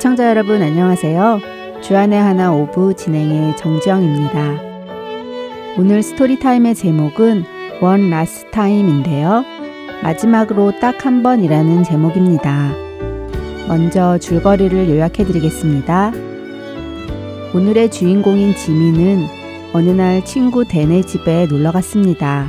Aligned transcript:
애청자 0.00 0.30
여러분 0.30 0.62
안녕하세요. 0.62 1.40
주안의 1.82 2.18
하나 2.18 2.54
오브 2.54 2.94
진행의 2.96 3.58
정지영입니다. 3.58 4.58
오늘 5.76 6.02
Story 6.02 6.35
Time의 6.35 6.74
제목은 6.74 7.44
One 7.82 8.08
Last 8.08 8.46
Time인데요. 8.50 9.44
마지막으로 10.02 10.72
딱 10.80 11.04
한 11.04 11.22
번이라는 11.22 11.84
제목입니다. 11.84 12.72
먼저 13.68 14.16
줄거리를 14.16 14.88
요약해 14.88 15.22
드리겠습니다. 15.26 16.12
오늘의 17.54 17.90
주인공인 17.90 18.54
지민은 18.54 19.26
어느 19.74 19.90
날 19.90 20.24
친구 20.24 20.64
댄의 20.64 21.02
집에 21.06 21.44
놀러 21.44 21.72
갔습니다. 21.72 22.46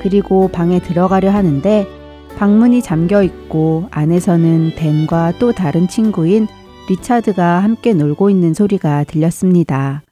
그리고 0.00 0.46
방에 0.46 0.78
들어가려 0.78 1.32
하는데 1.32 1.88
방문이 2.38 2.82
잠겨 2.82 3.24
있고 3.24 3.88
안에서는 3.90 4.76
댄과 4.76 5.32
또 5.40 5.50
다른 5.50 5.88
친구인 5.88 6.46
리차드가 6.88 7.62
함께 7.62 7.92
놀고 7.92 8.30
있는 8.30 8.54
소리가 8.54 9.04
들렸습니다. 9.04 10.02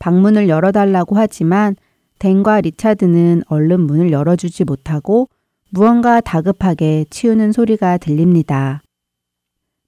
방문을 0.00 0.48
열어달라고 0.48 1.16
하지만 1.16 1.76
댄과 2.18 2.60
리차드는 2.60 3.42
얼른 3.46 3.80
문을 3.82 4.10
열어주지 4.10 4.64
못하고 4.64 5.28
무언가 5.70 6.20
다급하게 6.20 7.06
치우는 7.08 7.52
소리가 7.52 7.98
들립니다. 7.98 8.82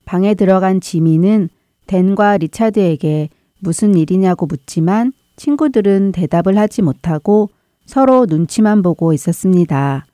방에 0.05 0.35
들어간 0.35 0.81
지미는 0.81 1.49
댄과 1.89 2.39
리차드에게 2.39 3.31
무슨 3.59 3.97
일이냐고 3.97 4.47
묻지만 4.47 5.13
친구들은 5.35 6.13
대답을 6.13 6.57
하지 6.57 6.83
못하고 6.83 7.51
서로 7.87 8.25
눈치만 8.27 8.83
보고 8.83 9.13
있었습니다. 9.13 10.07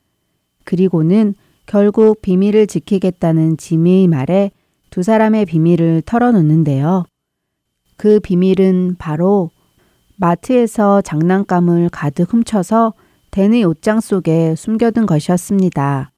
그리고는 0.64 1.34
결국 1.66 2.22
비밀을 2.22 2.66
지키겠다는 2.68 3.58
지미의 3.58 4.08
말에 4.08 4.50
두 4.90 5.02
사람의 5.02 5.46
비밀을 5.46 6.02
털어놓는데요. 6.04 7.04
그 7.96 8.18
비밀은 8.20 8.96
바로 8.98 9.50
마트에서 10.16 11.00
장난감을 11.00 11.88
가득 11.90 12.32
훔쳐서 12.32 12.94
댄의 13.30 13.64
옷장 13.64 14.00
속에 14.00 14.54
숨겨둔 14.56 15.06
것이었습니다. 15.06 16.10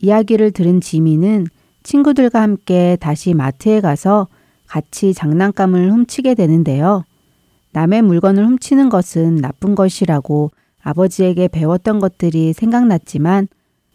이야기를 0.00 0.52
들은 0.52 0.80
지미는 0.80 1.46
친구들과 1.82 2.40
함께 2.40 2.96
다시 3.00 3.34
마트에 3.34 3.80
가서 3.80 4.28
같이 4.66 5.12
장난감을 5.12 5.92
훔치게 5.92 6.34
되는데요. 6.34 7.04
남의 7.72 8.02
물건을 8.02 8.46
훔치는 8.46 8.88
것은 8.88 9.36
나쁜 9.36 9.74
것이라고 9.74 10.50
아버지에게 10.82 11.48
배웠던 11.48 11.98
것들이 11.98 12.52
생각났지만 12.52 13.48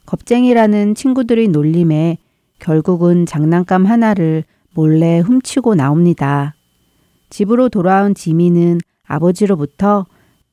겁쟁이라는 0.06 0.96
친구들의 0.96 1.48
놀림에 1.48 2.18
결국은 2.60 3.26
장난감 3.26 3.86
하나를 3.86 4.44
몰래 4.74 5.20
훔치고 5.20 5.76
나옵니다. 5.76 6.54
집으로 7.30 7.70
돌아온 7.70 8.14
지미는 8.14 8.80
아버지로부터 9.06 10.06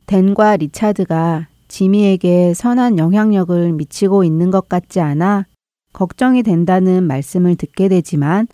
댄과 0.06 0.56
리차드가 0.56 1.48
지미에게 1.68 2.54
선한 2.54 2.98
영향력을 2.98 3.72
미치고 3.72 4.24
있는 4.24 4.50
것 4.50 4.68
같지 4.68 5.00
않아 5.00 5.46
걱정이 5.92 6.42
된다는 6.42 7.04
말씀을 7.04 7.56
듣게 7.56 7.88
되지만 7.88 8.46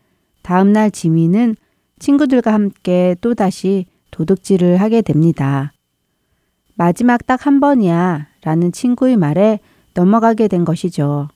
다음날 0.43 0.91
지미는 0.91 1.57
친구들과 1.99 2.53
함께 2.53 3.17
또다시 3.21 3.87
도둑질을 4.11 4.79
하게 4.81 5.03
됩니다. 5.03 5.73
마지막 6.75 7.27
딱 7.27 7.47
한 7.47 7.61
번이야 7.61 8.29
라는 8.43 8.73
친구의 8.73 9.17
말에 9.17 9.61
넘어가게 9.95 10.49
된 10.49 10.65
것이죠. 10.65 11.29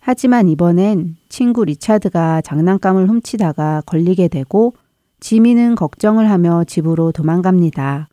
하지만 0.00 0.48
이번엔 0.48 1.16
친구 1.28 1.64
리차드가 1.64 2.40
장난감을 2.40 3.08
훔치다가 3.08 3.82
걸리게 3.86 4.28
되고 4.28 4.74
지미는 5.20 5.74
걱정을 5.74 6.30
하며 6.30 6.64
집으로 6.64 7.12
도망갑니다. 7.12 8.08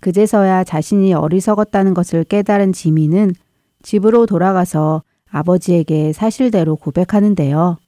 그제서야 0.00 0.64
자신이 0.64 1.14
어리석었다는 1.14 1.94
것을 1.94 2.24
깨달은 2.24 2.72
지미는 2.72 3.32
집으로 3.82 4.26
돌아가서 4.26 5.02
아버지에게 5.30 6.12
사실대로 6.12 6.76
고백하는데요. 6.76 7.78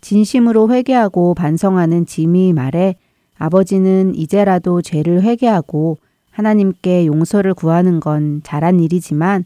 진심으로 0.00 0.70
회개하고 0.70 1.34
반성하는 1.34 2.06
지미의 2.06 2.52
말에 2.52 2.96
아버지는 3.36 4.14
이제라도 4.14 4.80
죄를 4.80 5.22
회개하고 5.22 5.98
하나님께 6.30 7.06
용서를 7.06 7.54
구하는 7.54 8.00
건 8.00 8.40
잘한 8.42 8.80
일이지만 8.80 9.44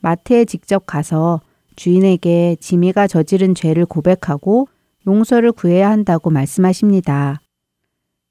마트에 0.00 0.44
직접 0.44 0.86
가서 0.86 1.40
주인에게 1.76 2.56
지미가 2.60 3.06
저지른 3.06 3.54
죄를 3.54 3.86
고백하고 3.86 4.68
용서를 5.06 5.52
구해야 5.52 5.90
한다고 5.90 6.30
말씀하십니다. 6.30 7.40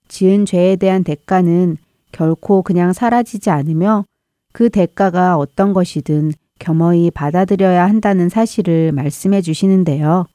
지은 0.08 0.46
죄에 0.46 0.76
대한 0.76 1.04
대가는 1.04 1.78
결코 2.12 2.62
그냥 2.62 2.94
사라지지 2.94 3.50
않으며 3.50 4.06
그 4.54 4.70
대가가 4.70 5.38
어떤 5.38 5.74
것이든 5.74 6.34
겸허히 6.60 7.10
받아들여야 7.12 7.88
한다는 7.88 8.30
사실을 8.30 8.92
말씀해 8.92 9.42
주시는데요. 9.42 10.26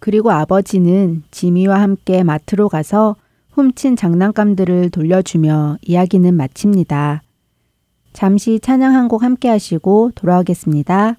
그리고 0.00 0.30
아버지는 0.30 1.22
지미와 1.30 1.80
함께 1.80 2.22
마트로 2.22 2.68
가서 2.68 3.16
훔친 3.50 3.96
장난감들을 3.96 4.90
돌려주며 4.90 5.78
이야기는 5.82 6.34
마칩니다. 6.34 7.22
잠시 8.12 8.58
찬양 8.60 8.94
한 8.94 9.08
곡 9.08 9.22
함께 9.22 9.48
하시고 9.48 10.12
돌아오겠습니다. 10.14 11.16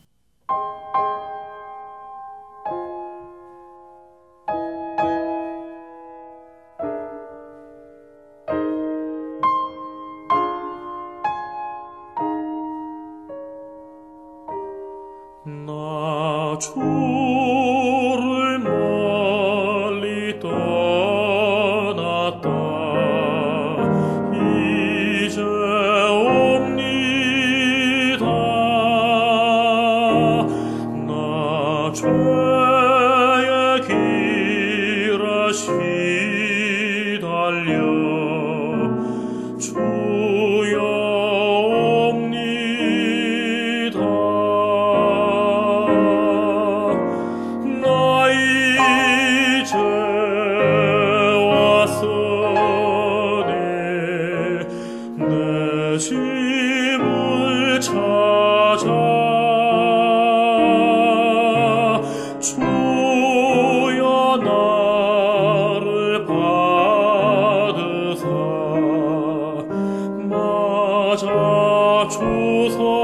사자 71.15 72.07
조선 72.09 73.02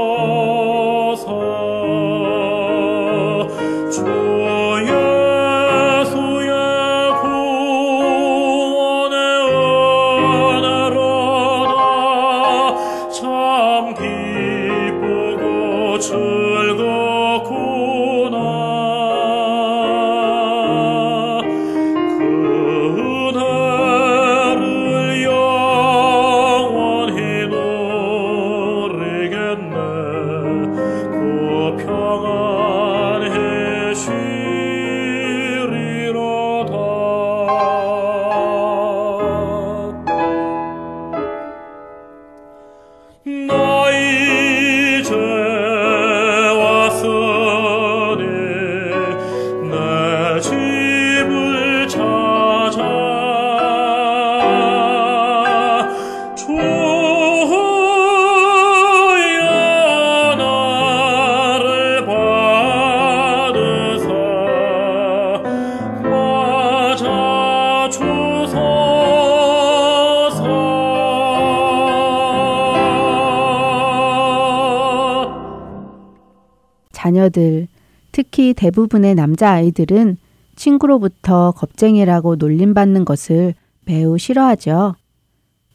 특히 78.50 78.54
대부분의 78.54 79.14
남자아이들은 79.14 80.16
친구로부터 80.56 81.52
겁쟁이라고 81.52 82.36
놀림받는 82.36 83.04
것을 83.04 83.54
매우 83.84 84.18
싫어하죠. 84.18 84.94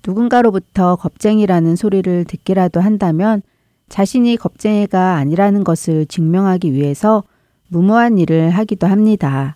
누군가로부터 0.06 0.96
겁쟁이라는 0.98 1.76
소리를 1.76 2.26
듣기라도 2.26 2.80
한다면 2.80 3.42
자신이 3.88 4.38
겁쟁이가 4.38 5.16
아니라는 5.16 5.64
것을 5.64 6.06
증명하기 6.08 6.74
위해서 6.74 7.24
무모한 7.70 8.18
일을 8.18 8.50
하기도 8.50 8.88
합니다. 8.88 9.56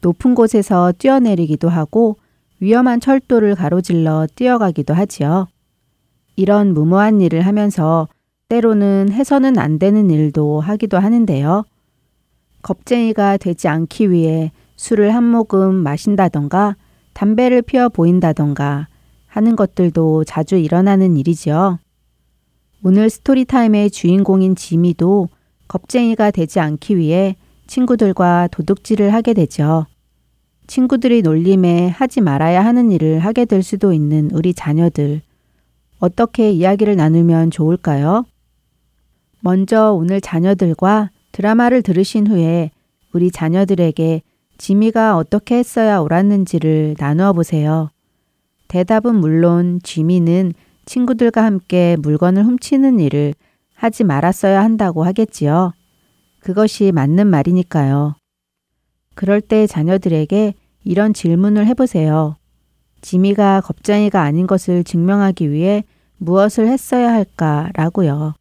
높은 0.00 0.34
곳에서 0.34 0.92
뛰어내리기도 0.98 1.68
하고 1.68 2.16
위험한 2.60 3.00
철도를 3.00 3.54
가로질러 3.54 4.26
뛰어가기도 4.34 4.94
하지요. 4.94 5.48
이런 6.36 6.74
무모한 6.74 7.20
일을 7.20 7.42
하면서 7.42 8.08
때로는 8.48 9.10
해서는 9.12 9.58
안 9.58 9.78
되는 9.78 10.10
일도 10.10 10.60
하기도 10.60 10.98
하는데요. 10.98 11.64
겁쟁이가 12.62 13.36
되지 13.36 13.68
않기 13.68 14.10
위해 14.10 14.52
술을 14.76 15.14
한 15.14 15.24
모금 15.24 15.74
마신다던가 15.74 16.76
담배를 17.12 17.62
피워 17.62 17.88
보인다던가 17.88 18.88
하는 19.26 19.56
것들도 19.56 20.24
자주 20.24 20.56
일어나는 20.56 21.16
일이지요. 21.16 21.78
오늘 22.82 23.10
스토리타임의 23.10 23.90
주인공인 23.90 24.56
지미도 24.56 25.28
겁쟁이가 25.68 26.30
되지 26.30 26.60
않기 26.60 26.96
위해 26.96 27.36
친구들과 27.66 28.48
도둑질을 28.50 29.12
하게 29.12 29.34
되죠. 29.34 29.86
친구들이 30.66 31.22
놀림에 31.22 31.88
하지 31.88 32.20
말아야 32.20 32.64
하는 32.64 32.90
일을 32.90 33.20
하게 33.20 33.44
될 33.44 33.62
수도 33.62 33.92
있는 33.92 34.30
우리 34.32 34.54
자녀들. 34.54 35.20
어떻게 35.98 36.50
이야기를 36.50 36.96
나누면 36.96 37.50
좋을까요? 37.50 38.24
먼저 39.40 39.92
오늘 39.92 40.20
자녀들과 40.20 41.10
드라마를 41.32 41.82
들으신 41.82 42.26
후에 42.26 42.70
우리 43.12 43.30
자녀들에게 43.30 44.22
지미가 44.58 45.16
어떻게 45.16 45.56
했어야 45.56 46.00
옳았는지를 46.00 46.96
나누어 46.98 47.32
보세요. 47.32 47.90
대답은 48.68 49.16
물론 49.16 49.80
지미는 49.82 50.52
친구들과 50.84 51.44
함께 51.44 51.96
물건을 52.00 52.44
훔치는 52.44 53.00
일을 53.00 53.34
하지 53.74 54.04
말았어야 54.04 54.62
한다고 54.62 55.04
하겠지요. 55.04 55.72
그것이 56.40 56.92
맞는 56.92 57.26
말이니까요. 57.26 58.16
그럴 59.14 59.40
때 59.40 59.66
자녀들에게 59.66 60.54
이런 60.84 61.12
질문을 61.12 61.66
해보세요. 61.66 62.36
지미가 63.02 63.62
겁쟁이가 63.62 64.22
아닌 64.22 64.46
것을 64.46 64.84
증명하기 64.84 65.50
위해 65.50 65.84
무엇을 66.18 66.68
했어야 66.68 67.12
할까라고요. 67.12 68.34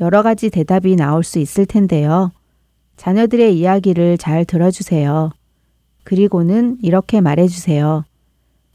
여러 0.00 0.22
가지 0.22 0.50
대답이 0.50 0.96
나올 0.96 1.22
수 1.22 1.38
있을 1.38 1.66
텐데요. 1.66 2.32
자녀들의 2.96 3.56
이야기를 3.58 4.18
잘 4.18 4.44
들어주세요. 4.44 5.30
그리고는 6.04 6.78
이렇게 6.82 7.20
말해주세요. 7.20 8.04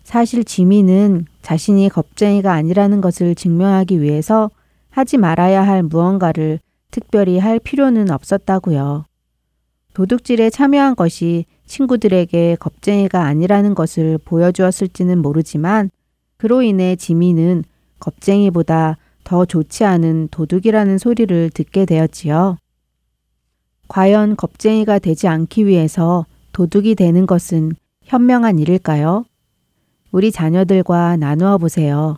사실 0.03 0.43
지미는 0.43 1.25
자신이 1.41 1.89
겁쟁이가 1.89 2.53
아니라는 2.53 3.01
것을 3.01 3.35
증명하기 3.35 4.01
위해서 4.01 4.49
하지 4.89 5.17
말아야 5.17 5.61
할 5.65 5.83
무언가를 5.83 6.59
특별히 6.89 7.37
할 7.37 7.59
필요는 7.59 8.09
없었다고요. 8.09 9.05
도둑질에 9.93 10.49
참여한 10.49 10.95
것이 10.95 11.45
친구들에게 11.65 12.57
겁쟁이가 12.59 13.23
아니라는 13.23 13.75
것을 13.75 14.17
보여주었을지는 14.25 15.21
모르지만 15.21 15.91
그로 16.37 16.61
인해 16.61 16.95
지미는 16.95 17.63
겁쟁이보다 17.99 18.97
더 19.29 19.45
좋지 19.45 19.83
않은 19.85 20.29
도둑이라는 20.31 20.97
소리를 20.97 21.51
듣게 21.51 21.85
되었지요. 21.85 22.57
과연 23.87 24.35
겁쟁이가 24.35 24.97
되지 24.97 25.27
않기 25.27 25.67
위해서 25.67 26.25
도둑이 26.51 26.95
되는 26.95 27.27
것은 27.27 27.73
현명한 28.05 28.57
일일까요? 28.57 29.25
우리 30.11 30.31
자녀들과 30.31 31.17
나누어 31.17 31.59
보세요. 31.59 32.17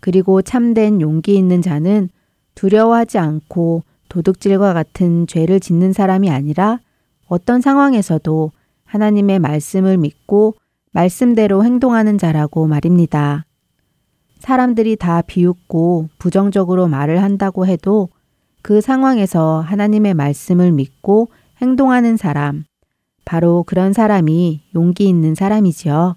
그리고 0.00 0.40
참된 0.40 1.02
용기 1.02 1.36
있는 1.36 1.60
자는 1.60 2.08
두려워하지 2.54 3.18
않고 3.18 3.82
도둑질과 4.08 4.72
같은 4.72 5.26
죄를 5.26 5.60
짓는 5.60 5.92
사람이 5.92 6.30
아니라 6.30 6.80
어떤 7.26 7.60
상황에서도 7.60 8.52
하나님의 8.86 9.38
말씀을 9.38 9.98
믿고 9.98 10.54
말씀대로 10.92 11.62
행동하는 11.62 12.16
자라고 12.16 12.66
말입니다. 12.68 13.44
사람들이 14.42 14.96
다 14.96 15.22
비웃고 15.22 16.08
부정적으로 16.18 16.88
말을 16.88 17.22
한다고 17.22 17.64
해도 17.64 18.08
그 18.60 18.80
상황에서 18.80 19.60
하나님의 19.60 20.14
말씀을 20.14 20.72
믿고 20.72 21.28
행동하는 21.60 22.16
사람, 22.16 22.64
바로 23.24 23.62
그런 23.62 23.92
사람이 23.92 24.62
용기 24.74 25.04
있는 25.08 25.36
사람이지요. 25.36 26.16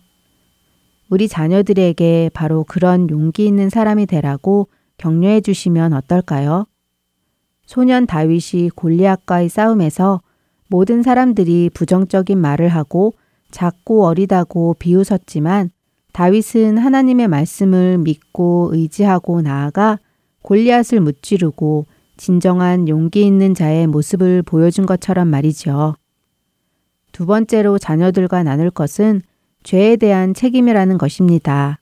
우리 1.11 1.27
자녀들에게 1.27 2.31
바로 2.33 2.63
그런 2.63 3.11
용기 3.11 3.45
있는 3.45 3.69
사람이 3.69 4.07
되라고 4.07 4.69
격려해 4.97 5.41
주시면 5.41 5.93
어떨까요? 5.93 6.65
소년 7.67 8.07
다윗이 8.07 8.71
골리앗과의 8.73 9.49
싸움에서 9.49 10.23
모든 10.67 11.03
사람들이 11.03 11.69
부정적인 11.71 12.39
말을 12.39 12.69
하고 12.69 13.13
작고 13.51 14.03
어리다고 14.03 14.75
비웃었지만 14.79 15.69
다윗은 16.15 16.77
하나님의 16.77 17.27
말씀을 17.27 17.97
믿고 17.97 18.69
의지하고 18.71 19.41
나아가 19.41 19.99
골리앗을 20.43 21.01
무찌르고 21.01 21.87
진정한 22.15 22.87
용기 22.87 23.25
있는 23.25 23.53
자의 23.53 23.85
모습을 23.85 24.41
보여준 24.41 24.85
것처럼 24.85 25.27
말이죠. 25.27 25.97
두 27.11 27.25
번째로 27.25 27.77
자녀들과 27.77 28.43
나눌 28.43 28.71
것은 28.71 29.23
죄에 29.63 29.97
대한 29.97 30.33
책임이라는 30.33 30.97
것입니다. 30.97 31.81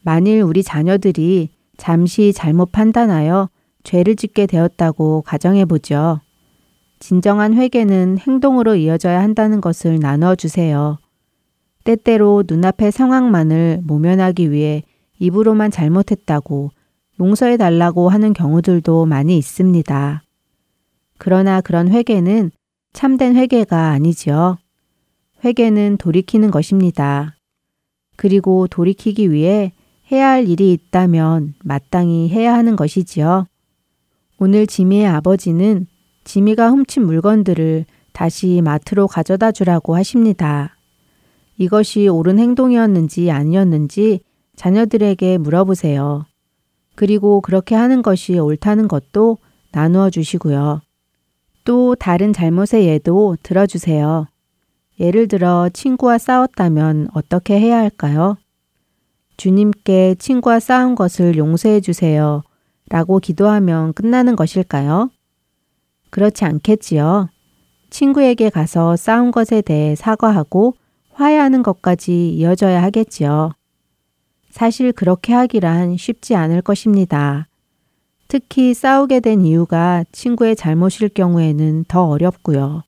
만일 0.00 0.40
우리 0.40 0.62
자녀들이 0.62 1.50
잠시 1.76 2.32
잘못 2.32 2.72
판단하여 2.72 3.50
죄를 3.82 4.16
짓게 4.16 4.46
되었다고 4.46 5.20
가정해 5.20 5.66
보죠. 5.66 6.18
진정한 6.98 7.52
회개는 7.52 8.20
행동으로 8.20 8.76
이어져야 8.76 9.20
한다는 9.20 9.60
것을 9.60 9.98
나눠 10.00 10.34
주세요. 10.34 10.96
때때로 11.84 12.44
눈앞의 12.48 12.92
상황만을 12.92 13.80
모면하기 13.84 14.50
위해 14.50 14.82
입으로만 15.18 15.70
잘못했다고 15.70 16.70
용서해 17.20 17.56
달라고 17.56 18.08
하는 18.08 18.32
경우들도 18.32 19.06
많이 19.06 19.38
있습니다. 19.38 20.22
그러나 21.18 21.60
그런 21.60 21.88
회개는 21.88 22.50
참된 22.92 23.36
회개가 23.36 23.90
아니지요. 23.90 24.58
회개는 25.44 25.98
돌이키는 25.98 26.50
것입니다. 26.50 27.36
그리고 28.16 28.66
돌이키기 28.66 29.30
위해 29.30 29.72
해야 30.10 30.30
할 30.30 30.48
일이 30.48 30.72
있다면 30.72 31.54
마땅히 31.62 32.28
해야 32.28 32.54
하는 32.54 32.76
것이지요. 32.76 33.46
오늘 34.38 34.66
지미의 34.66 35.06
아버지는 35.06 35.86
지미가 36.24 36.70
훔친 36.70 37.04
물건들을 37.06 37.84
다시 38.12 38.60
마트로 38.62 39.06
가져다 39.06 39.52
주라고 39.52 39.96
하십니다. 39.96 40.73
이것이 41.56 42.08
옳은 42.08 42.38
행동이었는지 42.38 43.30
아니었는지 43.30 44.20
자녀들에게 44.56 45.38
물어보세요. 45.38 46.26
그리고 46.94 47.40
그렇게 47.40 47.74
하는 47.74 48.02
것이 48.02 48.38
옳다는 48.38 48.88
것도 48.88 49.38
나누어 49.72 50.10
주시고요. 50.10 50.80
또 51.64 51.94
다른 51.94 52.32
잘못의 52.32 52.86
예도 52.86 53.36
들어주세요. 53.42 54.26
예를 55.00 55.26
들어 55.26 55.68
친구와 55.72 56.18
싸웠다면 56.18 57.08
어떻게 57.14 57.58
해야 57.58 57.78
할까요? 57.78 58.36
주님께 59.36 60.14
친구와 60.18 60.60
싸운 60.60 60.94
것을 60.94 61.36
용서해 61.36 61.80
주세요. 61.80 62.42
라고 62.88 63.18
기도하면 63.18 63.92
끝나는 63.94 64.36
것일까요? 64.36 65.10
그렇지 66.10 66.44
않겠지요. 66.44 67.28
친구에게 67.90 68.50
가서 68.50 68.94
싸운 68.94 69.32
것에 69.32 69.62
대해 69.62 69.96
사과하고 69.96 70.74
화해하는 71.14 71.62
것까지 71.62 72.30
이어져야 72.30 72.82
하겠지요. 72.82 73.52
사실 74.50 74.92
그렇게 74.92 75.32
하기란 75.32 75.96
쉽지 75.96 76.36
않을 76.36 76.62
것입니다. 76.62 77.48
특히 78.28 78.74
싸우게 78.74 79.20
된 79.20 79.44
이유가 79.44 80.04
친구의 80.12 80.56
잘못일 80.56 81.08
경우에는 81.08 81.84
더 81.88 82.04
어렵고요. 82.06 82.82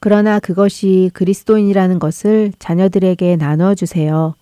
그러나 0.00 0.38
그것이 0.38 1.10
그리스도인이라는 1.14 1.98
것을 1.98 2.52
자녀들에게 2.58 3.36
나누어 3.36 3.74
주세요. 3.74 4.34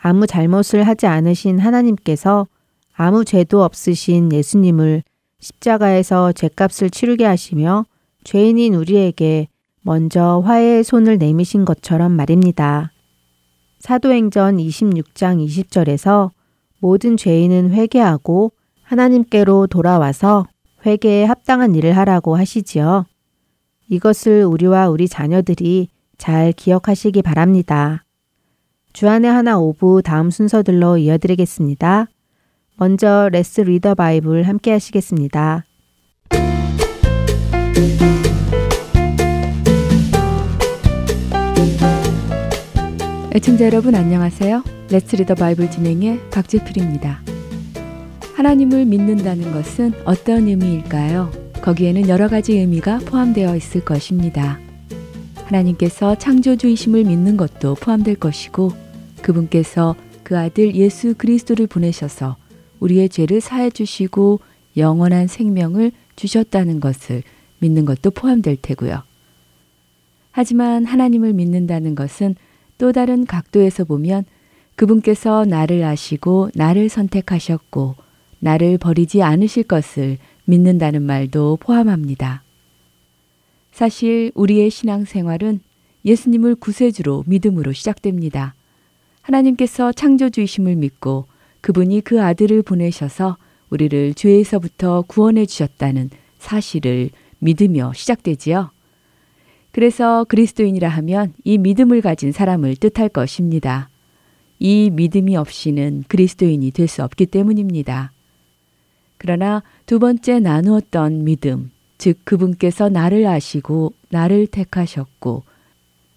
아무 0.00 0.26
잘못을 0.26 0.84
하지 0.84 1.06
않으신 1.06 1.58
하나님께서 1.58 2.46
아무 2.94 3.24
죄도 3.24 3.62
없으신 3.62 4.32
예수님을 4.32 5.02
십자가에서 5.40 6.32
죄값을 6.32 6.90
치르게 6.90 7.24
하시며 7.24 7.84
죄인인 8.24 8.74
우리에게 8.74 9.48
먼저 9.86 10.42
화해의 10.44 10.82
손을 10.82 11.16
내미신 11.16 11.64
것처럼 11.64 12.10
말입니다. 12.10 12.90
사도행전 13.78 14.56
26장 14.56 15.38
20절에서 15.46 16.30
모든 16.80 17.16
죄인은 17.16 17.70
회개하고 17.70 18.50
하나님께로 18.82 19.68
돌아와서 19.68 20.44
회개에 20.84 21.22
합당한 21.22 21.76
일을 21.76 21.96
하라고 21.98 22.36
하시지요. 22.36 23.06
이것을 23.88 24.42
우리와 24.42 24.88
우리 24.88 25.06
자녀들이 25.06 25.86
잘 26.18 26.50
기억하시기 26.50 27.22
바랍니다. 27.22 28.02
주안의 28.92 29.30
하나 29.30 29.56
오부 29.56 30.02
다음 30.02 30.30
순서들로 30.32 30.98
이어드리겠습니다. 30.98 32.08
먼저 32.74 33.28
Let's 33.30 33.60
Read 33.60 33.79
the 33.79 33.94
Bible 33.94 34.48
함께 34.48 34.72
하시겠습니다. 34.72 35.64
애청자 43.36 43.66
여러분 43.66 43.94
안녕하세요. 43.94 44.64
레츠 44.90 45.16
리더 45.16 45.34
바이블 45.34 45.70
진행의 45.70 46.30
박재필입니다. 46.30 47.20
하나님을 48.34 48.86
믿는다는 48.86 49.52
것은 49.52 49.92
어떤 50.06 50.48
의미일까요? 50.48 51.30
거기에는 51.60 52.08
여러 52.08 52.28
가지 52.28 52.56
의미가 52.56 53.00
포함되어 53.00 53.54
있을 53.56 53.84
것입니다. 53.84 54.58
하나님께서 55.44 56.14
창조주이심을 56.14 57.04
믿는 57.04 57.36
것도 57.36 57.74
포함될 57.74 58.16
것이고 58.16 58.72
그분께서 59.20 59.96
그 60.22 60.38
아들 60.38 60.74
예수 60.74 61.14
그리스도를 61.14 61.66
보내셔서 61.66 62.36
우리의 62.80 63.10
죄를 63.10 63.42
사해 63.42 63.68
주시고 63.68 64.40
영원한 64.78 65.26
생명을 65.26 65.92
주셨다는 66.16 66.80
것을 66.80 67.22
믿는 67.58 67.84
것도 67.84 68.12
포함될 68.12 68.56
테고요. 68.62 69.02
하지만 70.36 70.84
하나님을 70.84 71.32
믿는다는 71.32 71.94
것은 71.94 72.34
또 72.76 72.92
다른 72.92 73.24
각도에서 73.24 73.84
보면 73.86 74.26
그분께서 74.74 75.46
나를 75.46 75.82
아시고 75.82 76.50
나를 76.54 76.90
선택하셨고 76.90 77.94
나를 78.40 78.76
버리지 78.76 79.22
않으실 79.22 79.62
것을 79.62 80.18
믿는다는 80.44 81.00
말도 81.04 81.56
포함합니다. 81.62 82.42
사실 83.72 84.30
우리의 84.34 84.68
신앙생활은 84.68 85.60
예수님을 86.04 86.56
구세주로 86.56 87.24
믿음으로 87.26 87.72
시작됩니다. 87.72 88.54
하나님께서 89.22 89.90
창조주이심을 89.90 90.76
믿고 90.76 91.24
그분이 91.62 92.02
그 92.02 92.22
아들을 92.22 92.60
보내셔서 92.60 93.38
우리를 93.70 94.12
죄에서부터 94.12 95.04
구원해 95.08 95.46
주셨다는 95.46 96.10
사실을 96.38 97.08
믿으며 97.38 97.94
시작되지요. 97.94 98.75
그래서 99.76 100.24
그리스도인이라 100.24 100.88
하면 100.88 101.34
이 101.44 101.58
믿음을 101.58 102.00
가진 102.00 102.32
사람을 102.32 102.76
뜻할 102.76 103.10
것입니다. 103.10 103.90
이 104.58 104.88
믿음이 104.90 105.36
없이는 105.36 106.04
그리스도인이 106.08 106.70
될 106.70 106.88
수 106.88 107.04
없기 107.04 107.26
때문입니다. 107.26 108.10
그러나 109.18 109.62
두 109.84 109.98
번째 109.98 110.40
나누었던 110.40 111.24
믿음, 111.24 111.70
즉 111.98 112.16
그분께서 112.24 112.88
나를 112.88 113.26
아시고 113.26 113.92
나를 114.08 114.46
택하셨고 114.46 115.42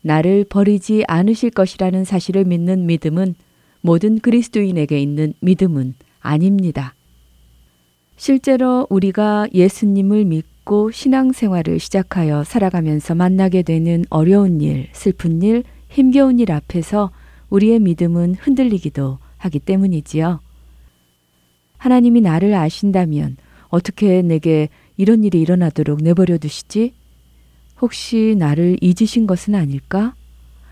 나를 0.03 0.45
버리지 0.45 1.03
않으실 1.09 1.49
것이라는 1.49 2.05
사실을 2.05 2.45
믿는 2.45 2.85
믿음은 2.85 3.35
모든 3.81 4.19
그리스도인에게 4.19 5.01
있는 5.01 5.33
믿음은 5.41 5.95
아닙니다. 6.21 6.95
실제로 8.15 8.87
우리가 8.89 9.47
예수님을 9.53 10.23
믿고 10.23 10.58
믿고 10.69 10.91
신앙생활을 10.91 11.79
시작하여 11.79 12.43
살아가면서 12.43 13.15
만나게 13.15 13.63
되는 13.63 14.05
어려운 14.09 14.61
일, 14.61 14.88
슬픈 14.93 15.41
일, 15.41 15.63
힘겨운 15.89 16.38
일 16.38 16.51
앞에서 16.51 17.09
우리의 17.49 17.79
믿음은 17.79 18.35
흔들리기도 18.35 19.17
하기 19.38 19.59
때문이지요. 19.59 20.39
하나님이 21.77 22.21
나를 22.21 22.53
아신다면 22.53 23.38
어떻게 23.69 24.21
내게 24.21 24.69
이런 24.95 25.23
일이 25.23 25.41
일어나도록 25.41 26.01
내버려 26.03 26.38
두시지? 26.38 26.93
혹시 27.81 28.35
나를 28.38 28.77
잊으신 28.79 29.25
것은 29.25 29.55
아닐까? 29.55 30.13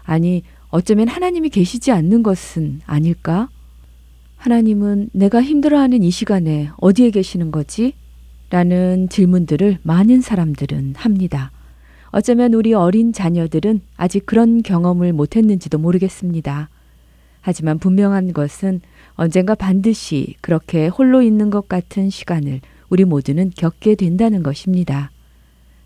아니, 0.04 0.44
어쩌면 0.70 1.08
하나님이 1.08 1.50
계시지 1.50 1.92
않는 1.92 2.22
것은 2.24 2.82
아닐까? 2.86 3.50
하나님은 4.36 5.10
내가 5.14 5.42
힘들어하는 5.42 6.04
이 6.04 6.12
시간에 6.12 6.70
어디에 6.78 7.10
계시는 7.10 7.52
거지? 7.52 7.94
라는 8.50 9.10
질문들을 9.10 9.80
많은 9.84 10.22
사람들은 10.22 10.96
합니다. 10.96 11.52
어쩌면 12.12 12.54
우리 12.54 12.74
어린 12.74 13.12
자녀들은 13.12 13.82
아직 13.98 14.26
그런 14.26 14.64
경험을 14.64 15.12
못했는지도 15.14 15.78
모르겠습니다. 15.78 16.70
하지만 17.42 17.80
분명한 17.80 18.34
것은 18.34 18.82
언젠가 19.16 19.56
반드시 19.56 20.36
그렇게 20.42 20.88
홀로 20.88 21.22
있는 21.22 21.50
것 21.50 21.68
같은 21.68 22.10
시간을 22.10 22.62
우리 22.90 23.04
모두는 23.06 23.52
겪게 23.56 23.96
된다는 23.96 24.44
것입니다. 24.44 25.12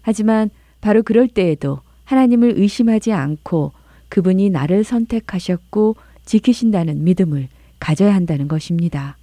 하지만 0.01 0.49
바로 0.81 1.03
그럴 1.03 1.27
때에도 1.27 1.79
하나님을 2.05 2.53
의심하지 2.57 3.13
않고 3.13 3.71
그분이 4.09 4.49
나를 4.49 4.83
선택하셨고 4.83 5.95
지키신다는 6.25 7.03
믿음을 7.03 7.47
가져야 7.79 8.13
한다는 8.13 8.47
것입니다. 8.47 9.17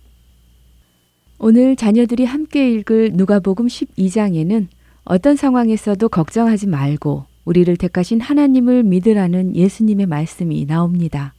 오늘 1.40 1.76
자녀들이 1.76 2.24
함께 2.24 2.72
읽을 2.72 3.12
누가복음 3.14 3.68
12장에는 3.68 4.66
어떤 5.04 5.36
상황에서도 5.36 6.08
걱정하지 6.08 6.66
말고 6.66 7.26
우리를 7.44 7.76
택하신 7.76 8.20
하나님을 8.20 8.82
믿으라는 8.82 9.54
예수님의 9.54 10.06
말씀이 10.06 10.66
나옵니다. 10.66 11.34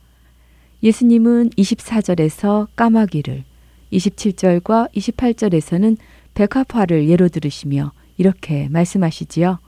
예수님은 0.81 1.49
24절에서 1.49 2.67
까마귀를, 2.77 3.43
27절과 3.91 4.89
28절에서는 4.93 5.97
백합화를 6.33 7.09
예로 7.09 7.27
들으시며 7.27 7.91
이렇게 8.17 8.69
말씀하시지요. 8.69 9.59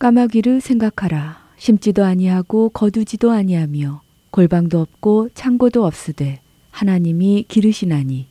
까마귀를 0.00 0.60
생각하라. 0.60 1.38
심지도 1.56 2.04
아니하고 2.04 2.70
거두지도 2.70 3.30
아니하며 3.30 4.02
골방도 4.32 4.80
없고 4.80 5.28
창고도 5.34 5.84
없으되 5.84 6.40
하나님이 6.72 7.44
기르시나니 7.46 8.26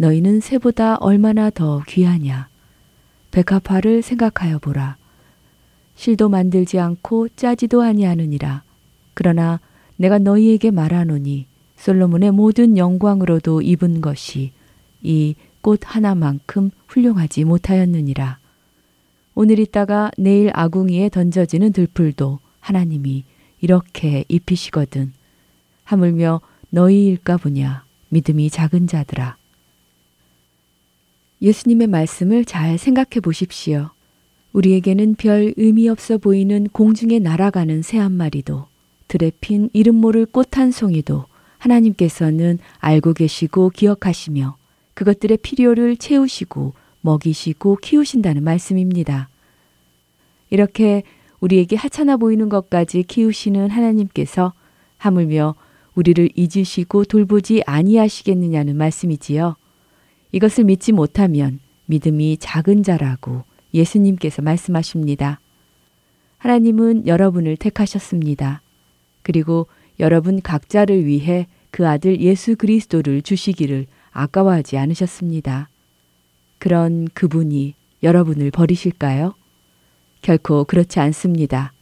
너희는 0.00 0.40
새보다 0.40 0.96
얼마나 0.96 1.50
더 1.50 1.82
귀하냐. 1.86 2.48
백합화를 3.30 4.00
생각하여 4.00 4.58
보라. 4.58 4.96
실도 5.94 6.30
만들지 6.30 6.78
않고 6.78 7.28
짜지도 7.36 7.82
아니하느니라. 7.82 8.62
그러나 9.12 9.60
내가 9.96 10.18
너희에게 10.18 10.70
말하노니 10.70 11.46
솔로몬의 11.76 12.30
모든 12.32 12.78
영광으로도 12.78 13.60
입은 13.60 14.00
것이 14.00 14.52
이 15.02 15.34
꽃 15.62 15.80
하나만큼 15.84 16.70
훌륭하지 16.88 17.44
못하였느니라. 17.44 18.38
오늘 19.34 19.58
있다가 19.58 20.10
내일 20.16 20.50
아궁이에 20.54 21.10
던져지는 21.10 21.72
들풀도 21.72 22.38
하나님이 22.60 23.24
이렇게 23.60 24.24
입히시거든. 24.28 25.12
하물며 25.84 26.40
너희일까 26.70 27.36
보냐 27.36 27.84
믿음이 28.08 28.48
작은 28.48 28.86
자들아. 28.86 29.36
예수님의 31.42 31.86
말씀을 31.86 32.44
잘 32.44 32.76
생각해 32.76 33.20
보십시오. 33.22 33.90
우리에게는 34.52 35.14
별 35.14 35.54
의미 35.56 35.88
없어 35.88 36.18
보이는 36.18 36.68
공중에 36.72 37.18
날아가는 37.18 37.82
새 37.82 37.98
한 37.98 38.12
마리도 38.12 38.66
들에 39.08 39.30
핀 39.40 39.70
이름 39.72 39.96
모를 39.96 40.26
꽃 40.26 40.58
한 40.58 40.70
송이도 40.70 41.24
하나님께서는 41.58 42.58
알고 42.78 43.14
계시고 43.14 43.70
기억하시며 43.70 44.56
그것들의 44.94 45.38
필요를 45.38 45.96
채우시고 45.96 46.74
먹이시고 47.00 47.76
키우신다는 47.76 48.42
말씀입니다. 48.44 49.28
이렇게 50.50 51.04
우리에게 51.40 51.76
하찮아 51.76 52.16
보이는 52.18 52.48
것까지 52.48 53.04
키우시는 53.04 53.70
하나님께서 53.70 54.52
하물며 54.98 55.54
우리를 55.94 56.28
잊으시고 56.34 57.04
돌보지 57.04 57.62
아니하시겠느냐는 57.66 58.76
말씀이지요. 58.76 59.56
이것을 60.32 60.64
믿지 60.64 60.92
못하면 60.92 61.60
믿음이 61.86 62.36
작은 62.38 62.82
자라고 62.82 63.44
예수님께서 63.74 64.42
말씀하십니다. 64.42 65.40
하나님은 66.38 67.06
여러분을 67.06 67.56
택하셨습니다. 67.56 68.62
그리고 69.22 69.66
여러분 69.98 70.40
각자를 70.40 71.04
위해 71.04 71.46
그 71.70 71.86
아들 71.86 72.20
예수 72.20 72.56
그리스도를 72.56 73.22
주시기를 73.22 73.86
아까워하지 74.12 74.78
않으셨습니다. 74.78 75.68
그런 76.58 77.08
그분이 77.14 77.74
여러분을 78.02 78.50
버리실까요? 78.50 79.34
결코 80.22 80.64
그렇지 80.64 81.00
않습니다. 81.00 81.72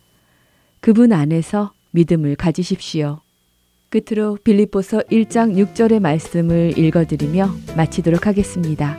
그분 0.81 1.13
안에서 1.13 1.73
믿음을 1.93 2.37
가지십시오. 2.37 3.21
끝으로 3.91 4.37
빌립보서 4.45 4.99
1장 5.11 5.55
6절의 5.57 6.01
말씀을 6.01 6.79
읽어드리며 6.79 7.51
마치도록 7.77 8.27
하겠습니다. 8.27 8.99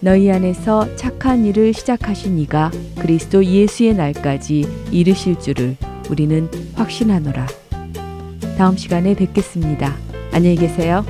너희 0.00 0.30
안에서 0.30 0.94
착한 0.96 1.44
일을 1.44 1.72
시작하신 1.72 2.38
이가 2.38 2.70
그리스도 2.98 3.44
예수의 3.44 3.94
날까지 3.94 4.64
이르실 4.92 5.38
줄을 5.38 5.76
우리는 6.10 6.48
확신하노라. 6.74 7.46
다음 8.56 8.76
시간에 8.76 9.14
뵙겠습니다. 9.14 9.96
안녕히 10.32 10.56
계세요. 10.56 11.04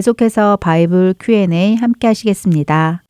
계속해서 0.00 0.56
바이블 0.56 1.14
Q&A 1.20 1.74
함께 1.74 2.06
하시겠습니다. 2.06 3.02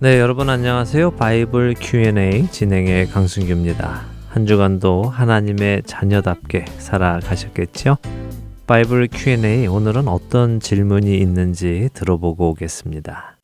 네, 0.00 0.18
여러분 0.18 0.50
안녕하세요. 0.50 1.12
바이블 1.12 1.74
Q&A 1.78 2.48
진행의 2.50 3.06
강승규입니다. 3.06 4.02
한 4.30 4.46
주간도 4.46 5.04
하나님의 5.04 5.82
자녀답게 5.86 6.64
살아가셨겠죠? 6.78 7.98
바이블 8.66 9.06
Q&A 9.12 9.68
오늘은 9.68 10.08
어떤 10.08 10.58
질문이 10.58 11.16
있는지 11.18 11.88
들어보고 11.94 12.50
오겠습니다. 12.50 13.35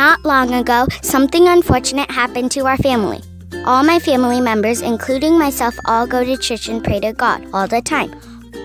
Not 0.00 0.24
long 0.24 0.52
ago, 0.54 0.86
something 1.02 1.48
unfortunate 1.48 2.10
happened 2.10 2.50
to 2.52 2.66
our 2.66 2.76
family. 2.76 3.20
All 3.64 3.82
my 3.82 3.98
family 3.98 4.40
members, 4.40 4.80
including 4.80 5.38
myself, 5.38 5.74
all 5.86 6.06
go 6.06 6.24
to 6.24 6.36
church 6.36 6.68
and 6.68 6.84
pray 6.84 7.00
to 7.00 7.12
God 7.12 7.46
all 7.52 7.66
the 7.66 7.80
time. 7.82 8.12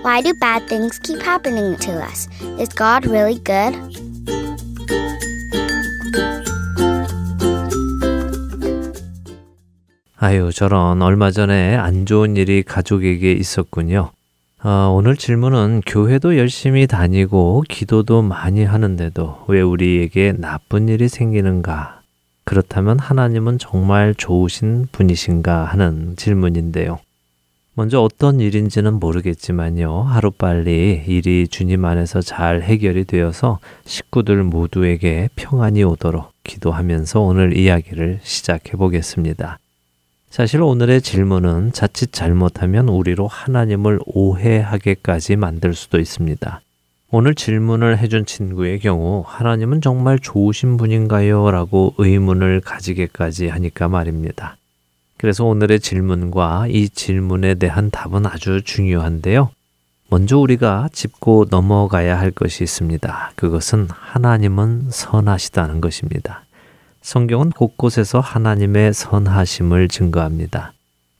Why 0.02 0.20
do 0.20 0.34
bad 0.34 0.68
things 0.68 0.98
keep 0.98 1.22
happening 1.22 1.76
to 1.78 1.92
us? 2.02 2.28
Is 2.58 2.68
God 2.68 3.06
really 3.06 3.38
good? 3.38 3.74
아유, 10.16 10.52
저런 10.54 11.02
얼마 11.02 11.32
전에 11.32 11.76
안 11.76 12.06
좋은 12.06 12.36
일이 12.36 12.62
가족에게 12.62 13.32
있었군요. 13.32 14.12
어, 14.63 14.91
오늘 14.91 15.15
질문은 15.15 15.83
교회도 15.85 16.35
열심히 16.35 16.87
다니고 16.87 17.63
기도도 17.69 18.23
많이 18.23 18.63
하는데도 18.63 19.45
왜 19.47 19.61
우리에게 19.61 20.33
나쁜 20.35 20.89
일이 20.89 21.07
생기는가? 21.07 22.01
그렇다면 22.43 22.97
하나님은 22.97 23.59
정말 23.59 24.15
좋으신 24.15 24.87
분이신가 24.91 25.65
하는 25.65 26.15
질문인데요. 26.15 26.99
먼저 27.75 28.01
어떤 28.01 28.39
일인지는 28.39 28.95
모르겠지만요. 28.95 30.01
하루빨리 30.01 31.03
일이 31.05 31.47
주님 31.47 31.85
안에서 31.85 32.21
잘 32.21 32.63
해결이 32.63 33.05
되어서 33.05 33.59
식구들 33.85 34.41
모두에게 34.41 35.29
평안이 35.35 35.83
오도록 35.83 36.31
기도하면서 36.43 37.19
오늘 37.19 37.55
이야기를 37.55 38.21
시작해 38.23 38.71
보겠습니다. 38.71 39.59
사실 40.29 40.61
오늘의 40.61 41.01
질문은 41.01 41.71
자칫 41.71 42.11
잘못하면 42.11 42.89
우리로 42.89 43.27
하나님을 43.27 43.99
오해하게까지 44.05 45.35
만들 45.35 45.73
수도 45.73 45.99
있습니다. 45.99 46.61
오늘 47.09 47.33
질문을 47.33 47.97
해준 47.97 48.25
친구의 48.25 48.79
경우 48.79 49.23
하나님은 49.25 49.81
정말 49.81 50.19
좋으신 50.19 50.75
분인가요? 50.77 51.49
라고 51.51 51.93
의문을 51.97 52.61
가지게까지 52.61 53.47
하니까 53.47 53.87
말입니다. 53.87 54.57
그래서 55.15 55.45
오늘의 55.45 55.79
질문과 55.79 56.67
이 56.67 56.89
질문에 56.89 57.55
대한 57.55 57.89
답은 57.89 58.25
아주 58.25 58.61
중요한데요. 58.61 59.49
먼저 60.09 60.37
우리가 60.37 60.89
짚고 60.91 61.47
넘어가야 61.49 62.19
할 62.19 62.31
것이 62.31 62.63
있습니다. 62.63 63.31
그것은 63.35 63.87
하나님은 63.89 64.89
선하시다는 64.91 65.81
것입니다. 65.81 66.43
성경은 67.07 67.51
곳곳에서 67.51 68.19
하나님의 68.19 68.93
선하심을 68.93 69.87
증거합니다. 69.87 70.73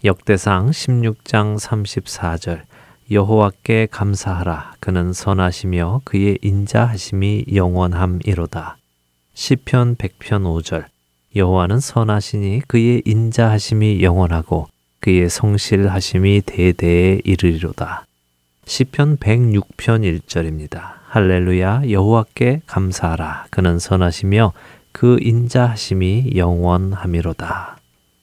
역대상 0.03 0.71
16장 0.71 1.57
34절 1.57 2.63
여호와께 3.09 3.87
감사하라 3.89 4.73
그는 4.81 5.13
선하시며 5.13 6.01
그의 6.03 6.39
인자하심이 6.41 7.45
영원함이로다. 7.53 8.75
시편 9.33 9.95
100편 9.95 10.43
5절 10.43 10.83
여호와는 11.37 11.79
선하시니 11.79 12.63
그의 12.67 13.03
인자하심이 13.05 14.03
영원하고 14.03 14.67
그의 14.99 15.29
성실하심이 15.29 16.41
대대에 16.45 17.21
이르리로다. 17.23 18.05
시편 18.65 19.19
106편 19.19 20.19
1절입니다. 20.19 20.97
할렐루야 21.07 21.89
여호와께 21.89 22.63
감사하라 22.65 23.45
그는 23.49 23.79
선하시며 23.79 24.51
그 24.97 25.17
인자하심이 25.21 26.31
영원함이로다. 26.35 27.77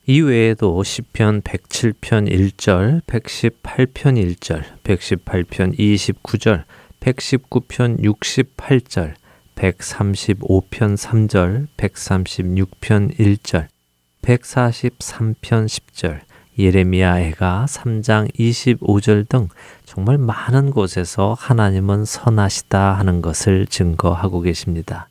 이 0.07 0.21
외에도 0.21 0.83
시편 0.83 1.43
107편 1.43 2.29
1절, 2.29 3.01
118편 3.05 4.35
1절, 4.35 4.65
118편 4.83 5.79
29절, 5.79 6.65
119편 6.99 8.01
68절, 8.01 9.15
135편 9.55 10.97
3절, 10.97 11.69
136편 11.77 13.19
1절, 13.21 13.69
143편 14.23 15.67
10절, 15.69 16.23
예레미야 16.59 17.21
애가 17.21 17.67
3장 17.69 18.35
25절 18.35 19.29
등 19.29 19.47
정말 19.85 20.19
많은 20.19 20.73
곳에서 20.73 21.37
하나님은 21.39 22.05
선하시다 22.05 22.95
하는 22.95 23.23
것을 23.23 23.67
증거하고 23.69 24.41
계십니다. 24.41 25.09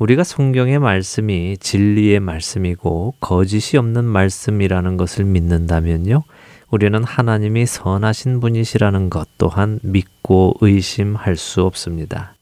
우리가 0.00 0.24
성경의 0.24 0.78
말씀이 0.78 1.58
진리의 1.58 2.20
말씀이고 2.20 3.16
거짓이 3.20 3.78
없는 3.78 4.06
말씀이라는 4.06 4.96
것을 4.96 5.26
믿는다면요. 5.26 6.22
우리는 6.70 7.04
하나님이 7.04 7.66
선하신 7.66 8.40
분이시라는 8.40 9.10
것 9.10 9.28
또한 9.36 9.78
믿고 9.82 10.54
의심할 10.62 11.36
수 11.36 11.64
없습니다. 11.64 12.34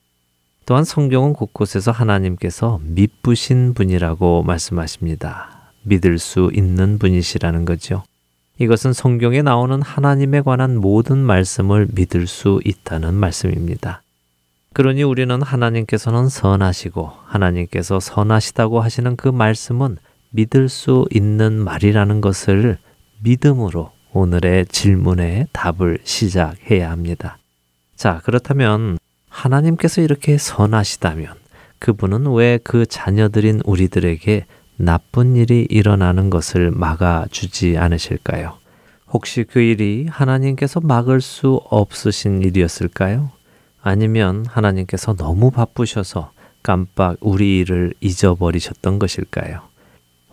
또한 0.67 0.85
성경은 0.85 1.33
곳곳에서 1.33 1.91
하나님께서 1.91 2.79
믿부신 2.85 3.75
분이라고 3.75 4.45
말씀하십니다. 4.45 5.73
믿을 5.83 6.21
수 6.21 6.53
있는 6.55 7.01
분이시라는 7.01 7.65
거죠. 7.65 8.05
이것은 8.61 8.93
성경에 8.93 9.43
나오는 9.43 9.83
하나님에 9.83 10.43
관한 10.43 10.77
모든 10.77 11.19
말씀을 11.19 11.89
믿을 11.93 12.29
수 12.29 12.61
있다는 12.65 13.15
말씀입니다. 13.15 14.03
그러니 14.79 15.03
우리는 15.03 15.43
하나님께서는 15.43 16.29
선하시고 16.29 17.11
하나님께서 17.25 17.99
선하시다고 17.99 18.81
하시는 18.81 19.17
그 19.17 19.27
말씀은 19.27 19.97
믿을 20.31 20.69
수 20.69 21.05
있는 21.11 21.55
말이라는 21.55 22.21
것을 22.21 22.79
믿음으로 23.19 23.91
오늘의 24.13 24.67
질문에 24.67 25.49
답을 25.53 25.99
시작해야 26.05 26.93
합니다. 26.93 27.39
자, 27.97 28.21
그렇다면 28.23 28.99
하나님께서 29.29 30.01
이렇게 30.01 30.39
선하시다면 30.39 31.35
그분은 31.81 32.33
왜 32.35 32.61
그 32.63 32.87
자녀들인 32.87 33.63
우리들에게 33.65 34.47
나쁜 34.77 35.35
일이 35.35 35.67
일어나는 35.69 36.31
것을 36.31 36.71
막아주지 36.71 37.77
않으실까요? 37.79 38.59
혹시 39.09 39.43
그 39.43 39.59
일이 39.59 40.07
하나님께서 40.09 40.79
막을 40.81 41.21
수 41.21 41.61
없으신 41.69 42.43
일이었을까요? 42.43 43.33
아니면 43.83 44.45
하나님께서 44.47 45.15
너무 45.15 45.51
바쁘셔서 45.51 46.33
깜빡 46.63 47.17
우리 47.21 47.59
일을 47.59 47.95
잊어버리셨던 48.01 48.99
것일까요? 48.99 49.63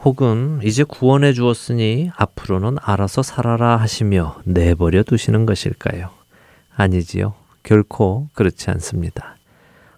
혹은 0.04 0.60
이제 0.64 0.84
구원해 0.84 1.34
주었으니 1.34 2.12
앞으로는 2.16 2.78
알아서 2.82 3.24
살아라 3.24 3.78
하시며 3.78 4.40
내버려 4.44 5.04
두시는 5.04 5.46
것일까요? 5.46 6.10
아니지요. 6.76 7.34
결코 7.64 8.28
그렇지 8.34 8.70
않습니다. 8.72 9.36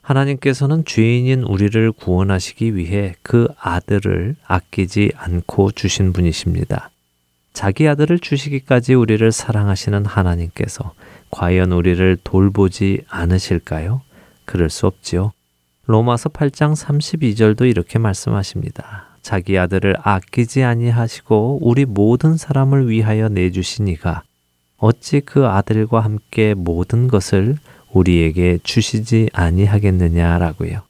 하나님께서는 0.02 0.86
죄인인 0.86 1.44
우리를 1.44 1.92
구원하시기 1.92 2.78
위해 2.78 3.16
그 3.22 3.50
아들을 3.60 4.36
아끼지 4.46 5.12
않고 5.18 5.72
주신 5.72 6.14
분이십니다. 6.14 6.90
자기 7.52 7.88
아들을 7.90 8.20
주시기까지 8.20 8.94
우리를 8.94 9.30
사랑하시는 9.32 10.06
하나님께서 10.06 10.94
과연 11.32 11.72
우리를 11.72 12.18
돌보지 12.24 13.02
않으실까요? 13.10 14.02
그럴 14.46 14.70
수 14.70 14.88
없지요. 14.88 15.34
로마서 15.86 16.30
8장 16.30 16.76
32절도 16.76 17.70
이렇게 17.70 18.00
말씀하십니다. 18.00 19.08
자기 19.22 19.58
아들을 19.58 19.96
아끼지 20.02 20.64
아니하시고 20.64 21.60
우리 21.62 21.86
모든 21.86 22.38
사람을 22.38 22.90
위하여 22.90 23.30
내주시니가 23.30 24.24
어찌 24.78 25.22
그 25.22 25.48
아들과 25.48 26.02
함께 26.02 26.54
모든 26.54 27.08
것을 27.08 27.58
우리에게 27.92 28.60
주시지 28.64 29.30
아니하겠느냐라고요. 29.34 30.82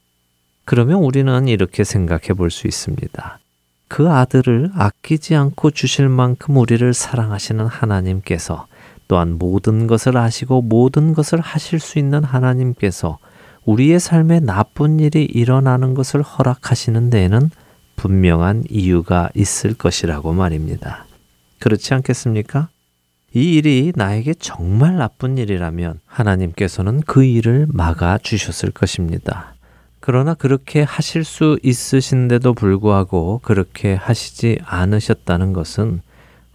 그러면 0.65 0.97
우리는 0.97 1.47
이렇게 1.47 1.83
생각해 1.83 2.33
볼 2.35 2.51
수 2.51 2.67
있습니다. 2.67 3.39
그 3.87 4.09
아들을 4.09 4.71
아끼지 4.75 5.35
않고 5.35 5.71
주실 5.71 6.09
만큼 6.09 6.57
우리를 6.57 6.93
사랑하시는 6.93 7.65
하나님께서 7.65 8.67
또한 9.07 9.37
모든 9.37 9.87
것을 9.87 10.17
아시고 10.17 10.61
모든 10.61 11.13
것을 11.13 11.39
하실 11.39 11.79
수 11.79 11.99
있는 11.99 12.23
하나님께서 12.23 13.17
우리의 13.65 13.99
삶에 13.99 14.39
나쁜 14.39 14.99
일이 14.99 15.25
일어나는 15.25 15.93
것을 15.93 16.21
허락하시는 16.21 17.09
데에는 17.09 17.51
분명한 17.95 18.63
이유가 18.69 19.29
있을 19.33 19.73
것이라고 19.73 20.33
말입니다. 20.33 21.05
그렇지 21.59 21.93
않겠습니까? 21.93 22.69
이 23.33 23.55
일이 23.55 23.91
나에게 23.95 24.35
정말 24.35 24.95
나쁜 24.95 25.37
일이라면 25.37 25.99
하나님께서는 26.05 27.01
그 27.01 27.23
일을 27.23 27.67
막아 27.69 28.17
주셨을 28.17 28.71
것입니다. 28.71 29.55
그러나 29.99 30.33
그렇게 30.33 30.83
하실 30.83 31.25
수 31.25 31.59
있으신데도 31.63 32.53
불구하고 32.53 33.41
그렇게 33.43 33.95
하시지 33.95 34.59
않으셨다는 34.63 35.51
것은 35.51 36.01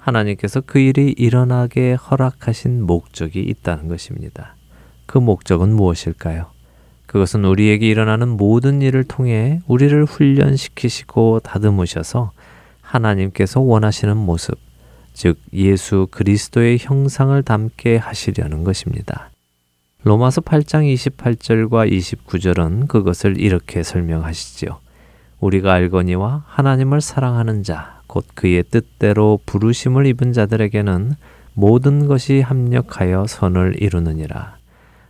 하나님께서 0.02 0.60
그 0.60 0.80
일이 0.80 1.14
일어나게 1.16 1.94
허락하신 1.94 2.82
목적이 2.82 3.40
있다는 3.42 3.88
것입니다. 3.88 4.56
그 5.06 5.18
목적은 5.18 5.74
무엇일까요? 5.74 6.50
그것은 7.06 7.44
우리에게 7.44 7.86
일어나는 7.88 8.28
모든 8.28 8.82
일을 8.82 9.04
통해 9.04 9.60
우리를 9.66 10.04
훈련시키시고 10.04 11.40
다듬으셔서 11.40 12.32
하나님께서 12.80 13.60
원하시는 13.60 14.16
모습, 14.16 14.58
즉 15.12 15.38
예수 15.52 16.08
그리스도의 16.10 16.78
형상을 16.80 17.40
담게 17.42 17.96
하시려는 17.96 18.64
것입니다. 18.64 19.30
로마서 20.02 20.40
8장 20.40 20.92
28절과 20.92 21.92
29절은 21.92 22.88
그것을 22.88 23.38
이렇게 23.38 23.84
설명하시지요. 23.84 24.81
우리가 25.42 25.72
알거니와 25.72 26.44
하나님을 26.46 27.00
사랑하는 27.00 27.64
자, 27.64 28.00
곧 28.06 28.24
그의 28.34 28.62
뜻대로 28.62 29.40
부르심을 29.44 30.06
입은 30.06 30.32
자들에게는 30.32 31.14
모든 31.54 32.06
것이 32.06 32.40
합력하여 32.40 33.26
선을 33.26 33.82
이루느니라. 33.82 34.56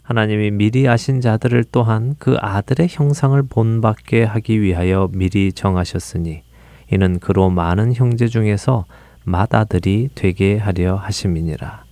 하나님이 0.02 0.50
미리 0.50 0.88
아신 0.88 1.20
자들을 1.20 1.64
또한 1.70 2.16
그 2.18 2.36
아들의 2.40 2.88
형상을 2.90 3.40
본받게 3.42 4.24
하기 4.24 4.60
위하여 4.62 5.08
미리 5.12 5.52
정하셨으니 5.52 6.42
이는 6.90 7.18
그로 7.20 7.50
많은 7.50 7.94
형제 7.94 8.26
중에서 8.26 8.86
맏아들이 9.24 10.08
되게 10.14 10.56
하려 10.56 10.96
하심이니라. 10.96 11.84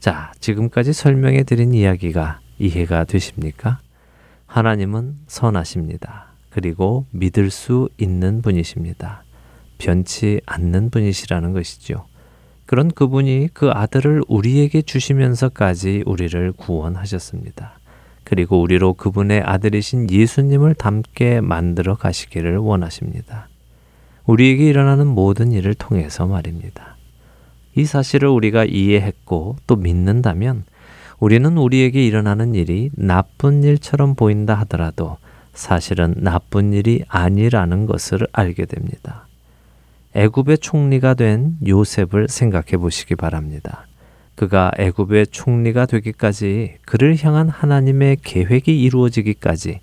자, 0.00 0.32
지금까지 0.40 0.92
설명해 0.92 1.44
드린 1.44 1.72
이야기가 1.72 2.40
이해가 2.58 3.04
되십니까? 3.04 3.78
하나님은 4.46 5.18
선하십니다. 5.26 6.33
그리고 6.54 7.04
믿을 7.10 7.50
수 7.50 7.88
있는 7.98 8.40
분이십니다. 8.40 9.24
변치 9.76 10.40
않는 10.46 10.90
분이시라는 10.90 11.52
것이죠. 11.52 12.04
그런 12.64 12.92
그분이 12.92 13.48
그 13.52 13.70
아들을 13.70 14.22
우리에게 14.28 14.82
주시면서까지 14.82 16.04
우리를 16.06 16.52
구원하셨습니다. 16.52 17.80
그리고 18.22 18.60
우리로 18.60 18.92
그분의 18.92 19.40
아들이신 19.40 20.08
예수님을 20.08 20.74
닮게 20.76 21.40
만들어 21.40 21.96
가시기를 21.96 22.58
원하십니다. 22.58 23.48
우리에게 24.24 24.64
일어나는 24.64 25.08
모든 25.08 25.50
일을 25.50 25.74
통해서 25.74 26.24
말입니다. 26.24 26.96
이 27.74 27.84
사실을 27.84 28.28
우리가 28.28 28.64
이해했고 28.64 29.56
또 29.66 29.74
믿는다면 29.74 30.62
우리는 31.18 31.58
우리에게 31.58 32.06
일어나는 32.06 32.54
일이 32.54 32.90
나쁜 32.94 33.64
일처럼 33.64 34.14
보인다 34.14 34.54
하더라도 34.60 35.16
사실은 35.54 36.14
나쁜 36.18 36.72
일이 36.72 37.04
아니라는 37.08 37.86
것을 37.86 38.26
알게 38.32 38.66
됩니다. 38.66 39.26
애굽의 40.14 40.58
총리가 40.58 41.14
된 41.14 41.56
요셉을 41.66 42.28
생각해 42.28 42.76
보시기 42.76 43.16
바랍니다. 43.16 43.86
그가 44.34 44.72
애굽의 44.78 45.28
총리가 45.28 45.86
되기까지 45.86 46.74
그를 46.84 47.16
향한 47.22 47.48
하나님의 47.48 48.18
계획이 48.22 48.82
이루어지기까지 48.82 49.80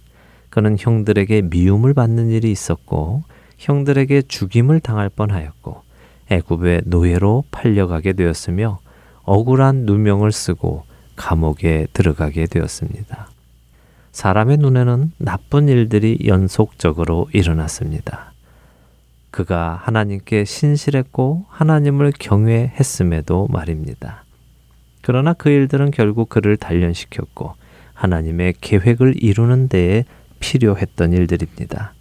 그는 0.49 0.75
형들에게 0.77 1.43
미움을 1.43 1.93
받는 1.93 2.29
일이 2.29 2.51
있었고 2.51 3.23
형들에게 3.57 4.23
죽임을 4.23 4.81
당할 4.81 5.09
뻔하였고 5.09 5.81
애굽의 6.29 6.83
노예로 6.85 7.45
팔려가게 7.51 8.13
되었으며 8.13 8.79
억울한 9.23 9.85
누명을 9.85 10.31
쓰고 10.31 10.83
감옥에 11.15 11.87
들어가게 11.93 12.47
되었습니다. 12.47 13.29
사람의 14.11 14.57
눈에는 14.57 15.11
나쁜 15.17 15.69
일들이 15.69 16.19
연속적으로 16.25 17.27
일어났습니다. 17.33 18.33
그가 19.31 19.79
하나님께 19.83 20.43
신실했고 20.43 21.45
하나님을 21.49 22.11
경외했음에도 22.19 23.47
말입니다. 23.49 24.25
그러나 25.01 25.33
그 25.33 25.49
일들은 25.49 25.91
결국 25.91 26.29
그를 26.29 26.57
단련시켰고 26.57 27.53
하나님의 27.93 28.55
계획을 28.61 29.23
이루는 29.23 29.69
데에 29.69 30.05
필요했던 30.39 31.13
일들입니다. 31.13 31.93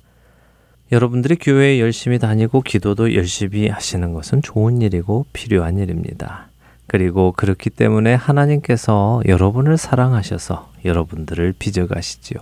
여러분들이 0.92 1.36
교회에 1.36 1.78
열심히 1.78 2.18
다니고 2.18 2.62
기도도 2.62 3.14
열심히 3.14 3.68
하시는 3.68 4.12
것은 4.12 4.42
좋은 4.42 4.82
일이고 4.82 5.26
필요한 5.32 5.78
일입니다. 5.78 6.48
그리고 6.88 7.32
그렇기 7.32 7.70
때문에 7.70 8.14
하나님께서 8.14 9.22
여러분을 9.26 9.76
사랑하셔서 9.76 10.69
여러분들을 10.84 11.54
빚어가시지요. 11.58 12.40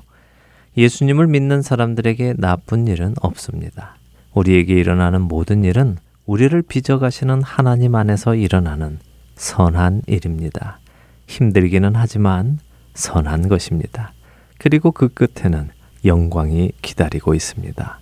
예수님을 0.76 1.26
믿는 1.26 1.62
사람들에게 1.62 2.34
나쁜 2.38 2.86
일은 2.86 3.14
없습니다. 3.20 3.96
우리에게 4.34 4.74
일어나는 4.74 5.22
모든 5.22 5.64
일은 5.64 5.96
우리를 6.26 6.60
빚어가시는 6.62 7.42
하나님 7.42 7.94
안에서 7.94 8.34
일어나는 8.34 8.98
선한 9.34 10.02
일입니다. 10.06 10.78
힘들기는 11.26 11.92
하지만 11.94 12.58
선한 12.94 13.48
것입니다. 13.48 14.12
그리고 14.58 14.92
그 14.92 15.08
끝에는 15.08 15.70
영광이 16.04 16.72
기다리고 16.82 17.34
있습니다. 17.34 18.00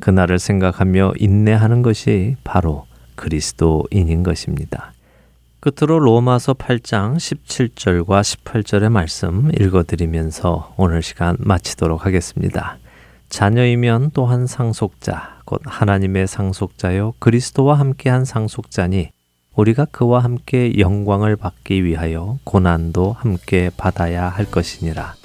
그날을 0.00 0.38
생각하며 0.38 1.14
인내하는 1.18 1.82
것이 1.82 2.36
바로 2.44 2.86
그리스도인인 3.14 4.22
것입니다. 4.22 4.92
끝으로 5.66 5.98
로마서 5.98 6.54
8장 6.54 7.16
17절과 7.16 8.22
18절의 8.22 8.88
말씀 8.88 9.50
읽어드리면서 9.58 10.74
오늘 10.76 11.02
시간 11.02 11.36
마치도록 11.40 12.06
하겠습니다. 12.06 12.78
자녀이면 13.30 14.12
또한 14.14 14.46
상속자, 14.46 15.40
곧 15.44 15.60
하나님의 15.64 16.28
상속자요 16.28 17.14
그리스도와 17.18 17.80
함께한 17.80 18.24
상속자니 18.24 19.10
우리가 19.56 19.86
그와 19.86 20.20
함께 20.20 20.78
영광을 20.78 21.34
받기 21.34 21.82
위하여 21.82 22.38
고난도 22.44 23.16
함께 23.18 23.72
받아야 23.76 24.28
할 24.28 24.48
것이니라. 24.48 25.16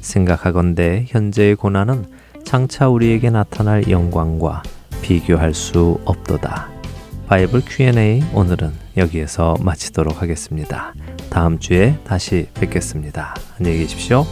생각하건대 0.00 1.06
현재의 1.08 1.56
고난은 1.56 2.04
장차 2.44 2.88
우리에게 2.88 3.30
나타날 3.30 3.90
영광과 3.90 4.62
비교할 5.02 5.52
수 5.52 5.98
없도다. 6.04 6.68
바이블 7.26 7.62
Q&A 7.66 8.22
오늘은 8.32 8.79
여기에서 8.96 9.56
마치도록 9.60 10.22
하겠습니다. 10.22 10.94
다음 11.30 11.58
주에 11.58 11.98
다시 12.04 12.48
뵙겠습니다. 12.54 13.34
안녕히 13.58 13.78
계십시오. 13.78 14.24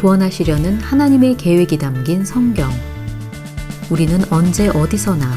구원하시려는 0.00 0.80
하나님의 0.80 1.36
계획이 1.36 1.76
담긴 1.76 2.24
성경. 2.24 2.70
우리는 3.90 4.18
언제 4.30 4.68
어디서나 4.68 5.30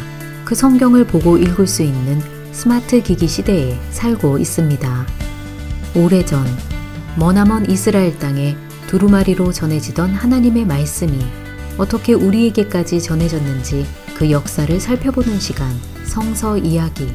그 0.46 0.56
성경을 0.56 1.06
보고 1.06 1.38
읽을 1.38 1.68
수 1.68 1.84
있는 1.84 2.22
스마트 2.54 3.04
기기 3.04 3.28
시대에 3.28 3.78
살고 3.90 4.38
있습니다. 4.38 5.06
오래전 5.96 6.46
머나먼 7.18 7.70
이스라엘 7.70 8.18
땅에 8.20 8.56
두루마리로 8.88 9.52
전해지던 9.52 10.12
하나님의 10.12 10.66
말씀이 10.66 11.20
어떻게 11.78 12.14
우리에게까지 12.14 13.02
전해졌는지 13.02 13.86
그 14.16 14.32
역사를 14.32 14.80
살펴보는 14.80 15.42
시간 15.42 15.76
성서 16.06 16.58
이야기. 16.58 17.14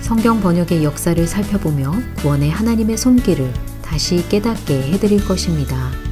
성경 0.00 0.42
번역의 0.42 0.84
역사를 0.84 1.26
살펴보며 1.26 1.94
구원의 2.16 2.50
하나님의 2.50 2.98
손길을 2.98 3.50
다시 3.80 4.28
깨닫게 4.28 4.92
해드릴 4.92 5.24
것입니다. 5.24 6.09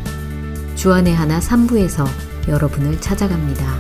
주안의 0.79 1.12
하나 1.12 1.41
3부에서 1.41 2.07
여러분을 2.47 3.01
찾아갑니다. 3.01 3.79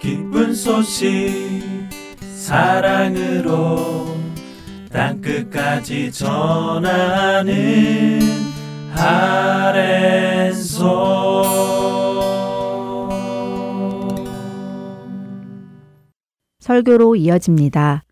기쁜 0.00 0.54
소식 0.54 1.62
사랑으로 2.34 4.16
땅끝까지 4.90 6.10
전하는 6.10 7.52
아랜소 8.96 10.22
설교로 16.72 17.16
이어집니다. 17.16 18.02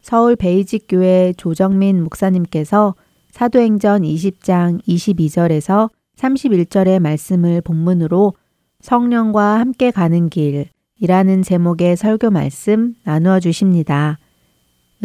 서울 0.00 0.34
베이직 0.34 0.86
교회 0.88 1.34
조정민 1.36 2.02
목사님께서 2.04 2.94
사도행전 3.30 4.00
20장 4.00 4.82
22절에서 4.86 5.90
31절의 6.16 7.00
말씀을 7.00 7.60
본문으로 7.60 8.32
성령과 8.80 9.60
함께 9.60 9.90
가는 9.90 10.30
길이라는 10.30 11.42
제목의 11.42 11.98
설교 11.98 12.30
말씀 12.30 12.94
나누어 13.04 13.40
주십니다. 13.40 14.18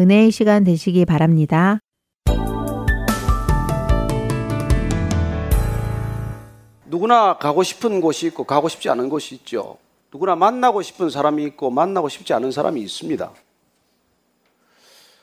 은혜의 0.00 0.30
시간 0.30 0.64
되시기 0.64 1.04
바랍니다. 1.04 1.78
누구나 6.86 7.36
가고 7.36 7.62
싶은 7.62 8.00
곳이 8.00 8.28
있고 8.28 8.44
가고 8.44 8.70
싶지 8.70 8.88
않은 8.88 9.10
곳이 9.10 9.34
있죠. 9.34 9.76
누구나 10.12 10.36
만나고 10.36 10.82
싶은 10.82 11.08
사람이 11.08 11.42
있고 11.44 11.70
만나고 11.70 12.10
싶지 12.10 12.34
않은 12.34 12.52
사람이 12.52 12.80
있습니다. 12.82 13.32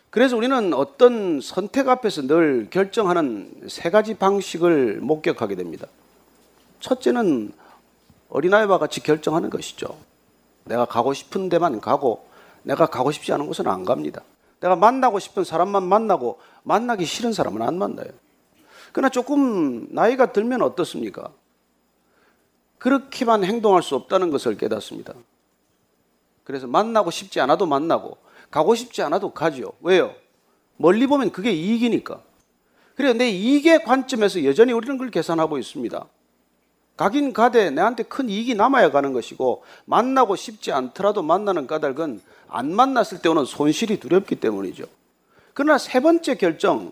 그래서 0.09 0.35
우리는 0.35 0.73
어떤 0.73 1.39
선택 1.39 1.87
앞에서 1.87 2.23
늘 2.23 2.67
결정하는 2.71 3.67
세 3.69 3.91
가지 3.91 4.15
방식을 4.15 4.99
목격하게 5.01 5.55
됩니다. 5.55 5.87
첫째는 6.79 7.51
어린아이와 8.29 8.79
같이 8.79 9.03
결정하는 9.03 9.51
것이죠. 9.51 9.95
내가 10.63 10.85
가고 10.85 11.13
싶은 11.13 11.49
데만 11.49 11.79
가고 11.81 12.27
내가 12.63 12.87
가고 12.87 13.11
싶지 13.11 13.31
않은 13.33 13.45
곳은 13.45 13.67
안 13.67 13.85
갑니다. 13.85 14.23
내가 14.59 14.75
만나고 14.75 15.19
싶은 15.19 15.43
사람만 15.43 15.83
만나고 15.83 16.39
만나기 16.63 17.05
싫은 17.05 17.31
사람은 17.31 17.61
안 17.61 17.77
만나요. 17.77 18.09
그러나 18.91 19.09
조금 19.09 19.87
나이가 19.93 20.31
들면 20.31 20.63
어떻습니까? 20.63 21.29
그렇게만 22.79 23.43
행동할 23.43 23.83
수 23.83 23.95
없다는 23.95 24.31
것을 24.31 24.57
깨닫습니다. 24.57 25.13
그래서 26.43 26.65
만나고 26.65 27.11
싶지 27.11 27.39
않아도 27.41 27.67
만나고 27.67 28.17
가고 28.49 28.73
싶지 28.73 29.03
않아도 29.03 29.31
가죠. 29.31 29.73
왜요? 29.81 30.15
멀리 30.77 31.05
보면 31.05 31.31
그게 31.31 31.51
이익이니까. 31.51 32.23
내 33.17 33.29
이익의 33.29 33.83
관점에서 33.83 34.43
여전히 34.43 34.73
우리는 34.73 34.97
그걸 34.97 35.11
계산하고 35.11 35.57
있습니다. 35.57 36.05
가긴 36.97 37.31
가되 37.31 37.69
내한테 37.69 38.03
큰 38.03 38.29
이익이 38.29 38.55
남아야 38.55 38.91
가는 38.91 39.13
것이고 39.13 39.63
만나고 39.85 40.35
싶지 40.35 40.73
않더라도 40.73 41.21
만나는 41.21 41.65
까닭은 41.65 42.21
안 42.49 42.73
만났을 42.73 43.21
때 43.21 43.29
오는 43.29 43.45
손실이 43.45 43.99
두렵기 44.01 44.35
때문이죠. 44.35 44.83
그러나 45.53 45.77
세 45.77 46.01
번째 46.01 46.35
결정, 46.35 46.91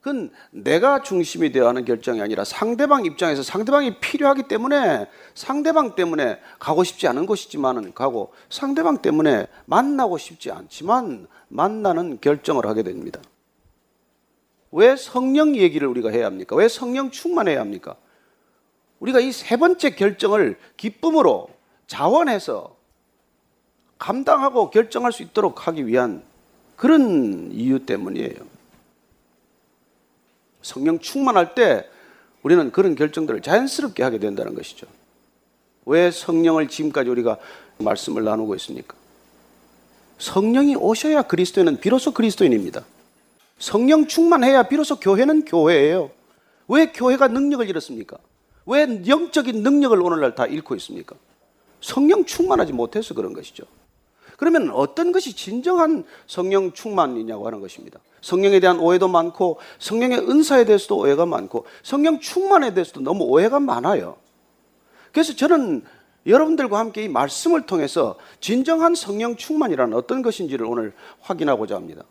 그건 0.00 0.30
내가 0.50 1.02
중심이 1.02 1.52
되어 1.52 1.68
하는 1.68 1.84
결정이 1.84 2.22
아니라 2.22 2.44
상대방 2.44 3.04
입장에서 3.04 3.42
상대방이 3.42 4.00
필요하기 4.00 4.44
때문에 4.44 5.06
상대방 5.34 5.94
때문에 5.94 6.40
가고 6.58 6.84
싶지 6.84 7.06
않은 7.08 7.26
곳이지만은 7.26 7.92
가고 7.92 8.32
상대방 8.48 9.02
때문에 9.02 9.46
만나고 9.66 10.16
싶지 10.16 10.50
않지만 10.50 11.26
만나는 11.48 12.18
결정을 12.20 12.64
하게 12.66 12.82
됩니다. 12.82 13.20
왜 14.72 14.96
성령 14.96 15.54
얘기를 15.56 15.86
우리가 15.86 16.10
해야 16.10 16.26
합니까? 16.26 16.56
왜 16.56 16.68
성령 16.68 17.10
충만해야 17.10 17.60
합니까? 17.60 17.96
우리가 19.00 19.20
이 19.20 19.32
세 19.32 19.56
번째 19.56 19.90
결정을 19.90 20.58
기쁨으로 20.76 21.48
자원해서 21.86 22.76
감당하고 23.98 24.70
결정할 24.70 25.12
수 25.12 25.22
있도록 25.22 25.66
하기 25.66 25.86
위한 25.86 26.22
그런 26.76 27.50
이유 27.52 27.84
때문이에요. 27.84 28.49
성령 30.62 30.98
충만할 30.98 31.54
때 31.54 31.88
우리는 32.42 32.70
그런 32.70 32.94
결정들을 32.94 33.42
자연스럽게 33.42 34.02
하게 34.02 34.18
된다는 34.18 34.54
것이죠. 34.54 34.86
왜 35.86 36.10
성령을 36.10 36.68
지금까지 36.68 37.10
우리가 37.10 37.38
말씀을 37.78 38.24
나누고 38.24 38.54
있습니까? 38.56 38.96
성령이 40.18 40.76
오셔야 40.76 41.22
그리스도인은 41.22 41.80
비로소 41.80 42.12
그리스도인입니다. 42.12 42.84
성령 43.58 44.06
충만해야 44.06 44.64
비로소 44.64 45.00
교회는 45.00 45.44
교회예요. 45.44 46.10
왜 46.68 46.92
교회가 46.92 47.28
능력을 47.28 47.68
잃었습니까? 47.68 48.18
왜 48.66 49.02
영적인 49.06 49.62
능력을 49.62 50.00
오늘날 50.00 50.34
다 50.34 50.46
잃고 50.46 50.76
있습니까? 50.76 51.16
성령 51.80 52.24
충만하지 52.24 52.72
못해서 52.72 53.14
그런 53.14 53.32
것이죠. 53.32 53.64
그러면 54.40 54.70
어떤 54.70 55.12
것이 55.12 55.36
진정한 55.36 56.02
성령 56.26 56.72
충만이냐고 56.72 57.46
하는 57.46 57.60
것입니다. 57.60 58.00
성령에 58.22 58.58
대한 58.58 58.80
오해도 58.80 59.06
많고 59.06 59.58
성령의 59.78 60.20
은사에 60.20 60.64
대해서도 60.64 60.96
오해가 60.96 61.26
많고 61.26 61.66
성령 61.82 62.20
충만에 62.20 62.72
대해서도 62.72 63.02
너무 63.02 63.24
오해가 63.24 63.60
많아요. 63.60 64.16
그래서 65.12 65.36
저는 65.36 65.84
여러분들과 66.26 66.78
함께 66.78 67.04
이 67.04 67.08
말씀을 67.08 67.66
통해서 67.66 68.16
진정한 68.40 68.94
성령 68.94 69.36
충만이라는 69.36 69.94
어떤 69.94 70.22
것인지를 70.22 70.64
오늘 70.64 70.94
확인하고자 71.20 71.74
합니다. 71.74 72.04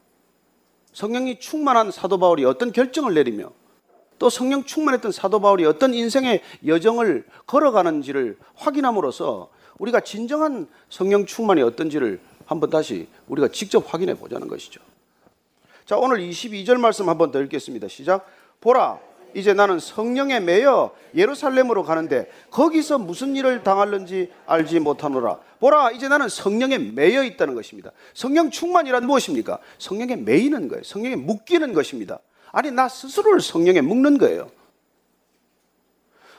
성령이 0.93 1.39
충만한 1.39 1.89
사도 1.89 2.19
바울이 2.19 2.45
어떤 2.45 2.71
결정을 2.71 3.15
내리며 3.15 3.49
또 4.19 4.29
성령 4.29 4.65
충만했던 4.65 5.11
사도 5.11 5.39
바울이 5.39 5.65
어떤 5.65 5.95
인생의 5.95 6.43
여정을 6.67 7.25
걸어가는지를 7.47 8.37
확인함으로써 8.53 9.49
우리가 9.79 10.01
진정한 10.01 10.67
성령 10.89 11.25
충만이 11.25 11.61
어떤지를 11.61 12.19
한번 12.45 12.69
다시 12.69 13.07
우리가 13.27 13.47
직접 13.49 13.91
확인해 13.91 14.13
보자는 14.13 14.47
것이죠. 14.47 14.81
자, 15.85 15.97
오늘 15.97 16.19
22절 16.19 16.77
말씀 16.77 17.09
한번 17.09 17.31
더 17.31 17.41
읽겠습니다. 17.41 17.87
시작. 17.87 18.27
보라, 18.61 18.99
이제 19.33 19.53
나는 19.53 19.79
성령에 19.79 20.39
매여 20.39 20.91
예루살렘으로 21.15 21.83
가는데 21.83 22.31
거기서 22.51 22.99
무슨 22.99 23.35
일을 23.35 23.63
당할는지 23.63 24.31
알지 24.45 24.79
못하노라. 24.79 25.39
보라, 25.59 25.91
이제 25.91 26.07
나는 26.07 26.29
성령에 26.29 26.77
매여 26.77 27.23
있다는 27.23 27.55
것입니다. 27.55 27.91
성령 28.13 28.49
충만이란 28.49 29.05
무엇입니까? 29.05 29.59
성령에 29.77 30.15
매이는 30.17 30.67
거예요. 30.67 30.83
성령에 30.83 31.15
묶이는 31.15 31.73
것입니다. 31.73 32.19
아니, 32.51 32.71
나 32.71 32.87
스스로를 32.87 33.41
성령에 33.41 33.81
묶는 33.81 34.17
거예요. 34.17 34.51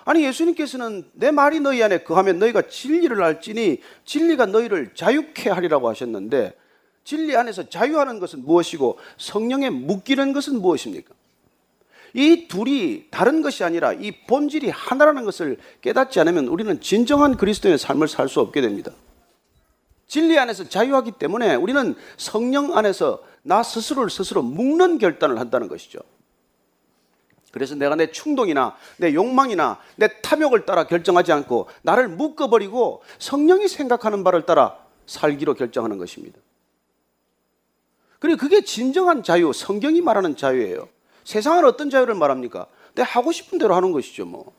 아니 0.04 0.24
예수님께서는 0.24 1.04
내 1.12 1.30
말이 1.30 1.60
너희 1.60 1.82
안에 1.82 1.98
거하면 1.98 2.38
너희가 2.38 2.62
진리를 2.68 3.22
알지니 3.22 3.78
진리가 4.04 4.46
너희를 4.46 4.94
자유케 4.94 5.50
하리라고 5.50 5.88
하셨는데 5.88 6.54
진리 7.04 7.36
안에서 7.36 7.68
자유하는 7.68 8.18
것은 8.18 8.44
무엇이고 8.44 8.98
성령에 9.18 9.70
묶이는 9.70 10.32
것은 10.32 10.60
무엇입니까? 10.60 11.14
이 12.14 12.48
둘이 12.48 13.04
다른 13.10 13.40
것이 13.40 13.62
아니라 13.62 13.92
이 13.92 14.10
본질이 14.26 14.70
하나라는 14.70 15.24
것을 15.24 15.58
깨닫지 15.80 16.18
않으면 16.20 16.46
우리는 16.48 16.80
진정한 16.80 17.36
그리스도의 17.36 17.78
삶을 17.78 18.08
살 18.08 18.28
수 18.28 18.40
없게 18.40 18.60
됩니다. 18.60 18.92
진리 20.06 20.38
안에서 20.38 20.68
자유하기 20.68 21.12
때문에 21.12 21.54
우리는 21.54 21.94
성령 22.16 22.76
안에서 22.76 23.22
나 23.42 23.62
스스로를 23.62 24.10
스스로 24.10 24.42
묶는 24.42 24.98
결단을 24.98 25.38
한다는 25.38 25.68
것이죠. 25.68 26.00
그래서 27.50 27.74
내가 27.74 27.96
내 27.96 28.10
충동이나 28.10 28.76
내 28.98 29.12
욕망이나 29.14 29.80
내 29.96 30.08
탐욕을 30.22 30.64
따라 30.66 30.84
결정하지 30.86 31.32
않고 31.32 31.68
나를 31.82 32.08
묶어버리고 32.08 33.02
성령이 33.18 33.68
생각하는 33.68 34.22
바를 34.24 34.46
따라 34.46 34.78
살기로 35.06 35.54
결정하는 35.54 35.98
것입니다. 35.98 36.38
그리고 38.20 38.38
그게 38.38 38.62
진정한 38.62 39.22
자유, 39.22 39.52
성경이 39.52 40.02
말하는 40.02 40.36
자유예요. 40.36 40.88
세상은 41.24 41.64
어떤 41.64 41.90
자유를 41.90 42.14
말합니까? 42.14 42.66
내 42.94 43.02
하고 43.02 43.32
싶은 43.32 43.58
대로 43.58 43.74
하는 43.74 43.92
것이죠, 43.92 44.26
뭐. 44.26 44.52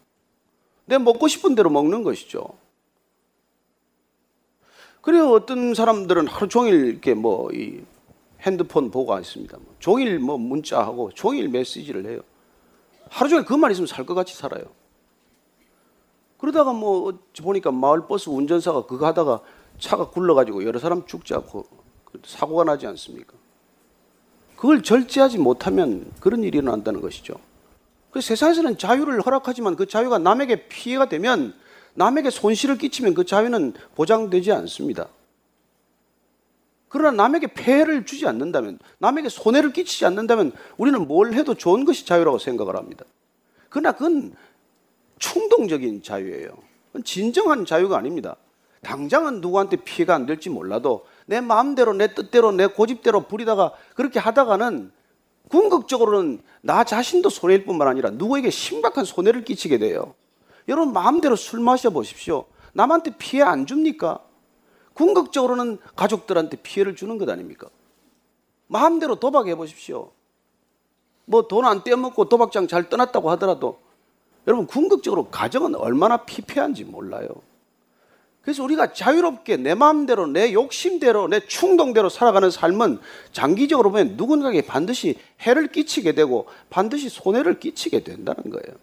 내 0.85 0.97
먹고 0.97 1.27
싶은 1.27 1.55
대로 1.55 1.69
먹는 1.69 2.03
것이죠. 2.03 2.49
그리고 5.01 5.33
어떤 5.33 5.73
사람들은 5.73 6.27
하루 6.27 6.47
종일 6.47 6.85
이렇게 6.85 7.13
뭐이 7.13 7.83
핸드폰 8.41 8.91
보고 8.91 9.17
있습니다. 9.17 9.57
뭐 9.57 9.75
종일 9.79 10.19
뭐 10.19 10.37
문자하고 10.37 11.11
종일 11.13 11.49
메시지를 11.49 12.05
해요. 12.05 12.21
하루 13.11 13.29
종일 13.29 13.45
그만 13.45 13.71
있으면 13.71 13.87
살 13.87 14.05
것 14.05 14.13
같이 14.13 14.35
살아요. 14.35 14.63
그러다가 16.37 16.73
뭐 16.73 17.19
보니까 17.43 17.71
마을 17.71 18.07
버스 18.07 18.29
운전사가 18.29 18.85
그거 18.85 19.05
하다가 19.05 19.41
차가 19.79 20.09
굴러가지고 20.09 20.63
여러 20.63 20.79
사람 20.79 21.05
죽지 21.05 21.33
않고 21.35 21.65
사고가 22.25 22.63
나지 22.63 22.87
않습니까? 22.87 23.33
그걸 24.55 24.81
절제하지 24.81 25.37
못하면 25.37 26.11
그런 26.19 26.43
일이 26.43 26.57
일어난다는 26.57 27.01
것이죠. 27.01 27.35
그 28.11 28.21
세상에서는 28.21 28.77
자유를 28.77 29.21
허락하지만 29.21 29.75
그 29.75 29.87
자유가 29.87 30.17
남에게 30.17 30.67
피해가 30.67 31.09
되면 31.09 31.53
남에게 31.93 32.29
손실을 32.29 32.77
끼치면 32.77 33.13
그 33.13 33.25
자유는 33.25 33.73
보장되지 33.95 34.51
않습니다. 34.51 35.07
그러나 36.91 37.23
남에게 37.23 37.47
폐해를 37.47 38.05
주지 38.05 38.27
않는다면, 38.27 38.77
남에게 38.99 39.29
손해를 39.29 39.71
끼치지 39.71 40.05
않는다면 40.05 40.51
우리는 40.77 41.07
뭘 41.07 41.33
해도 41.33 41.53
좋은 41.55 41.85
것이 41.85 42.05
자유라고 42.05 42.37
생각을 42.37 42.75
합니다. 42.75 43.05
그러나 43.69 43.93
그건 43.93 44.35
충동적인 45.17 46.03
자유예요. 46.03 46.49
그건 46.87 47.03
진정한 47.05 47.65
자유가 47.65 47.97
아닙니다. 47.97 48.35
당장은 48.81 49.39
누구한테 49.39 49.77
피해가 49.77 50.13
안 50.13 50.25
될지 50.25 50.49
몰라도 50.49 51.05
내 51.27 51.39
마음대로, 51.39 51.93
내 51.93 52.13
뜻대로, 52.13 52.51
내 52.51 52.67
고집대로 52.67 53.21
부리다가 53.21 53.71
그렇게 53.95 54.19
하다가는 54.19 54.91
궁극적으로는 55.47 56.41
나 56.59 56.83
자신도 56.83 57.29
손해일 57.29 57.63
뿐만 57.63 57.87
아니라 57.87 58.09
누구에게 58.09 58.49
심각한 58.49 59.05
손해를 59.05 59.45
끼치게 59.45 59.77
돼요. 59.77 60.13
여러분 60.67 60.91
마음대로 60.91 61.37
술 61.37 61.61
마셔 61.61 61.89
보십시오. 61.89 62.47
남한테 62.73 63.15
피해 63.17 63.43
안 63.43 63.65
줍니까? 63.65 64.19
궁극적으로는 64.93 65.77
가족들한테 65.95 66.57
피해를 66.57 66.95
주는 66.95 67.17
것 67.17 67.29
아닙니까? 67.29 67.67
마음대로 68.67 69.15
도박해 69.15 69.55
보십시오. 69.55 70.11
뭐 71.25 71.47
돈 71.47 71.65
안 71.65 71.83
떼어먹고 71.83 72.29
도박장 72.29 72.67
잘 72.67 72.89
떠났다고 72.89 73.29
하더라도 73.31 73.79
여러분 74.47 74.65
궁극적으로 74.67 75.29
가정은 75.29 75.75
얼마나 75.75 76.17
피폐한지 76.17 76.83
몰라요. 76.83 77.29
그래서 78.41 78.63
우리가 78.63 78.91
자유롭게 78.93 79.57
내 79.57 79.75
마음대로 79.75 80.25
내 80.25 80.51
욕심대로 80.51 81.27
내 81.27 81.39
충동대로 81.45 82.09
살아가는 82.09 82.49
삶은 82.49 82.99
장기적으로 83.31 83.91
보면 83.91 84.17
누군가에게 84.17 84.63
반드시 84.63 85.15
해를 85.41 85.67
끼치게 85.67 86.13
되고 86.13 86.47
반드시 86.71 87.07
손해를 87.07 87.59
끼치게 87.59 88.03
된다는 88.03 88.49
거예요. 88.49 88.75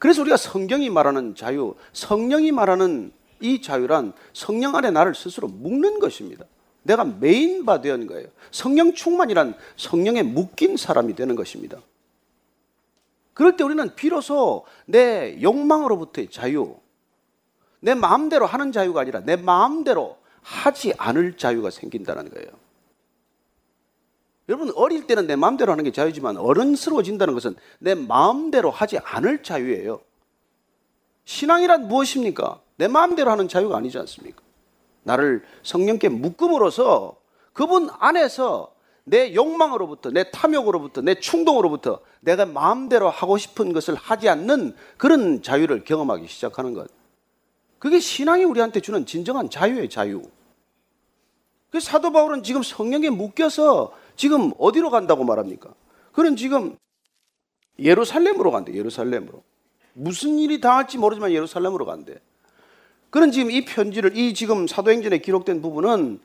그래서 0.00 0.22
우리가 0.22 0.36
성경이 0.36 0.90
말하는 0.90 1.36
자유, 1.36 1.76
성령이 1.92 2.50
말하는 2.50 3.12
이 3.42 3.60
자유란 3.60 4.12
성령 4.32 4.76
안에 4.76 4.90
나를 4.90 5.14
스스로 5.14 5.48
묶는 5.48 5.98
것입니다. 5.98 6.44
내가 6.82 7.04
메인바 7.04 7.80
되는 7.80 8.06
거예요. 8.06 8.28
성령 8.50 8.94
충만이란 8.94 9.54
성령에 9.76 10.22
묶인 10.22 10.76
사람이 10.76 11.14
되는 11.14 11.36
것입니다. 11.36 11.78
그럴 13.34 13.56
때 13.56 13.64
우리는 13.64 13.94
비로소 13.94 14.64
내 14.86 15.40
욕망으로부터의 15.40 16.28
자유, 16.30 16.76
내 17.80 17.94
마음대로 17.94 18.46
하는 18.46 18.72
자유가 18.72 19.00
아니라 19.00 19.20
내 19.20 19.36
마음대로 19.36 20.18
하지 20.42 20.92
않을 20.98 21.36
자유가 21.36 21.70
생긴다는 21.70 22.30
거예요. 22.30 22.48
여러분 24.48 24.72
어릴 24.74 25.06
때는 25.06 25.26
내 25.26 25.36
마음대로 25.36 25.72
하는 25.72 25.84
게 25.84 25.92
자유지만 25.92 26.36
어른스러워진다는 26.36 27.32
것은 27.34 27.54
내 27.78 27.94
마음대로 27.94 28.70
하지 28.70 28.98
않을 28.98 29.42
자유예요. 29.42 30.00
신앙이란 31.24 31.88
무엇입니까? 31.88 32.60
내 32.76 32.88
마음대로 32.88 33.30
하는 33.30 33.48
자유가 33.48 33.76
아니지 33.76 33.98
않습니까? 33.98 34.42
나를 35.04 35.44
성령께 35.62 36.08
묶음으로써 36.08 37.16
그분 37.52 37.88
안에서 37.98 38.72
내 39.04 39.34
욕망으로부터, 39.34 40.10
내 40.10 40.30
탐욕으로부터, 40.30 41.00
내 41.00 41.14
충동으로부터 41.14 42.00
내가 42.20 42.46
마음대로 42.46 43.10
하고 43.10 43.36
싶은 43.36 43.72
것을 43.72 43.94
하지 43.94 44.28
않는 44.28 44.76
그런 44.96 45.42
자유를 45.42 45.84
경험하기 45.84 46.28
시작하는 46.28 46.72
것. 46.72 46.88
그게 47.78 47.98
신앙이 47.98 48.44
우리한테 48.44 48.80
주는 48.80 49.04
진정한 49.04 49.50
자유의 49.50 49.90
자유. 49.90 50.22
그 51.70 51.80
사도 51.80 52.12
바울은 52.12 52.44
지금 52.44 52.62
성령에 52.62 53.10
묶여서 53.10 53.92
지금 54.14 54.52
어디로 54.58 54.90
간다고 54.90 55.24
말합니까? 55.24 55.74
그는 56.12 56.36
지금 56.36 56.76
예루살렘으로 57.78 58.52
간대, 58.52 58.72
예루살렘으로. 58.74 59.42
무슨 59.94 60.38
일이 60.38 60.60
당할지 60.60 60.98
모르지만 60.98 61.32
예루살렘으로 61.32 61.84
간대. 61.84 62.20
그는 63.10 63.30
지금 63.30 63.50
이 63.50 63.64
편지를, 63.64 64.16
이 64.16 64.32
지금 64.32 64.66
사도행전에 64.66 65.18
기록된 65.18 65.60
부분은 65.60 66.20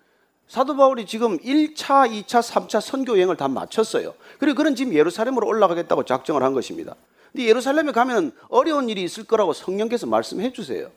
사도 0.48 0.78
바울이 0.78 1.06
지금 1.06 1.38
1차, 1.40 2.10
2차, 2.10 2.42
3차 2.42 2.80
선교 2.80 3.18
여행을 3.18 3.36
다 3.36 3.50
마쳤어요. 3.50 4.14
그리고 4.40 4.58
그는 4.58 4.76
지금 4.76 4.94
예루살렘으로 4.94 5.46
올라가겠다고 5.46 6.06
작정을 6.06 6.44
한 6.44 6.54
것입니다. 6.54 6.96
근데 7.34 7.46
예루살렘에 7.48 7.92
가면 7.92 8.32
어려운 8.48 8.90
일이 8.90 9.04
있을 9.04 9.26
거라고 9.26 9.52
성령께서 9.52 10.08
말씀해 10.08 10.54
주세요. 10.54 10.90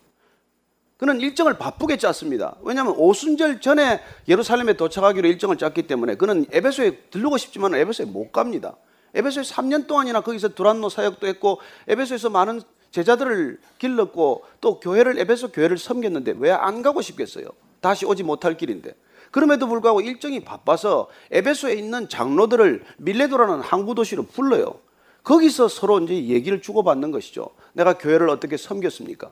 그는 0.97 1.21
일정을 1.21 1.59
바쁘게 1.59 1.97
짰습니다. 1.97 2.57
왜냐하면 2.61 2.95
오순절 2.97 3.61
전에 3.61 4.01
예루살렘에 4.29 4.75
도착하기로 4.75 5.27
일정을 5.27 5.57
짰기 5.57 5.87
때문에 5.87 6.15
그는 6.15 6.45
에베소에 6.53 7.09
들르고 7.11 7.39
싶지만 7.39 7.75
에베소에 7.75 8.07
못 8.07 8.31
갑니다. 8.31 8.77
에베소에 9.15 9.43
3년 9.43 9.87
동안이나 9.87 10.21
거기서 10.21 10.49
두란노 10.51 10.89
사역도 10.89 11.27
했고 11.27 11.59
에베소에서 11.89 12.31
많은 12.31 12.63
제자들을 12.91 13.59
길렀고 13.79 14.45
또 14.61 14.81
교회를 14.81 15.19
에베소 15.19 15.53
교회를 15.53 15.79
섬겼는데 15.79 16.35
왜 16.39 16.51
안 16.51 16.83
가고 16.83 17.03
싶겠어요? 17.03 17.47
다시 17.81 18.05
오지 18.05 18.23
못할 18.23 18.57
길인데. 18.57 18.95
그럼에도 19.31 19.69
불구하고 19.69 20.01
일정이 20.01 20.41
바빠서 20.41 21.09
에베소에 21.31 21.75
있는 21.75 22.09
장로들을 22.09 22.85
밀레도라는 22.99 23.61
항구 23.61 23.95
도시로 23.95 24.25
불러요. 24.25 24.81
거기서 25.23 25.69
서로 25.69 26.01
이제 26.01 26.15
얘기를 26.15 26.61
주고받는 26.61 27.11
것이죠. 27.13 27.51
내가 27.73 27.97
교회를 27.97 28.29
어떻게 28.29 28.57
섬겼습니까? 28.57 29.31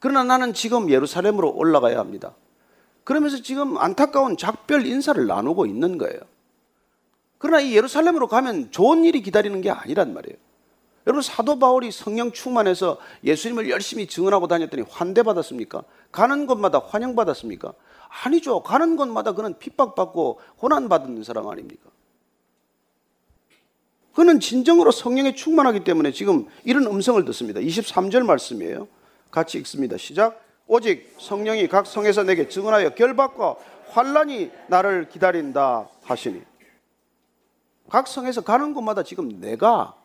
그러나 0.00 0.24
나는 0.24 0.52
지금 0.52 0.90
예루살렘으로 0.90 1.52
올라가야 1.54 1.98
합니다. 1.98 2.34
그러면서 3.04 3.40
지금 3.40 3.78
안타까운 3.78 4.36
작별 4.36 4.84
인사를 4.86 5.24
나누고 5.26 5.66
있는 5.66 5.98
거예요. 5.98 6.18
그러나 7.38 7.60
이 7.60 7.74
예루살렘으로 7.76 8.26
가면 8.26 8.70
좋은 8.70 9.04
일이 9.04 9.22
기다리는 9.22 9.60
게 9.60 9.70
아니란 9.70 10.14
말이에요. 10.14 10.36
여러분 11.06 11.22
사도 11.22 11.58
바울이 11.58 11.90
성령 11.90 12.32
충만해서 12.32 12.98
예수님을 13.24 13.68
열심히 13.68 14.06
증언하고 14.06 14.48
다녔더니 14.48 14.84
환대받았습니까? 14.88 15.82
가는 16.10 16.46
곳마다 16.46 16.78
환영받았습니까? 16.78 17.74
아니죠. 18.24 18.62
가는 18.62 18.96
곳마다 18.96 19.32
그는 19.32 19.58
핍박받고 19.58 20.40
고난받는 20.56 21.22
사람 21.24 21.48
아닙니까? 21.48 21.90
그는 24.14 24.38
진정으로 24.38 24.92
성령에 24.92 25.34
충만하기 25.34 25.84
때문에 25.84 26.12
지금 26.12 26.46
이런 26.64 26.86
음성을 26.86 27.22
듣습니다. 27.26 27.60
23절 27.60 28.24
말씀이에요. 28.24 28.86
같이 29.30 29.58
읽습니다. 29.58 29.96
시작. 29.96 30.40
오직 30.66 31.14
성령이 31.18 31.68
각 31.68 31.86
성에서 31.86 32.22
내게 32.22 32.48
증언하여 32.48 32.90
결박과 32.94 33.56
환란이 33.90 34.50
나를 34.68 35.08
기다린다 35.08 35.88
하시니 36.04 36.40
각 37.88 38.08
성에서 38.08 38.42
가는 38.42 38.74
곳마다 38.74 39.02
지금 39.02 39.40
내가 39.40 39.96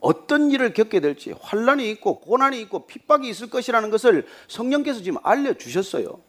어떤 0.00 0.50
일을 0.50 0.72
겪게 0.74 1.00
될지 1.00 1.32
환란이 1.40 1.90
있고 1.90 2.20
고난이 2.20 2.60
있고 2.62 2.86
핍박이 2.86 3.28
있을 3.28 3.50
것이라는 3.50 3.90
것을 3.90 4.26
성령께서 4.46 5.02
지금 5.02 5.18
알려 5.24 5.54
주셨어요. 5.54 6.20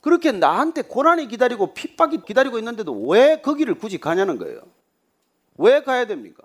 그렇게 0.00 0.32
나한테 0.32 0.82
고난이 0.82 1.28
기다리고 1.28 1.72
핍박이 1.72 2.22
기다리고 2.26 2.58
있는데도 2.58 2.92
왜 3.06 3.40
거기를 3.40 3.74
굳이 3.76 3.98
가냐는 3.98 4.38
거예요. 4.38 4.60
왜 5.56 5.82
가야 5.82 6.06
됩니까? 6.06 6.42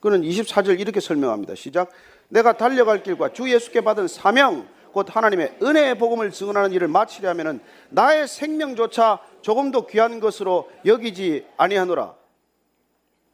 그는 0.00 0.22
24절 0.22 0.78
이렇게 0.78 1.00
설명합니다. 1.00 1.54
시작. 1.56 1.90
내가 2.28 2.56
달려갈 2.56 3.02
길과 3.02 3.32
주 3.32 3.52
예수께 3.52 3.80
받은 3.82 4.08
사명 4.08 4.68
곧 4.92 5.06
하나님의 5.08 5.56
은혜의 5.62 5.98
복음을 5.98 6.30
증언하는 6.30 6.72
일을 6.72 6.88
마치려면은 6.88 7.60
나의 7.90 8.28
생명조차 8.28 9.20
조금도 9.40 9.86
귀한 9.86 10.20
것으로 10.20 10.70
여기지 10.84 11.46
아니하노라. 11.56 12.14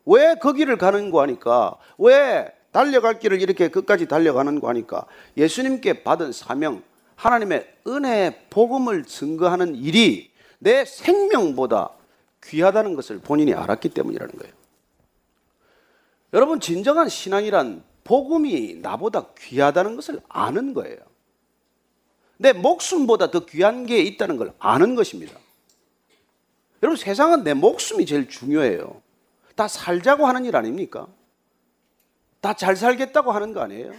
왜 0.06 0.34
거기를 0.36 0.78
가는 0.78 1.10
거 1.10 1.20
하니까 1.22 1.76
왜 1.98 2.50
달려갈 2.72 3.18
길을 3.18 3.42
이렇게 3.42 3.68
끝까지 3.68 4.06
달려가는 4.06 4.60
거 4.60 4.68
하니까 4.68 5.04
예수님께 5.36 6.02
받은 6.02 6.32
사명 6.32 6.82
하나님의 7.16 7.66
은혜의 7.86 8.46
복음을 8.50 9.04
증거하는 9.04 9.74
일이 9.74 10.30
내 10.58 10.84
생명보다 10.84 11.90
귀하다는 12.44 12.94
것을 12.94 13.18
본인이 13.18 13.52
알았기 13.54 13.90
때문이라는 13.90 14.38
거예요. 14.38 14.52
여러분 16.32 16.60
진정한 16.60 17.08
신앙이란 17.08 17.82
복음이 18.04 18.76
나보다 18.80 19.26
귀하다는 19.38 19.96
것을 19.96 20.20
아는 20.28 20.72
거예요. 20.74 20.98
내 22.38 22.52
목숨보다 22.52 23.30
더 23.30 23.44
귀한 23.44 23.84
게 23.84 24.00
있다는 24.00 24.36
걸 24.36 24.52
아는 24.58 24.94
것입니다. 24.94 25.38
여러분 26.82 26.96
세상은 26.96 27.42
내 27.44 27.52
목숨이 27.54 28.06
제일 28.06 28.28
중요해요. 28.28 29.02
다 29.56 29.66
살자고 29.68 30.26
하는 30.26 30.44
일 30.44 30.56
아닙니까? 30.56 31.06
다 32.40 32.54
잘 32.54 32.76
살겠다고 32.76 33.32
하는 33.32 33.52
거 33.52 33.60
아니에요? 33.60 33.92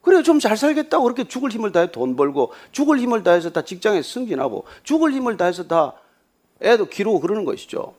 그래요. 0.00 0.22
좀 0.22 0.38
잘 0.38 0.56
살겠다고 0.56 1.02
그렇게 1.04 1.24
죽을 1.26 1.50
힘을 1.50 1.72
다해 1.72 1.90
돈 1.90 2.14
벌고 2.16 2.52
죽을 2.70 2.98
힘을 3.00 3.22
다해서 3.24 3.50
다 3.50 3.62
직장에 3.62 4.00
승진하고 4.02 4.64
죽을 4.84 5.12
힘을 5.12 5.36
다해서 5.36 5.66
다 5.66 5.94
애도 6.62 6.86
기르고 6.86 7.18
그러는 7.20 7.44
것이죠. 7.44 7.94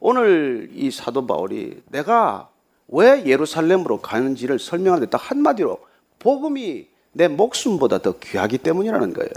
오늘 0.00 0.68
이 0.74 0.90
사도 0.90 1.26
바울이 1.26 1.82
내가 1.88 2.50
왜 2.88 3.24
예루살렘으로 3.24 4.02
가는지를 4.02 4.58
설명하는데 4.58 5.08
딱 5.10 5.30
한마디로 5.30 5.80
복음이 6.24 6.88
내 7.12 7.28
목숨보다 7.28 7.98
더 7.98 8.18
귀하기 8.18 8.58
때문이라는 8.58 9.12
거예요. 9.12 9.30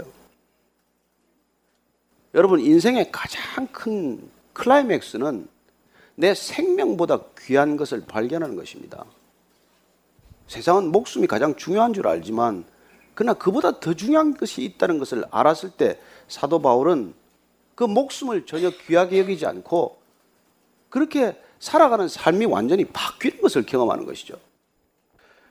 여러분 2.34 2.60
인생의 2.60 3.12
가장 3.12 3.66
큰 3.66 4.26
클라이맥스는 4.54 5.46
내 6.14 6.34
생명보다 6.34 7.20
귀한 7.40 7.76
것을 7.76 8.04
발견하는 8.06 8.56
것입니다. 8.56 9.04
세상은 10.46 10.90
목숨이 10.90 11.26
가장 11.26 11.54
중요한 11.56 11.92
줄 11.92 12.08
알지만 12.08 12.64
그러나 13.14 13.34
그보다 13.34 13.80
더 13.80 13.92
중요한 13.92 14.34
것이 14.34 14.62
있다는 14.62 14.98
것을 14.98 15.24
알았을 15.30 15.70
때 15.70 16.00
사도 16.26 16.62
바울은 16.62 17.12
그 17.74 17.84
목숨을 17.84 18.46
전혀 18.46 18.70
귀하게 18.70 19.18
여기지 19.18 19.44
않고 19.44 19.98
그렇게 20.88 21.36
살아가는 21.60 22.08
삶이 22.08 22.46
완전히 22.46 22.86
바뀌는 22.86 23.42
것을 23.42 23.66
경험하는 23.66 24.06
것이죠. 24.06 24.36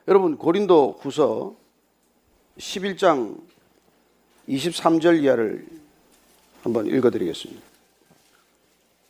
여러분 0.08 0.38
고린도 0.38 1.00
후서 1.02 1.54
11장 2.56 3.38
23절 4.48 5.22
이하를 5.22 5.66
한번 6.62 6.86
읽어드리겠습니다. 6.86 7.60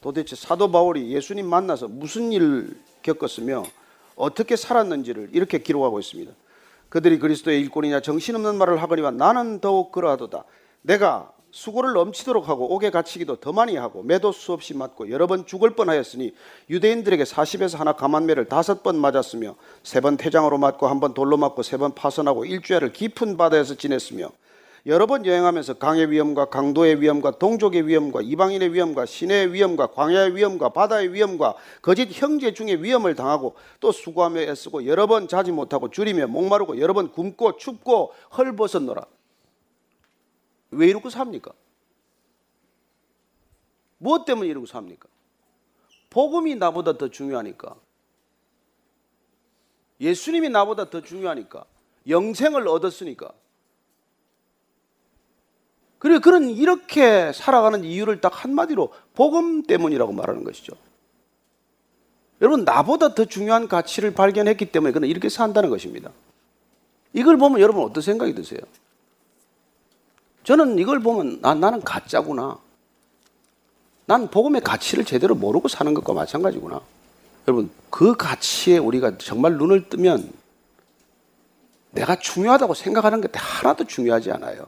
도대체 0.00 0.34
사도 0.34 0.72
바울이 0.72 1.08
예수님 1.10 1.46
만나서 1.46 1.86
무슨 1.86 2.32
일을 2.32 2.76
겪었으며 3.02 3.62
어떻게 4.16 4.56
살았는지를 4.56 5.30
이렇게 5.34 5.58
기록하고 5.58 6.00
있습니다. 6.00 6.32
그들이 6.88 7.20
그리스도의 7.20 7.60
일꾼이냐 7.60 8.00
정신없는 8.00 8.56
말을 8.56 8.82
하거니와 8.82 9.12
나는 9.12 9.60
더욱 9.60 9.92
그러하도다. 9.92 10.42
내가 10.82 11.32
수고를 11.50 11.94
넘치도록 11.94 12.48
하고 12.48 12.74
옥에 12.74 12.90
갇히기도 12.90 13.36
더 13.36 13.52
많이 13.52 13.76
하고 13.76 14.02
매도 14.02 14.32
수없이 14.32 14.74
맞고 14.74 15.10
여러 15.10 15.26
번 15.26 15.46
죽을 15.46 15.70
뻔하였으니 15.70 16.32
유대인들에게 16.68 17.24
40에서 17.24 17.78
하나 17.78 17.92
감한매를 17.94 18.46
다섯 18.46 18.82
번 18.82 18.98
맞았으며 18.98 19.56
세 19.82 20.00
번 20.00 20.16
태장으로 20.16 20.58
맞고 20.58 20.86
한 20.88 21.00
번 21.00 21.14
돌로 21.14 21.36
맞고 21.36 21.62
세 21.62 21.78
번 21.78 21.94
파선하고 21.94 22.44
일주일을 22.44 22.92
깊은 22.92 23.36
바다에서 23.36 23.74
지냈으며 23.76 24.30
여러 24.86 25.06
번 25.06 25.26
여행하면서 25.26 25.74
강의 25.74 26.10
위험과 26.10 26.46
강도의 26.46 27.00
위험과 27.00 27.32
동족의 27.38 27.86
위험과 27.86 28.20
이방인의 28.22 28.72
위험과 28.72 29.06
시내의 29.06 29.52
위험과 29.52 29.88
광야의 29.88 30.36
위험과 30.36 30.70
바다의 30.70 31.12
위험과 31.12 31.54
거짓 31.82 32.08
형제 32.12 32.52
중의 32.54 32.82
위험을 32.82 33.14
당하고 33.14 33.54
또 33.80 33.90
수고하며 33.92 34.40
애쓰고 34.42 34.86
여러 34.86 35.06
번 35.06 35.28
자지 35.28 35.50
못하고 35.52 35.90
줄이며 35.90 36.26
목마르고 36.28 36.78
여러 36.80 36.94
번 36.94 37.10
굶고 37.10 37.56
춥고 37.56 38.12
헐벗었노라. 38.36 39.04
왜 40.70 40.88
이러고 40.88 41.10
삽니까? 41.10 41.52
무엇 43.98 44.24
때문에 44.24 44.48
이러고 44.48 44.66
삽니까? 44.66 45.08
복음이 46.10 46.54
나보다 46.56 46.96
더 46.96 47.08
중요하니까. 47.08 47.76
예수님이 50.00 50.48
나보다 50.48 50.90
더 50.90 51.00
중요하니까. 51.02 51.64
영생을 52.08 52.66
얻었으니까. 52.68 53.32
그래 55.98 56.20
그런 56.20 56.48
이렇게 56.48 57.32
살아가는 57.32 57.82
이유를 57.84 58.20
딱 58.20 58.44
한마디로 58.44 58.92
복음 59.14 59.62
때문이라고 59.64 60.12
말하는 60.12 60.44
것이죠. 60.44 60.74
여러분 62.40 62.64
나보다 62.64 63.14
더 63.14 63.24
중요한 63.24 63.66
가치를 63.66 64.14
발견했기 64.14 64.66
때문에 64.66 64.92
그는 64.92 65.08
이렇게 65.08 65.28
산다는 65.28 65.70
것입니다. 65.70 66.12
이걸 67.12 67.36
보면 67.36 67.60
여러분 67.60 67.82
어떤 67.82 68.00
생각이 68.00 68.34
드세요? 68.34 68.60
저는 70.48 70.78
이걸 70.78 71.00
보면 71.00 71.40
아, 71.42 71.52
나는 71.52 71.82
가짜구나. 71.82 72.58
난 74.06 74.30
복음의 74.30 74.62
가치를 74.62 75.04
제대로 75.04 75.34
모르고 75.34 75.68
사는 75.68 75.92
것과 75.92 76.14
마찬가지구나. 76.14 76.80
여러분 77.46 77.70
그 77.90 78.16
가치에 78.16 78.78
우리가 78.78 79.18
정말 79.18 79.58
눈을 79.58 79.90
뜨면 79.90 80.32
내가 81.90 82.16
중요하다고 82.16 82.72
생각하는 82.72 83.20
게 83.20 83.28
하나도 83.30 83.84
중요하지 83.84 84.32
않아요. 84.32 84.64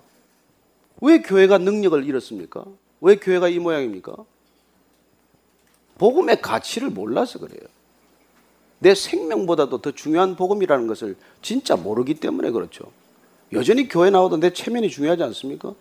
왜 1.00 1.22
교회가 1.22 1.56
능력을 1.56 2.04
잃었습니까? 2.04 2.62
왜 3.00 3.16
교회가 3.16 3.48
이 3.48 3.58
모양입니까? 3.58 4.14
복음의 5.96 6.42
가치를 6.42 6.90
몰라서 6.90 7.38
그래요. 7.38 7.66
내 8.80 8.94
생명보다도 8.94 9.80
더 9.80 9.92
중요한 9.92 10.36
복음이라는 10.36 10.86
것을 10.88 11.16
진짜 11.40 11.74
모르기 11.74 12.16
때문에 12.16 12.50
그렇죠. 12.50 12.92
여전히 13.52 13.88
교회 13.88 14.10
나와도 14.10 14.36
내 14.36 14.52
체면이 14.52 14.90
중요하지 14.90 15.22
않습니까? 15.24 15.74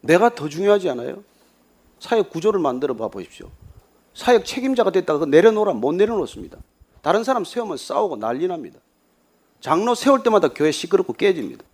내가 0.00 0.34
더 0.34 0.48
중요하지 0.48 0.90
않아요? 0.90 1.22
사역 2.00 2.30
구조를 2.30 2.60
만들어 2.60 2.94
봐 2.94 3.08
보십시오. 3.08 3.50
사역 4.14 4.44
책임자가 4.44 4.90
됐다가 4.90 5.26
내려놓으라 5.26 5.74
못 5.74 5.92
내려놓습니다. 5.92 6.58
다른 7.02 7.22
사람 7.22 7.44
세우면 7.44 7.76
싸우고 7.76 8.16
난리 8.16 8.46
납니다. 8.48 8.80
장로 9.60 9.94
세울 9.94 10.22
때마다 10.22 10.48
교회 10.48 10.72
시끄럽고 10.72 11.12
깨집니다. 11.12 11.64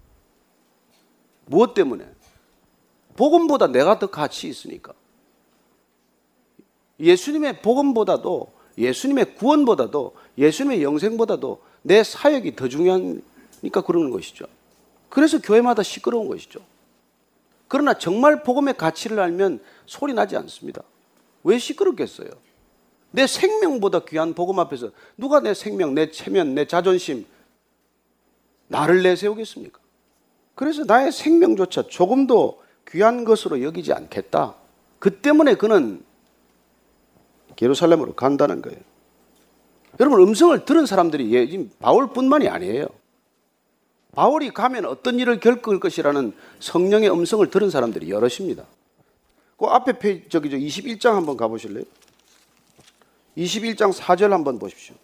무엇 1.47 1.75
때문에? 1.75 2.07
복음보다 3.17 3.69
내가 3.69 3.99
더 3.99 4.09
가치 4.09 4.49
있으니까. 4.49 4.93
예수님의 7.01 7.63
복음보다도 7.63 8.53
예수님의 8.79 9.35
구원보다도 9.37 10.15
예수님의 10.39 10.83
영생보다도 10.83 11.63
내 11.83 12.05
사역이 12.05 12.57
더 12.57 12.69
중요하니까 12.69 13.83
그러는 13.87 14.11
것이죠. 14.11 14.47
그래서 15.13 15.39
교회마다 15.39 15.83
시끄러운 15.83 16.27
것이죠. 16.27 16.61
그러나 17.69 17.93
정말 17.93 18.43
복음의 18.43 18.79
가치를 18.79 19.21
알면 19.21 19.61
소리 19.85 20.15
나지 20.15 20.39
않습니다. 20.39 20.83
왜 21.45 21.59
시끄럽겠어요? 21.59 22.31
내 23.11 23.27
생명보다 23.27 24.07
귀한 24.07 24.33
복음 24.33 24.59
앞에서 24.59 24.91
누가 25.19 25.41
내 25.41 25.53
생명, 25.53 25.95
내 25.95 26.11
체면, 26.11 26.55
내 26.55 26.67
자존심, 26.67 27.27
나를 28.69 29.03
내세우겠습니까? 29.03 29.79
그래서 30.55 30.85
나의 30.85 31.13
생명조차 31.13 31.89
조금도 31.89 32.63
귀한 32.89 33.25
것으로 33.25 33.63
여기지 33.63 33.93
않겠다. 33.93 34.55
그 34.99 35.21
때문에 35.21 35.57
그는 35.57 36.03
예루살렘으로 37.61 38.15
간다는 38.15 38.63
거예요. 38.63 38.79
여러분 40.01 40.23
음성을 40.23 40.65
들은 40.65 40.87
사람들이 40.87 41.35
예, 41.35 41.69
바울뿐만이 41.81 42.49
아니에요. 42.49 43.02
바울이 44.13 44.51
가면 44.51 44.85
어떤 44.85 45.19
일을 45.19 45.41
겪을 45.41 45.81
것이라는 45.81 46.33
성령의 46.61 47.11
음성을 47.11 47.49
들은 47.51 47.71
사람들이 47.71 48.11
여럿입니다. 48.11 48.65
그 49.57 49.67
앞에 49.67 49.99
페이지 49.99 50.29
저기 50.29 50.51
저 50.51 50.57
21장 50.57 51.15
한번 51.15 51.37
가보실래요? 51.37 51.85
21장 53.39 53.93
4절 53.93 54.31
한번 54.31 54.59
보십시오. 54.59 54.95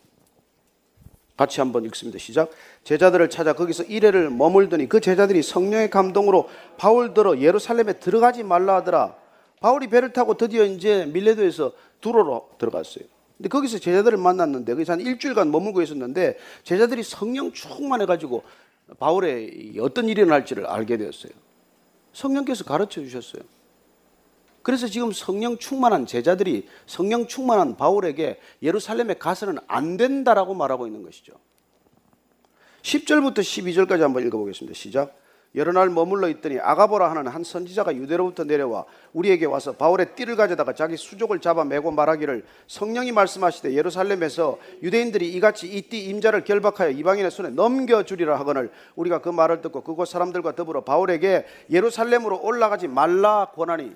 같이 1.38 1.60
한번 1.60 1.84
읽습니다. 1.86 2.18
시작. 2.18 2.50
제자들을 2.84 3.30
찾아 3.30 3.52
거기서 3.54 3.84
이래를 3.84 4.28
머물더니 4.28 4.88
그 4.88 5.00
제자들이 5.00 5.42
성령의 5.42 5.88
감동으로 5.88 6.48
바울더러 6.76 7.38
예루살렘에 7.38 7.94
들어가지 7.94 8.42
말라 8.42 8.76
하더라. 8.76 9.14
바울이 9.60 9.88
배를 9.88 10.12
타고 10.12 10.34
드디어 10.34 10.64
이제 10.64 11.06
밀레도에서 11.06 11.72
두로로 12.00 12.50
들어갔어요. 12.58 13.04
근데 13.36 13.48
거기서 13.48 13.78
제자들을 13.78 14.18
만났는데 14.18 14.72
거기서 14.74 14.94
한 14.94 15.00
일주일간 15.00 15.50
머물고 15.50 15.80
있었는데 15.80 16.36
제자들이 16.64 17.04
성령 17.04 17.52
충만해가지고 17.52 18.42
바울의 18.98 19.76
어떤 19.80 20.08
일이 20.08 20.24
날지를 20.24 20.66
알게 20.66 20.96
되었어요. 20.96 21.32
성령께서 22.12 22.64
가르쳐 22.64 23.00
주셨어요. 23.00 23.42
그래서 24.62 24.86
지금 24.86 25.12
성령 25.12 25.56
충만한 25.56 26.04
제자들이 26.06 26.68
성령 26.86 27.26
충만한 27.26 27.76
바울에게 27.76 28.38
예루살렘에 28.62 29.14
가서는 29.14 29.58
안 29.66 29.96
된다라고 29.96 30.54
말하고 30.54 30.86
있는 30.86 31.02
것이죠. 31.02 31.32
10절부터 32.82 33.38
12절까지 33.38 34.00
한번 34.00 34.26
읽어보겠습니다. 34.26 34.76
시작. 34.76 35.16
여러 35.58 35.72
날 35.72 35.90
머물러 35.90 36.28
있더니 36.28 36.60
아가보라 36.60 37.10
하는 37.10 37.26
한 37.26 37.42
선지자가 37.42 37.96
유대로부터 37.96 38.44
내려와 38.44 38.84
우리에게 39.12 39.44
와서 39.44 39.72
바울의 39.72 40.14
띠를 40.14 40.36
가져다가 40.36 40.72
자기 40.72 40.96
수족을 40.96 41.40
잡아 41.40 41.64
매고 41.64 41.90
말하기를 41.90 42.44
성령이 42.68 43.10
말씀하시되 43.10 43.72
예루살렘에서 43.74 44.58
유대인들이 44.82 45.28
이같이 45.34 45.66
이 45.66 45.82
띠 45.82 46.04
임자를 46.04 46.44
결박하여 46.44 46.90
이방인의 46.90 47.30
손에 47.32 47.50
넘겨주리라 47.50 48.38
하거늘 48.38 48.70
우리가 48.94 49.20
그 49.20 49.30
말을 49.30 49.60
듣고 49.60 49.82
그곳 49.82 50.06
사람들과 50.06 50.54
더불어 50.54 50.84
바울에게 50.84 51.44
예루살렘으로 51.70 52.40
올라가지 52.40 52.86
말라 52.86 53.50
권하니 53.54 53.92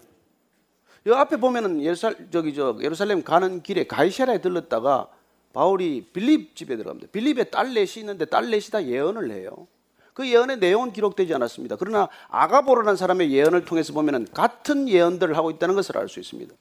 이 1.06 1.10
앞에 1.10 1.36
보면은 1.36 1.80
예루살 1.82 2.28
저기 2.30 2.54
저 2.54 2.76
예루살렘 2.80 3.22
가는 3.22 3.62
길에 3.62 3.86
가이사라에 3.86 4.40
들렀다가 4.40 5.08
바울이 5.52 6.08
빌립 6.12 6.56
집에 6.56 6.76
들어갑니다. 6.76 7.10
빌립에 7.12 7.44
딸 7.44 7.74
넷이 7.74 8.00
있는데 8.00 8.24
딸 8.24 8.50
넷이 8.50 8.70
다 8.70 8.84
예언을 8.84 9.30
해요. 9.30 9.68
그 10.12 10.28
예언의 10.28 10.58
내용은 10.58 10.92
기록되지 10.92 11.34
않았습니다. 11.34 11.76
그러나 11.76 12.08
아가보라는 12.28 12.96
사람의 12.96 13.32
예언을 13.32 13.64
통해서 13.64 13.92
보면은 13.92 14.26
같은 14.32 14.88
예언들을 14.88 15.36
하고 15.36 15.50
있다는 15.50 15.74
것을 15.74 15.96
알 15.96 16.08
수 16.08 16.20
있습니다. 16.20 16.54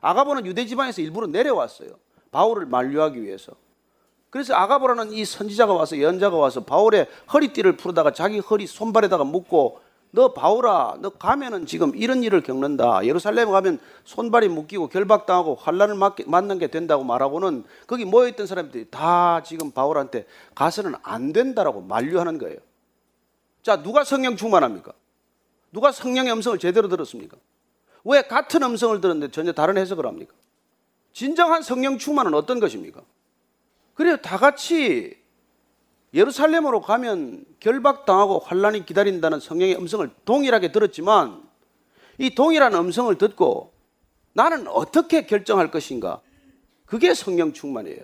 아가보는 0.00 0.46
유대 0.46 0.66
지방에서 0.66 1.00
일부러 1.00 1.26
내려왔어요. 1.26 1.90
바울을 2.32 2.66
만류하기 2.66 3.22
위해서. 3.22 3.52
그래서 4.30 4.54
아가보라는 4.54 5.12
이 5.12 5.24
선지자가 5.24 5.72
와서 5.74 5.96
예언자가 5.96 6.36
와서 6.36 6.64
바울의 6.64 7.06
허리띠를 7.32 7.76
풀다가 7.76 8.12
자기 8.12 8.38
허리 8.38 8.66
손발에다가 8.66 9.24
묶고 9.24 9.80
너 10.10 10.34
바울아 10.34 10.96
너 11.00 11.10
가면은 11.10 11.64
지금 11.64 11.94
이런 11.94 12.22
일을 12.22 12.42
겪는다. 12.42 13.04
예루살렘 13.06 13.50
가면 13.50 13.78
손발이 14.04 14.48
묶이고 14.48 14.88
결박당하고 14.88 15.54
환란을 15.54 15.96
맞는 16.26 16.58
게 16.58 16.66
된다고 16.66 17.04
말하고는 17.04 17.64
거기 17.86 18.04
모여 18.04 18.28
있던 18.28 18.46
사람들이 18.46 18.86
다 18.90 19.42
지금 19.42 19.70
바울한테 19.70 20.26
가서는 20.54 20.94
안 21.02 21.32
된다라고 21.32 21.80
만류하는 21.82 22.38
거예요. 22.38 22.58
자, 23.62 23.82
누가 23.82 24.04
성령 24.04 24.36
충만합니까? 24.36 24.92
누가 25.70 25.92
성령의 25.92 26.32
음성을 26.32 26.58
제대로 26.58 26.88
들었습니까? 26.88 27.36
왜 28.04 28.22
같은 28.22 28.62
음성을 28.62 29.00
들었는데 29.00 29.30
전혀 29.32 29.52
다른 29.52 29.78
해석을 29.78 30.06
합니까? 30.06 30.34
진정한 31.12 31.62
성령 31.62 31.98
충만은 31.98 32.34
어떤 32.34 32.58
것입니까? 32.58 33.02
그래요. 33.94 34.16
다 34.16 34.36
같이 34.36 35.16
예루살렘으로 36.14 36.80
가면 36.80 37.44
결박당하고 37.60 38.40
환란이 38.40 38.84
기다린다는 38.84 39.40
성령의 39.40 39.76
음성을 39.76 40.10
동일하게 40.24 40.72
들었지만 40.72 41.42
이 42.18 42.34
동일한 42.34 42.74
음성을 42.74 43.16
듣고 43.16 43.72
나는 44.34 44.66
어떻게 44.68 45.26
결정할 45.26 45.70
것인가? 45.70 46.20
그게 46.84 47.14
성령 47.14 47.52
충만이에요. 47.52 48.02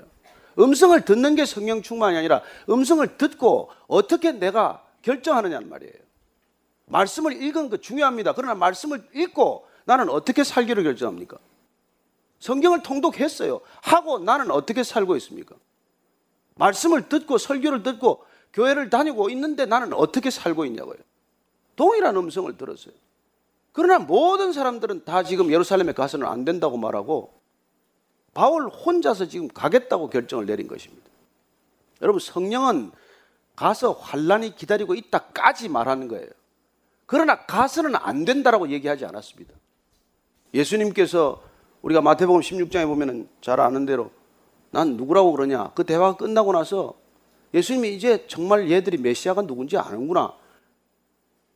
음성을 0.58 0.98
듣는 1.04 1.34
게 1.34 1.44
성령 1.44 1.82
충만이 1.82 2.16
아니라 2.16 2.42
음성을 2.68 3.18
듣고 3.18 3.70
어떻게 3.86 4.32
내가 4.32 4.87
결정하느냐는 5.08 5.70
말이에요. 5.70 5.94
말씀을 6.86 7.42
읽은 7.42 7.70
거 7.70 7.78
중요합니다. 7.78 8.34
그러나 8.34 8.54
말씀을 8.54 9.08
읽고 9.14 9.66
나는 9.86 10.10
어떻게 10.10 10.44
살기로 10.44 10.82
결정합니까? 10.82 11.38
성경을 12.40 12.82
통독했어요. 12.82 13.60
하고 13.80 14.18
나는 14.18 14.50
어떻게 14.50 14.82
살고 14.82 15.16
있습니까? 15.16 15.56
말씀을 16.56 17.08
듣고 17.08 17.38
설교를 17.38 17.82
듣고 17.82 18.24
교회를 18.52 18.90
다니고 18.90 19.30
있는데 19.30 19.64
나는 19.64 19.94
어떻게 19.94 20.30
살고 20.30 20.66
있냐고요. 20.66 20.98
동일한 21.76 22.16
음성을 22.16 22.54
들었어요. 22.56 22.94
그러나 23.72 23.98
모든 23.98 24.52
사람들은 24.52 25.04
다 25.04 25.22
지금 25.22 25.50
예루살렘에 25.50 25.92
가서는 25.92 26.26
안 26.26 26.44
된다고 26.44 26.76
말하고 26.76 27.32
바울 28.34 28.68
혼자서 28.68 29.26
지금 29.26 29.48
가겠다고 29.48 30.10
결정을 30.10 30.46
내린 30.46 30.68
것입니다. 30.68 31.08
여러분 32.02 32.20
성령은 32.20 32.92
가서 33.58 33.90
환란이 33.90 34.54
기다리고 34.54 34.94
있다까지 34.94 35.68
말하는 35.68 36.06
거예요. 36.06 36.28
그러나 37.06 37.44
가서는 37.44 37.96
안 37.96 38.24
된다라고 38.24 38.70
얘기하지 38.70 39.04
않았습니다. 39.04 39.52
예수님께서 40.54 41.42
우리가 41.82 42.00
마태복음 42.00 42.40
16장에 42.40 42.86
보면은 42.86 43.28
잘 43.40 43.58
아는 43.58 43.84
대로 43.84 44.12
난 44.70 44.96
누구라고 44.96 45.32
그러냐? 45.32 45.72
그 45.74 45.82
대화가 45.82 46.16
끝나고 46.16 46.52
나서 46.52 46.94
예수님이 47.52 47.96
이제 47.96 48.28
정말 48.28 48.70
얘들이 48.70 48.96
메시아가 48.96 49.42
누군지 49.42 49.76
아는구나. 49.76 50.34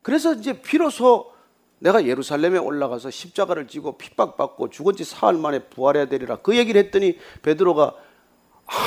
그래서 0.02 0.34
이제 0.34 0.60
비로소 0.60 1.30
내가 1.78 2.04
예루살렘에 2.04 2.58
올라가서 2.58 3.10
십자가를 3.10 3.68
지고 3.68 3.96
핍박받고 3.96 4.70
죽은 4.70 4.96
지 4.96 5.04
사흘 5.04 5.34
만에 5.34 5.68
부활해야 5.68 6.06
되리라. 6.06 6.38
그 6.38 6.56
얘기를 6.56 6.82
했더니 6.82 7.16
베드로가 7.42 7.94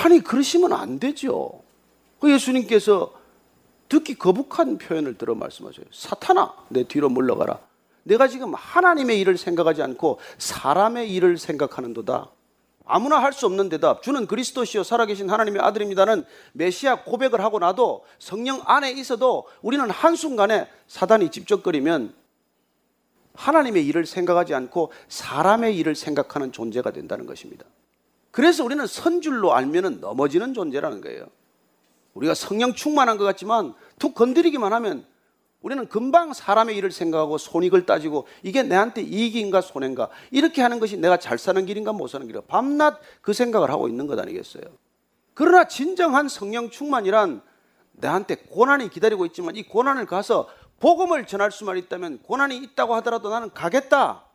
아니 0.04 0.20
그러시면 0.20 0.74
안 0.74 1.00
되죠. 1.00 1.64
그 2.26 2.32
예수님께서 2.32 3.14
듣기 3.88 4.16
거북한 4.16 4.80
표현을 4.80 5.16
들어 5.16 5.36
말씀하셔요. 5.36 5.86
사탄아, 5.92 6.56
내 6.70 6.84
뒤로 6.84 7.08
물러가라. 7.08 7.60
내가 8.02 8.28
지금 8.28 8.56
하나님의 8.56 9.20
일을 9.20 9.38
생각하지 9.38 9.84
않고 9.84 10.18
사람의 10.40 11.14
일을 11.14 11.38
생각하는도다. 11.38 12.32
아무나 12.88 13.22
할 13.22 13.32
수 13.32 13.46
없는 13.46 13.70
대답. 13.70 14.02
주는 14.02 14.26
그리스도시요 14.26 14.82
살아계신 14.82 15.30
하나님의 15.30 15.62
아들입니다는 15.62 16.26
메시아 16.54 17.04
고백을 17.04 17.42
하고 17.42 17.60
나도 17.60 18.06
성령 18.18 18.60
안에 18.66 18.92
있어도 18.94 19.46
우리는 19.62 19.88
한순간에 19.92 20.68
사단이 20.88 21.30
집적거리면 21.30 22.16
하나님의 23.36 23.86
일을 23.86 24.08
생각하지 24.08 24.56
않고 24.56 24.92
사람의 25.10 25.78
일을 25.78 25.94
생각하는 25.94 26.52
존재가 26.52 26.90
된다는 26.90 27.28
것입니다. 27.28 27.66
그래서 28.32 28.64
우리는 28.64 28.88
선줄로 28.88 29.54
알면은 29.54 30.00
넘어지는 30.00 30.56
존재라는 30.56 31.02
거예요. 31.02 31.28
우리가 32.16 32.34
성령 32.34 32.74
충만한 32.74 33.18
것 33.18 33.24
같지만 33.24 33.76
툭 34.00 34.16
건드리기만 34.16 34.74
하면 34.74 35.06
우리는 35.62 35.88
금방 35.88 36.34
사람의 36.34 36.78
일을 36.78 36.92
생각하고 36.92 37.38
손익을 37.38 37.86
따지고 37.86 38.28
이게 38.44 38.64
내한테 38.64 39.02
이익인가 39.02 39.62
손해인가 39.62 40.10
이렇게 40.32 40.62
하는 40.62 40.80
것이 40.80 40.98
내가 40.98 41.18
잘 41.18 41.38
사는 41.38 41.66
길인가 41.66 41.92
못 41.92 42.08
사는 42.08 42.26
길인가 42.26 42.46
밤낮 42.48 43.00
그 43.22 43.34
생각을 43.34 43.70
하고 43.70 43.88
있는 43.88 44.08
것 44.08 44.18
아니겠어요? 44.20 44.64
그러나 45.34 45.68
진정한 45.68 46.30
성령 46.30 46.70
충만이란 46.70 47.42
내한테 47.94 48.36
고난이 48.36 48.90
기다리고 48.90 49.26
있지만 49.28 49.56
이 49.56 49.64
고난을 49.64 50.06
가서 50.06 50.48
복음을 50.80 51.26
전할 51.26 51.52
수만 51.52 51.78
있다면 51.78 52.20
고난이 52.20 52.58
있다고 52.58 52.96
하더라도 52.96 53.30
나는 53.30 53.52
가겠다. 53.54 54.26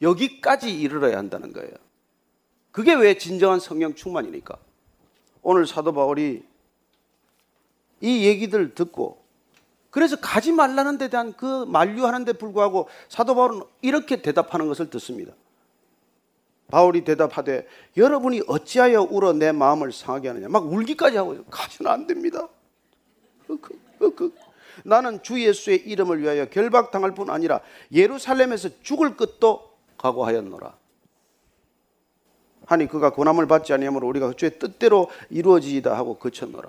여기까지 0.00 0.72
이르러야 0.72 1.18
한다는 1.18 1.52
거예요. 1.52 1.72
그게 2.70 2.94
왜 2.94 3.18
진정한 3.18 3.58
성령 3.58 3.94
충만이니까. 3.94 4.56
오늘 5.42 5.66
사도 5.66 5.92
바울이 5.92 6.42
이 8.00 8.26
얘기들 8.26 8.74
듣고 8.74 9.22
그래서 9.90 10.16
가지 10.16 10.52
말라는 10.52 10.98
데 10.98 11.08
대한 11.08 11.32
그 11.32 11.64
만류하는 11.64 12.24
데 12.24 12.32
불구하고 12.32 12.88
사도 13.08 13.34
바울은 13.34 13.62
이렇게 13.82 14.22
대답하는 14.22 14.68
것을 14.68 14.90
듣습니다. 14.90 15.32
바울이 16.68 17.02
대답하되 17.02 17.66
여러분이 17.96 18.42
어찌하여 18.46 19.08
울어 19.10 19.32
내 19.32 19.52
마음을 19.52 19.90
상하게 19.90 20.28
하느냐 20.28 20.48
막 20.48 20.70
울기까지 20.70 21.16
하고 21.16 21.42
가지는 21.44 21.90
안 21.90 22.06
됩니다. 22.06 22.48
나는 24.84 25.22
주 25.22 25.42
예수의 25.42 25.78
이름을 25.88 26.22
위하여 26.22 26.46
결박당할 26.46 27.14
뿐 27.14 27.30
아니라 27.30 27.60
예루살렘에서 27.92 28.68
죽을 28.82 29.16
것도 29.16 29.72
각오하였노라. 29.96 30.77
하니 32.68 32.86
그가 32.86 33.10
고난을 33.10 33.46
받지 33.48 33.72
아니하므로 33.72 34.06
우리가 34.08 34.34
주의 34.36 34.58
뜻대로 34.58 35.10
이루어지이다 35.30 35.96
하고 35.96 36.18
그쳤노라. 36.18 36.68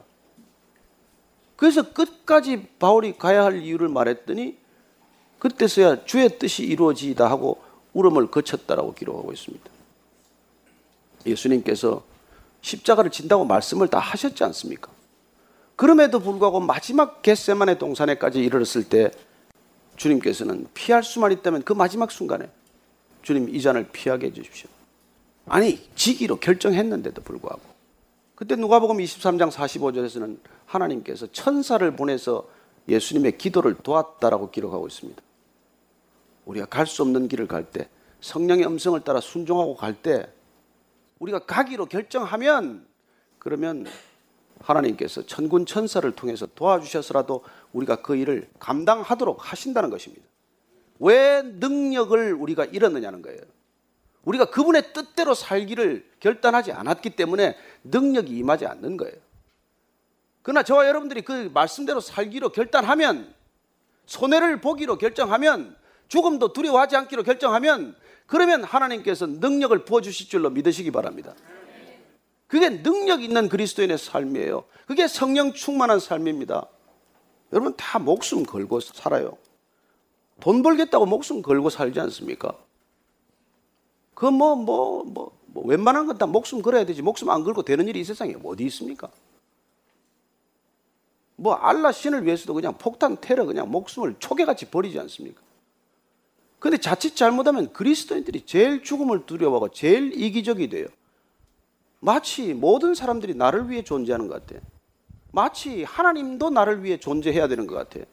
그래서 1.58 1.92
끝까지 1.92 2.70
바울이 2.80 3.18
가야 3.18 3.44
할 3.44 3.62
이유를 3.62 3.90
말했더니 3.90 4.58
그때서야 5.40 6.06
주의 6.06 6.40
뜻이 6.40 6.64
이루어지이다 6.64 7.30
하고 7.30 7.62
울음을 7.92 8.32
거쳤다라고 8.32 8.94
기록하고 8.94 9.34
있습니다. 9.34 9.70
예수님께서 11.26 12.02
십자가를 12.62 13.12
진다고 13.12 13.44
말씀을 13.44 13.90
다 13.90 14.00
하셨지 14.00 14.42
않습니까? 14.46 14.90
그럼에도 15.76 16.22
불구하고 16.22 16.62
마지막 16.62 17.22
겟세만의 17.22 17.78
동산에까지 17.78 18.40
이르렀을 18.40 18.86
때 18.86 19.12
주님께서는 19.98 20.68
피할 20.74 21.04
수만 21.04 21.34
있다면 21.34 21.64
그 21.64 21.74
마지막 21.74 22.10
순간에 22.10 22.50
주님 23.22 23.54
이 23.54 23.62
잔을 23.62 23.90
피하게 23.92 24.28
해주십시오. 24.28 24.79
아니 25.50 25.80
지기로 25.96 26.38
결정했는데도 26.38 27.22
불구하고 27.22 27.62
그때 28.36 28.56
누가복음 28.56 28.98
23장 28.98 29.52
45절에서는 29.52 30.40
하나님께서 30.66 31.28
천사를 31.32 31.96
보내서 31.96 32.48
예수님의 32.88 33.38
기도를 33.38 33.76
도왔다라고 33.76 34.52
기록하고 34.52 34.88
있습니다. 34.88 35.22
우리가 36.46 36.66
갈 36.66 36.86
수 36.88 37.02
없는 37.02 37.28
길을 37.28 37.48
갈 37.48 37.70
때, 37.70 37.90
성령의 38.22 38.66
음성을 38.66 39.00
따라 39.02 39.20
순종하고 39.20 39.76
갈 39.76 39.94
때, 39.94 40.28
우리가 41.20 41.40
가기로 41.40 41.88
결정하면, 41.88 42.88
그러면 43.38 43.86
하나님께서 44.62 45.26
천군 45.26 45.66
천사를 45.66 46.10
통해서 46.14 46.48
도와주셔서라도 46.56 47.44
우리가 47.74 48.02
그 48.02 48.16
일을 48.16 48.50
감당하도록 48.60 49.52
하신다는 49.52 49.90
것입니다. 49.90 50.26
왜 51.00 51.42
능력을 51.44 52.34
우리가 52.34 52.66
잃었느냐는 52.66 53.22
거예요. 53.22 53.42
우리가 54.26 54.46
그분의 54.46 54.94
뜻대로 54.94 55.34
살기를 55.34 56.08
결단하지 56.20 56.72
않았기 56.72 57.12
때문에 57.12 57.56
능력이 57.84 58.36
임하지 58.38 58.66
않는 58.66 58.98
거예요. 58.98 59.16
그러나 60.42 60.64
저와 60.64 60.88
여러분들이 60.88 61.22
그 61.22 61.50
말씀대로 61.54 62.00
살기로 62.00 62.50
결단하면 62.50 63.34
손해를 64.06 64.62
보기로 64.62 64.98
결정하면 64.98 65.76
죽음도 66.08 66.54
두려워하지 66.54 66.96
않기로 66.96 67.24
결정하면 67.24 67.96
그러면 68.26 68.64
하나님께서 68.64 69.28
능력을 69.28 69.86
부어 69.86 70.02
주실 70.02 70.28
줄로 70.28 70.50
믿으시기 70.50 70.92
바랍니다. 70.92 71.34
그게 72.48 72.82
능력 72.82 73.22
있는 73.22 73.48
그리스도인의 73.48 73.98
삶이에요. 73.98 74.66
그게 74.88 75.08
성령 75.08 75.54
충만한 75.54 76.00
삶입니다. 76.00 76.68
여러분 77.54 77.76
다 77.78 78.00
목숨 78.00 78.44
걸고 78.44 78.80
살아요. 78.80 79.38
돈 80.40 80.64
벌겠다고 80.64 81.06
목숨 81.06 81.42
걸고 81.42 81.70
살지 81.70 82.00
않습니까? 82.00 82.58
그 84.20 84.26
뭐, 84.26 84.54
뭐, 84.58 85.06
뭐, 85.06 85.32
뭐, 85.46 85.64
웬만한 85.66 86.06
건 86.06 86.18
다 86.18 86.26
목숨 86.26 86.62
걸어야 86.62 86.86
되지. 86.86 87.02
목숨 87.02 87.30
안 87.30 87.46
걸고 87.46 87.64
되는 87.64 87.88
일이 87.88 88.02
이 88.02 88.04
세상에 88.04 88.36
어디 88.44 88.66
있습니까? 88.66 89.10
뭐, 91.38 91.54
알라 91.54 91.94
신을 91.94 92.26
위해서도 92.26 92.54
그냥 92.54 92.78
폭탄 92.78 93.16
테러 93.22 93.46
그냥 93.46 93.72
목숨을 93.72 94.18
초계같이 94.20 94.66
버리지 94.66 95.00
않습니까? 95.00 95.42
근데 96.60 96.76
자칫 96.78 97.16
잘못하면 97.16 97.72
그리스도인들이 97.72 98.46
제일 98.46 98.84
죽음을 98.84 99.26
두려워하고 99.26 99.70
제일 99.70 100.12
이기적이 100.22 100.68
돼요. 100.68 100.88
마치 102.02 102.54
모든 102.54 102.94
사람들이 102.96 103.36
나를 103.36 103.70
위해 103.70 103.86
존재하는 103.86 104.28
것 104.28 104.46
같아. 104.46 104.60
마치 105.32 105.84
하나님도 105.84 106.50
나를 106.50 106.84
위해 106.84 107.00
존재해야 107.00 107.48
되는 107.48 107.68
것 107.68 107.76
같아. 107.76 108.06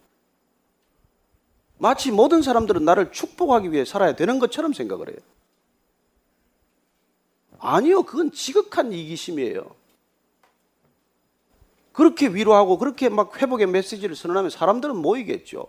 마치 1.78 2.12
모든 2.12 2.42
사람들은 2.42 2.84
나를 2.84 3.10
축복하기 3.10 3.72
위해 3.72 3.84
살아야 3.84 4.14
되는 4.14 4.38
것처럼 4.38 4.72
생각을 4.72 5.08
해요. 5.08 5.18
아니요, 7.58 8.02
그건 8.02 8.32
지극한 8.32 8.92
이기심이에요. 8.92 9.74
그렇게 11.92 12.28
위로하고 12.28 12.76
그렇게 12.78 13.08
막 13.08 13.40
회복의 13.40 13.68
메시지를 13.68 14.14
선언하면 14.14 14.50
사람들은 14.50 14.96
모이겠죠. 14.96 15.66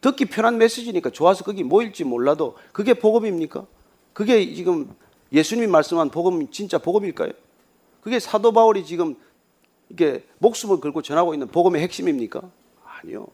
듣기 0.00 0.26
편한 0.26 0.58
메시지니까 0.58 1.10
좋아서 1.10 1.44
거기 1.44 1.64
모일지 1.64 2.04
몰라도 2.04 2.56
그게 2.72 2.94
복음입니까? 2.94 3.66
그게 4.12 4.54
지금 4.54 4.94
예수님이 5.32 5.66
말씀한 5.66 6.10
복음 6.10 6.50
진짜 6.50 6.78
복음일까요? 6.78 7.32
그게 8.00 8.18
사도 8.18 8.52
바울이 8.52 8.84
지금 8.84 9.16
이게 9.88 10.24
목숨을 10.38 10.80
걸고 10.80 11.02
전하고 11.02 11.34
있는 11.34 11.48
복음의 11.48 11.82
핵심입니까? 11.82 12.42
아니요. 12.84 13.26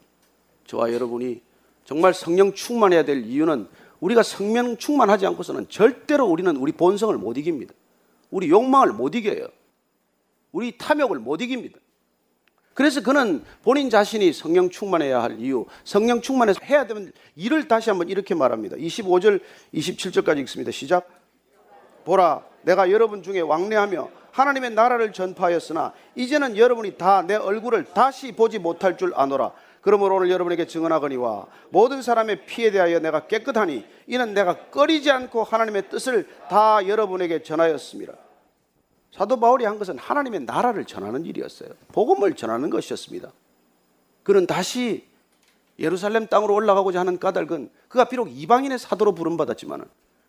저와 0.66 0.92
여러분이 0.92 1.40
정말 1.84 2.14
성령 2.14 2.52
충만해야 2.52 3.04
될 3.04 3.24
이유는 3.24 3.68
우리가 4.06 4.22
성령 4.22 4.76
충만하지 4.76 5.26
않고서는 5.26 5.68
절대로 5.68 6.26
우리는 6.26 6.54
우리 6.56 6.72
본성을 6.72 7.16
못 7.18 7.36
이깁니다. 7.36 7.74
우리 8.30 8.48
욕망을 8.50 8.92
못 8.92 9.14
이겨요. 9.14 9.48
우리 10.52 10.78
탐욕을 10.78 11.18
못 11.18 11.40
이깁니다. 11.40 11.78
그래서 12.74 13.02
그는 13.02 13.42
본인 13.64 13.90
자신이 13.90 14.32
성령 14.32 14.68
충만해야 14.70 15.22
할 15.22 15.40
이유, 15.40 15.64
성령 15.82 16.20
충만해서 16.20 16.60
해야 16.64 16.86
되는 16.86 17.10
일을 17.34 17.68
다시 17.68 17.90
한번 17.90 18.08
이렇게 18.08 18.34
말합니다. 18.34 18.76
25절, 18.76 19.40
27절까지 19.74 20.38
읽습니다. 20.40 20.70
시작. 20.70 21.08
보라, 22.04 22.44
내가 22.62 22.90
여러분 22.90 23.22
중에 23.22 23.40
왕래하며 23.40 24.10
하나님의 24.30 24.70
나라를 24.72 25.12
전파하였으나 25.12 25.94
이제는 26.14 26.56
여러분이 26.58 26.96
다 26.98 27.22
내 27.22 27.34
얼굴을 27.34 27.86
다시 27.94 28.32
보지 28.32 28.58
못할 28.58 28.96
줄 28.98 29.12
아노라. 29.16 29.52
그러므로 29.86 30.16
오늘 30.16 30.30
여러분에게 30.30 30.66
증언하거니와 30.66 31.46
모든 31.70 32.02
사람의 32.02 32.46
피에 32.46 32.72
대하여 32.72 32.98
내가 32.98 33.28
깨끗하니 33.28 33.86
이는 34.08 34.34
내가 34.34 34.68
꺼리지 34.70 35.12
않고 35.12 35.44
하나님의 35.44 35.88
뜻을 35.90 36.26
다 36.50 36.84
여러분에게 36.88 37.44
전하였습니다. 37.44 38.12
사도 39.12 39.38
바울이 39.38 39.64
한 39.64 39.78
것은 39.78 39.96
하나님의 39.96 40.40
나라를 40.40 40.86
전하는 40.86 41.24
일이었어요. 41.24 41.70
복음을 41.92 42.34
전하는 42.34 42.68
것이었습니다. 42.68 43.30
그는 44.24 44.48
다시 44.48 45.06
예루살렘 45.78 46.26
땅으로 46.26 46.52
올라가고자 46.52 46.98
하는 46.98 47.20
까닭은 47.20 47.70
그가 47.86 48.08
비록 48.08 48.28
이방인의 48.28 48.80
사도로 48.80 49.14
부름받았지만 49.14 49.84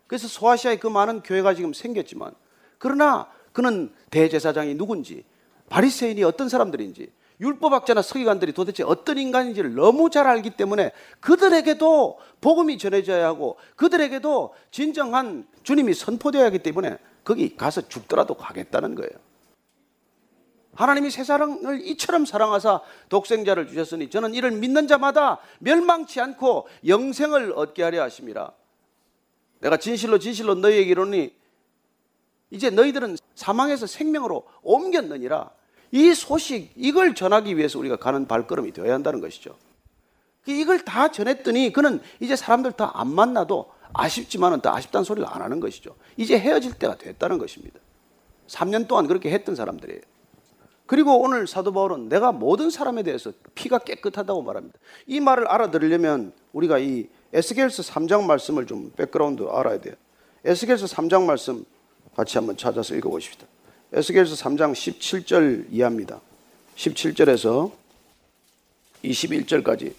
그래서 0.06 0.28
소아시아에 0.28 0.76
그 0.76 0.86
많은 0.86 1.24
교회가 1.24 1.54
지금 1.54 1.72
생겼지만 1.72 2.32
그러나 2.78 3.28
그는 3.52 3.92
대제사장이 4.10 4.76
누군지 4.76 5.24
바리새인이 5.68 6.22
어떤 6.22 6.48
사람들인지 6.48 7.10
율법학자나 7.40 8.02
서기관들이 8.02 8.52
도대체 8.52 8.82
어떤 8.82 9.18
인간인지를 9.18 9.74
너무 9.74 10.10
잘 10.10 10.26
알기 10.26 10.50
때문에 10.50 10.92
그들에게도 11.20 12.18
복음이 12.40 12.78
전해져야 12.78 13.26
하고 13.26 13.56
그들에게도 13.76 14.54
진정한 14.70 15.46
주님이 15.62 15.94
선포되어야 15.94 16.46
하기 16.46 16.60
때문에 16.60 16.98
거기 17.24 17.56
가서 17.56 17.88
죽더라도 17.88 18.34
가겠다는 18.34 18.94
거예요. 18.94 19.10
하나님이 20.74 21.10
세상을 21.10 21.80
이처럼 21.86 22.24
사랑하사 22.24 22.80
독생자를 23.08 23.66
주셨으니 23.66 24.10
저는 24.10 24.34
이를 24.34 24.52
믿는 24.52 24.86
자마다 24.86 25.38
멸망치 25.58 26.20
않고 26.20 26.68
영생을 26.86 27.52
얻게 27.56 27.82
하려 27.82 28.02
하심이라. 28.02 28.52
내가 29.60 29.76
진실로 29.76 30.18
진실로 30.18 30.54
너희에게 30.54 30.90
이르니 30.90 31.34
이제 32.50 32.70
너희들은 32.70 33.16
사망에서 33.34 33.86
생명으로 33.86 34.44
옮겼느니라. 34.62 35.50
이 35.90 36.12
소식 36.14 36.70
이걸 36.76 37.14
전하기 37.14 37.56
위해서 37.56 37.78
우리가 37.78 37.96
가는 37.96 38.26
발걸음이 38.26 38.72
되어야 38.72 38.94
한다는 38.94 39.20
것이죠. 39.20 39.56
이걸 40.46 40.84
다 40.84 41.10
전했더니 41.10 41.72
그는 41.72 42.00
이제 42.20 42.36
사람들 42.36 42.72
다 42.72 42.90
안 42.94 43.08
만나도 43.08 43.70
아쉽지만은 43.92 44.60
더 44.60 44.74
아쉽다는 44.74 45.04
소리를 45.04 45.26
안 45.28 45.42
하는 45.42 45.60
것이죠. 45.60 45.94
이제 46.16 46.38
헤어질 46.38 46.74
때가 46.74 46.96
됐다는 46.96 47.38
것입니다. 47.38 47.78
3년 48.46 48.86
동안 48.88 49.06
그렇게 49.06 49.30
했던 49.30 49.54
사람들이에요. 49.54 50.00
그리고 50.86 51.20
오늘 51.20 51.46
사도 51.46 51.72
바울은 51.72 52.08
내가 52.08 52.32
모든 52.32 52.70
사람에 52.70 53.02
대해서 53.02 53.32
피가 53.54 53.78
깨끗하다고 53.80 54.42
말합니다. 54.42 54.78
이 55.06 55.20
말을 55.20 55.46
알아들으려면 55.46 56.32
우리가 56.52 56.78
이 56.78 57.08
에스겔서 57.34 57.82
3장 57.82 58.24
말씀을 58.24 58.66
좀 58.66 58.90
background 58.96 59.42
알아야 59.50 59.80
돼요. 59.80 59.94
에스겔서 60.44 60.86
3장 60.86 61.24
말씀 61.24 61.64
같이 62.16 62.38
한번 62.38 62.56
찾아서 62.56 62.94
읽어 62.94 63.10
보십시다. 63.10 63.46
에스겔서 63.90 64.34
3장 64.34 64.72
17절 64.72 65.66
이하입니다. 65.70 66.20
17절에서 66.76 67.72
21절까지 69.02 69.94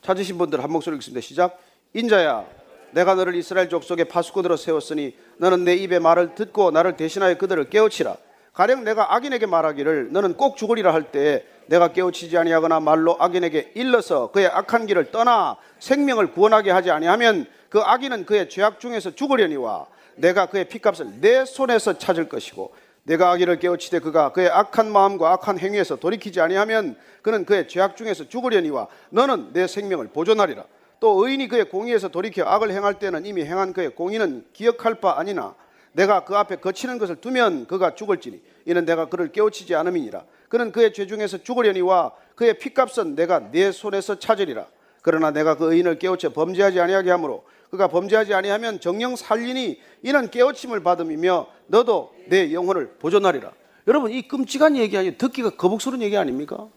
찾으신 0.00 0.38
분들 0.38 0.62
한 0.62 0.72
목소리 0.72 0.96
읽습니다. 0.96 1.20
시작. 1.20 1.60
인자야 1.92 2.46
내가 2.92 3.14
너를 3.14 3.34
이스라엘 3.34 3.68
족속의 3.68 4.06
파수꾼으로 4.06 4.56
세웠으니 4.56 5.14
너는 5.36 5.64
내 5.64 5.74
입의 5.74 6.00
말을 6.00 6.34
듣고 6.34 6.70
나를 6.70 6.96
대신하여 6.96 7.36
그들을 7.36 7.68
깨우치라. 7.68 8.16
가령 8.54 8.82
내가 8.82 9.14
악인에게 9.14 9.44
말하기를 9.44 10.12
너는 10.12 10.38
꼭 10.38 10.56
죽으리라 10.56 10.94
할 10.94 11.12
때에 11.12 11.44
내가 11.66 11.92
깨우치지 11.92 12.38
아니하거나 12.38 12.80
말로 12.80 13.16
악인에게 13.20 13.72
일러서 13.74 14.30
그의 14.30 14.46
악한 14.46 14.86
길을 14.86 15.10
떠나 15.10 15.56
생명을 15.80 16.32
구원하게 16.32 16.70
하지 16.70 16.90
아니하면 16.90 17.46
그 17.68 17.80
악인은 17.80 18.24
그의 18.24 18.48
죄악 18.48 18.80
중에서 18.80 19.14
죽으려니와 19.14 19.86
내가 20.16 20.46
그의 20.46 20.66
피값을 20.66 21.20
내 21.20 21.44
손에서 21.44 21.98
찾을 21.98 22.28
것이고 22.28 22.72
내가 23.04 23.30
악인을 23.32 23.58
깨우치되 23.58 24.00
그가 24.00 24.32
그의 24.32 24.48
악한 24.48 24.90
마음과 24.90 25.32
악한 25.32 25.58
행위에서 25.58 25.96
돌이키지 25.96 26.40
아니하면 26.40 26.96
그는 27.22 27.44
그의 27.44 27.68
죄악 27.68 27.96
중에서 27.96 28.28
죽으려니와 28.28 28.88
너는 29.10 29.52
내 29.52 29.66
생명을 29.66 30.08
보존하리라. 30.08 30.64
또 31.00 31.24
의인이 31.24 31.48
그의 31.48 31.68
공의에서 31.68 32.08
돌이켜 32.08 32.44
악을 32.44 32.70
행할 32.70 32.98
때는 32.98 33.26
이미 33.26 33.44
행한 33.44 33.74
그의 33.74 33.94
공의는 33.94 34.46
기억할 34.54 34.96
바 34.96 35.18
아니나 35.18 35.54
내가 35.92 36.24
그 36.24 36.34
앞에 36.34 36.56
거치는 36.56 36.98
것을 36.98 37.16
두면 37.16 37.66
그가 37.66 37.94
죽을지니 37.94 38.40
이는 38.64 38.84
내가 38.86 39.06
그를 39.10 39.30
깨우치지 39.30 39.74
않음이니라 39.74 40.24
그는 40.48 40.72
그의 40.72 40.92
죄 40.94 41.06
중에서 41.06 41.42
죽으려니와 41.42 42.12
그의 42.34 42.58
피값은 42.58 43.14
내가 43.16 43.50
내 43.50 43.70
손에서 43.70 44.18
찾으리라 44.18 44.66
그러나 45.02 45.30
내가 45.30 45.56
그 45.56 45.72
의인을 45.72 45.98
깨우쳐 45.98 46.32
범죄하지 46.32 46.80
아니하게 46.80 47.10
하므로 47.10 47.44
그가 47.70 47.88
범죄하지 47.88 48.32
아니하면 48.32 48.80
정령 48.80 49.16
살리니 49.16 49.78
이는 50.02 50.30
깨우침을 50.30 50.82
받음이며 50.82 51.46
너도 51.66 52.14
내 52.28 52.52
영혼을 52.52 52.94
보존하리라 52.98 53.52
여러분 53.86 54.10
이 54.10 54.22
끔찍한 54.28 54.76
얘기 54.76 54.96
아니에요 54.96 55.16
듣기가 55.18 55.50
거북스러운 55.50 56.02
얘기 56.02 56.16
아닙니까? 56.16 56.68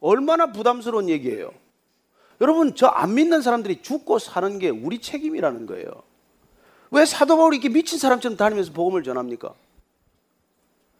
얼마나 0.00 0.52
부담스러운 0.52 1.08
얘기예요 1.08 1.50
여러분 2.40 2.74
저 2.74 2.88
안 2.88 3.14
믿는 3.14 3.42
사람들이 3.42 3.82
죽고 3.82 4.18
사는 4.18 4.58
게 4.58 4.68
우리 4.68 5.00
책임이라는 5.00 5.66
거예요. 5.66 5.86
왜 6.90 7.04
사도 7.04 7.36
바울이 7.36 7.56
이렇게 7.56 7.68
미친 7.68 7.98
사람처럼 7.98 8.36
다니면서 8.36 8.72
복음을 8.72 9.02
전합니까? 9.02 9.54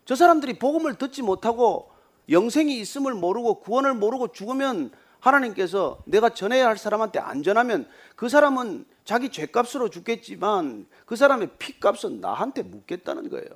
저 0.05 0.15
사람들이 0.15 0.59
복음을 0.59 0.95
듣지 0.97 1.23
못하고 1.23 1.91
영생이 2.31 2.79
있음을 2.79 3.15
모르고 3.15 3.61
구원을 3.61 3.95
모르고 3.95 4.29
죽으면 4.29 4.91
하나님께서 5.25 6.03
내가 6.05 6.29
전해야 6.29 6.67
할 6.67 6.77
사람한테 6.77 7.19
안 7.19 7.43
전하면 7.43 7.89
그 8.15 8.29
사람은 8.29 8.85
자기 9.05 9.31
죄값으로 9.31 9.89
죽겠지만 9.89 10.87
그 11.07 11.17
사람의 11.17 11.51
피값은 11.59 12.21
나한테 12.21 12.63
묻겠다는 12.63 13.31
거예요. 13.31 13.49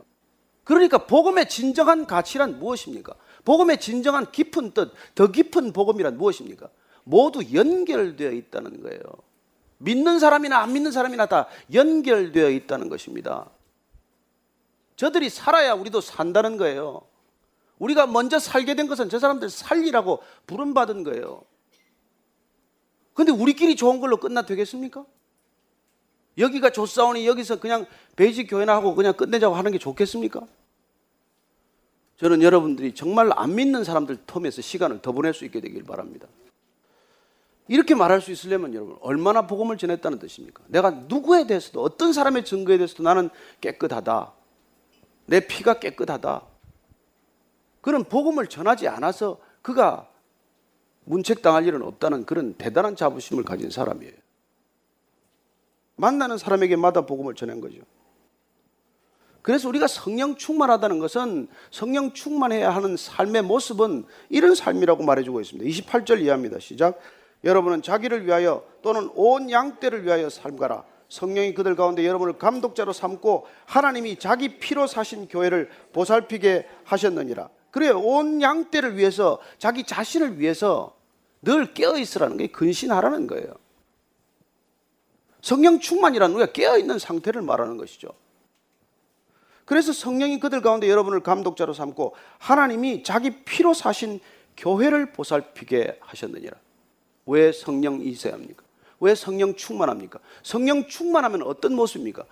그러니까 0.64 1.06
복음의 1.06 1.48
진정한 1.48 2.06
가치란 2.06 2.58
무엇입니까? 2.58 3.14
복음의 3.44 3.80
진정한 3.80 4.30
깊은 4.30 4.72
뜻, 4.72 4.92
더 5.14 5.30
깊은 5.30 5.72
복음이란 5.72 6.18
무엇입니까? 6.18 6.68
모두 7.04 7.40
연결되어 7.54 8.32
있다는 8.32 8.82
거예요. 8.82 9.00
믿는 9.78 10.18
사람이나 10.18 10.58
안 10.58 10.72
믿는 10.72 10.90
사람이나 10.90 11.26
다 11.26 11.46
연결되어 11.72 12.50
있다는 12.50 12.88
것입니다. 12.88 13.48
저들이 14.96 15.30
살아야 15.30 15.74
우리도 15.74 16.00
산다는 16.00 16.56
거예요. 16.56 17.02
우리가 17.78 18.06
먼저 18.06 18.38
살게 18.38 18.74
된 18.74 18.88
것은 18.88 19.08
저 19.08 19.18
사람들 19.18 19.48
살리라고 19.48 20.22
부름받은 20.46 21.04
거예요. 21.04 21.42
근데 23.18 23.32
우리끼리 23.32 23.74
좋은 23.74 23.98
걸로 23.98 24.18
끝나 24.18 24.42
되겠습니까? 24.42 25.04
여기가 26.38 26.70
좋사오니 26.70 27.26
여기서 27.26 27.58
그냥 27.58 27.84
베이직 28.14 28.46
교회나 28.48 28.76
하고 28.76 28.94
그냥 28.94 29.12
끝내자고 29.14 29.56
하는 29.56 29.72
게 29.72 29.78
좋겠습니까? 29.78 30.42
저는 32.18 32.42
여러분들이 32.42 32.94
정말 32.94 33.32
안 33.34 33.56
믿는 33.56 33.82
사람들 33.82 34.18
텀에서 34.18 34.62
시간을 34.62 35.02
더 35.02 35.10
보낼 35.10 35.34
수 35.34 35.44
있게 35.44 35.60
되길 35.60 35.82
바랍니다. 35.82 36.28
이렇게 37.66 37.96
말할 37.96 38.20
수 38.20 38.30
있으려면 38.30 38.72
여러분 38.72 38.96
얼마나 39.00 39.48
복음을 39.48 39.76
전했다는 39.76 40.20
뜻입니까? 40.20 40.62
내가 40.68 40.90
누구에 40.90 41.48
대해서도 41.48 41.82
어떤 41.82 42.12
사람의 42.12 42.44
증거에 42.44 42.76
대해서도 42.76 43.02
나는 43.02 43.30
깨끗하다. 43.60 44.32
내 45.26 45.40
피가 45.40 45.80
깨끗하다. 45.80 46.42
그런 47.80 48.04
복음을 48.04 48.46
전하지 48.46 48.86
않아서 48.86 49.40
그가 49.60 50.08
문책당할 51.08 51.66
일은 51.66 51.82
없다는 51.82 52.26
그런 52.26 52.54
대단한 52.54 52.94
자부심을 52.94 53.44
가진 53.44 53.70
사람이에요. 53.70 54.12
만나는 55.96 56.38
사람에게마다 56.38 57.06
복음을 57.06 57.34
전한 57.34 57.60
거죠. 57.60 57.78
그래서 59.42 59.68
우리가 59.68 59.86
성령 59.86 60.36
충만하다는 60.36 60.98
것은 60.98 61.48
성령 61.70 62.12
충만해야 62.12 62.70
하는 62.70 62.96
삶의 62.96 63.42
모습은 63.42 64.04
이런 64.28 64.54
삶이라고 64.54 65.02
말해주고 65.04 65.40
있습니다. 65.40 65.68
28절 65.70 66.20
이하입니다. 66.20 66.58
시작. 66.58 66.98
여러분은 67.44 67.82
자기를 67.82 68.26
위하여 68.26 68.64
또는 68.82 69.10
온 69.14 69.50
양떼를 69.50 70.04
위하여 70.04 70.28
삶가라. 70.28 70.84
성령이 71.08 71.54
그들 71.54 71.74
가운데 71.74 72.06
여러분을 72.06 72.34
감독자로 72.36 72.92
삼고 72.92 73.46
하나님이 73.64 74.18
자기 74.18 74.58
피로 74.58 74.86
사신 74.86 75.28
교회를 75.28 75.70
보살피게 75.94 76.68
하셨느니라. 76.84 77.48
그래요. 77.70 77.98
온 78.00 78.42
양떼를 78.42 78.98
위해서 78.98 79.38
자기 79.56 79.84
자신을 79.84 80.38
위해서 80.38 80.97
늘 81.42 81.74
깨어 81.74 81.98
있으라는 81.98 82.36
게 82.36 82.48
근신하라는 82.48 83.26
거예요. 83.26 83.54
성령 85.40 85.78
충만이라는 85.78 86.34
우리가 86.34 86.52
깨어 86.52 86.78
있는 86.78 86.98
상태를 86.98 87.42
말하는 87.42 87.76
것이죠. 87.76 88.08
그래서 89.64 89.92
성령이 89.92 90.40
그들 90.40 90.62
가운데 90.62 90.88
여러분을 90.88 91.20
감독자로 91.20 91.74
삼고 91.74 92.14
하나님이 92.38 93.02
자기 93.02 93.44
피로 93.44 93.74
사신 93.74 94.18
교회를 94.56 95.12
보살피게 95.12 95.98
하셨느니라. 96.00 96.56
왜 97.26 97.52
성령이 97.52 98.06
있어야 98.06 98.32
합니까? 98.32 98.64
왜 99.00 99.14
성령 99.14 99.54
충만합니까? 99.54 100.18
성령 100.42 100.88
충만하면 100.88 101.42
어떤 101.42 101.74
모습입니까? 101.74 102.24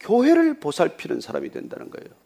교회를 0.00 0.60
보살피는 0.60 1.20
사람이 1.20 1.50
된다는 1.50 1.90
거예요. 1.90 2.21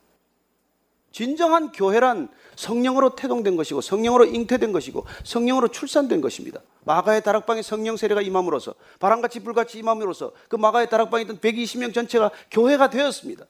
진정한 1.17 1.73
교회란 1.73 2.29
성령으로 2.57 3.17
태동된 3.17 3.57
것이고 3.57 3.81
성령으로 3.81 4.27
잉태된 4.27 4.71
것이고 4.71 5.07
성령으로 5.25 5.69
출산된 5.69 6.21
것입니다. 6.21 6.61
마가의 6.85 7.23
다락방에 7.23 7.63
성령 7.63 7.97
세례가 7.97 8.21
임함으로써 8.21 8.75
바람같이 9.01 9.41
불같이 9.41 9.79
임함으로써 9.79 10.33
그 10.51 10.57
마가의 10.57 10.91
다락방에 10.91 11.23
있던 11.23 11.39
120명 11.39 11.95
전체가 11.95 12.33
교회가 12.51 12.91
되었습니다. 12.91 13.47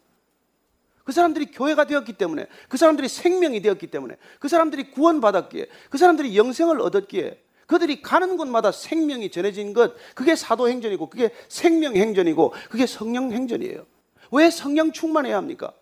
그 1.03 1.11
사람들이 1.11 1.47
교회가 1.47 1.87
되었기 1.87 2.13
때문에 2.13 2.47
그 2.69 2.77
사람들이 2.77 3.09
생명이 3.09 3.61
되었기 3.63 3.89
때문에 3.89 4.15
그 4.39 4.47
사람들이 4.47 4.93
구원받았기에 4.93 5.67
그 5.91 5.99
사람들이 5.99 6.37
영생을 6.37 6.81
얻었기에 6.81 7.43
그들이 7.67 8.01
가는 8.01 8.37
곳마다 8.37 8.71
생명이 8.71 9.33
전해진 9.33 9.73
것, 9.73 9.95
그게 10.15 10.37
사도행전이고, 10.37 11.11
그게 11.11 11.31
생명행전이고, 11.49 12.53
그게 12.71 12.87
성령행전이에요. 12.87 13.85
왜 14.31 14.51
성령 14.51 14.93
충만해야 14.93 15.37
합니까? 15.37 15.73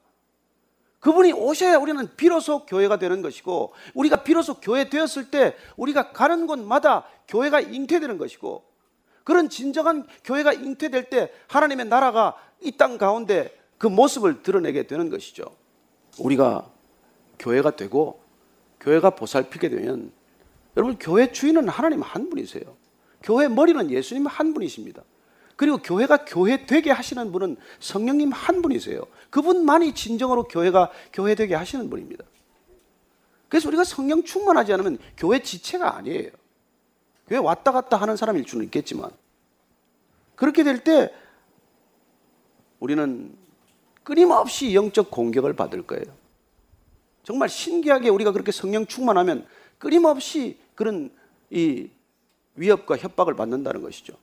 그분이 1.04 1.34
오셔야 1.34 1.76
우리는 1.76 2.08
비로소 2.16 2.64
교회가 2.64 2.98
되는 2.98 3.20
것이고, 3.20 3.74
우리가 3.92 4.24
비로소 4.24 4.54
교회 4.54 4.88
되었을 4.88 5.30
때, 5.30 5.54
우리가 5.76 6.12
가는 6.12 6.46
곳마다 6.46 7.04
교회가 7.28 7.60
잉태되는 7.60 8.16
것이고, 8.16 8.64
그런 9.22 9.50
진정한 9.50 10.06
교회가 10.24 10.54
잉태될 10.54 11.10
때, 11.10 11.30
하나님의 11.48 11.86
나라가 11.88 12.34
이 12.62 12.78
땅 12.78 12.96
가운데 12.96 13.54
그 13.76 13.86
모습을 13.86 14.42
드러내게 14.42 14.86
되는 14.86 15.10
것이죠. 15.10 15.44
우리가 16.18 16.70
교회가 17.38 17.76
되고, 17.76 18.22
교회가 18.80 19.10
보살피게 19.10 19.68
되면, 19.68 20.10
여러분 20.74 20.96
교회 20.98 21.30
주인은 21.30 21.68
하나님 21.68 22.00
한 22.00 22.30
분이세요. 22.30 22.64
교회 23.22 23.46
머리는 23.48 23.90
예수님 23.90 24.26
한 24.26 24.54
분이십니다. 24.54 25.02
그리고 25.56 25.78
교회가 25.78 26.24
교회 26.24 26.66
되게 26.66 26.90
하시는 26.90 27.30
분은 27.30 27.56
성령님 27.80 28.32
한 28.32 28.62
분이세요. 28.62 29.02
그분만이 29.30 29.94
진정으로 29.94 30.44
교회가 30.44 30.90
교회 31.12 31.34
되게 31.34 31.54
하시는 31.54 31.88
분입니다. 31.88 32.24
그래서 33.48 33.68
우리가 33.68 33.84
성령 33.84 34.24
충만하지 34.24 34.72
않으면 34.72 34.98
교회 35.16 35.40
지체가 35.40 35.96
아니에요. 35.96 36.30
교회 37.28 37.38
왔다 37.38 37.72
갔다 37.72 37.96
하는 37.96 38.16
사람일 38.16 38.44
수는 38.46 38.64
있겠지만 38.66 39.10
그렇게 40.34 40.64
될 40.64 40.82
때 40.82 41.12
우리는 42.80 43.34
끊임없이 44.02 44.74
영적 44.74 45.10
공격을 45.10 45.54
받을 45.54 45.82
거예요. 45.82 46.04
정말 47.22 47.48
신기하게 47.48 48.10
우리가 48.10 48.32
그렇게 48.32 48.52
성령 48.52 48.84
충만하면 48.86 49.46
끊임없이 49.78 50.58
그런 50.74 51.10
이 51.50 51.88
위협과 52.56 52.98
협박을 52.98 53.34
받는다는 53.34 53.80
것이죠. 53.80 54.14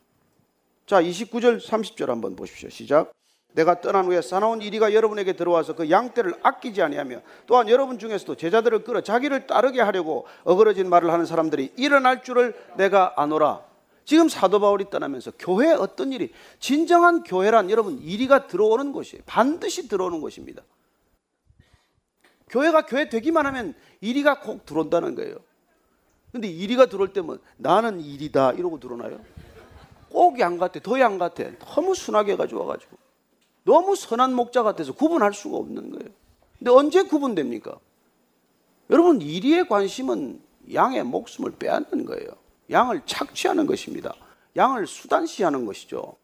자, 0.92 1.02
29절 1.02 1.62
30절 1.62 2.08
한번 2.08 2.36
보십시오. 2.36 2.70
시작. 2.70 3.14
내가 3.54 3.80
떠난 3.80 4.04
후에 4.08 4.22
사나운 4.22 4.62
이리가 4.62 4.94
여러분에게 4.94 5.38
들어와서 5.38 5.74
그 5.74 5.90
양떼를 5.90 6.34
아끼지 6.44 6.82
아니하며 6.82 7.22
또한 7.48 7.70
여러분 7.70 7.98
중에서도 7.98 8.36
제자들을 8.36 8.84
끌어 8.84 9.00
자기를 9.00 9.48
따르게 9.48 9.80
하려고 9.80 10.28
어그러진 10.44 10.90
말을 10.90 11.10
하는 11.10 11.26
사람들이 11.26 11.72
일어날 11.78 12.24
줄을 12.24 12.54
내가 12.76 13.14
아노라. 13.16 13.64
지금 14.04 14.28
사도 14.28 14.60
바울이 14.60 14.90
떠나면서 14.90 15.32
교회에 15.40 15.72
어떤 15.72 16.12
일이 16.12 16.34
진정한 16.60 17.24
교회란 17.24 17.70
여러분 17.70 17.98
이리가 18.02 18.48
들어오는 18.48 18.92
곳이에요. 18.92 19.24
반드시 19.26 19.88
들어오는 19.88 20.20
곳입니다. 20.20 20.62
교회가 22.50 22.86
교회 22.86 23.08
되기만 23.08 23.46
하면 23.46 23.76
이리가 24.02 24.42
꼭 24.42 24.66
들어온다는 24.66 25.16
거예요. 25.16 25.38
근데 26.34 26.50
이리가 26.50 26.88
들어올 26.88 27.14
때면 27.14 27.40
나는 27.56 28.02
이리다 28.02 28.52
이러고 28.52 28.82
들어오나요? 28.82 29.22
꼭양 30.12 30.58
같아, 30.58 30.80
더양 30.80 31.18
같아. 31.18 31.44
너무 31.60 31.96
순하게 31.96 32.36
가지고 32.36 32.62
와가지고. 32.62 32.98
너무 33.64 33.96
선한 33.96 34.34
목자 34.34 34.64
같아서 34.64 34.94
구분할 34.94 35.34
수가 35.34 35.58
없는 35.58 35.92
거예요. 35.92 36.10
근데 36.58 36.72
언제 36.72 37.04
구분됩니까? 37.04 37.78
여러분, 38.90 39.22
이리의 39.22 39.68
관심은 39.68 40.42
양의 40.74 41.04
목숨을 41.04 41.52
빼앗는 41.58 42.06
거예요. 42.06 42.28
양을 42.70 43.04
착취하는 43.06 43.66
것입니다. 43.66 44.14
양을 44.56 44.88
수단시하는 44.88 45.66
것이죠. 45.66 46.16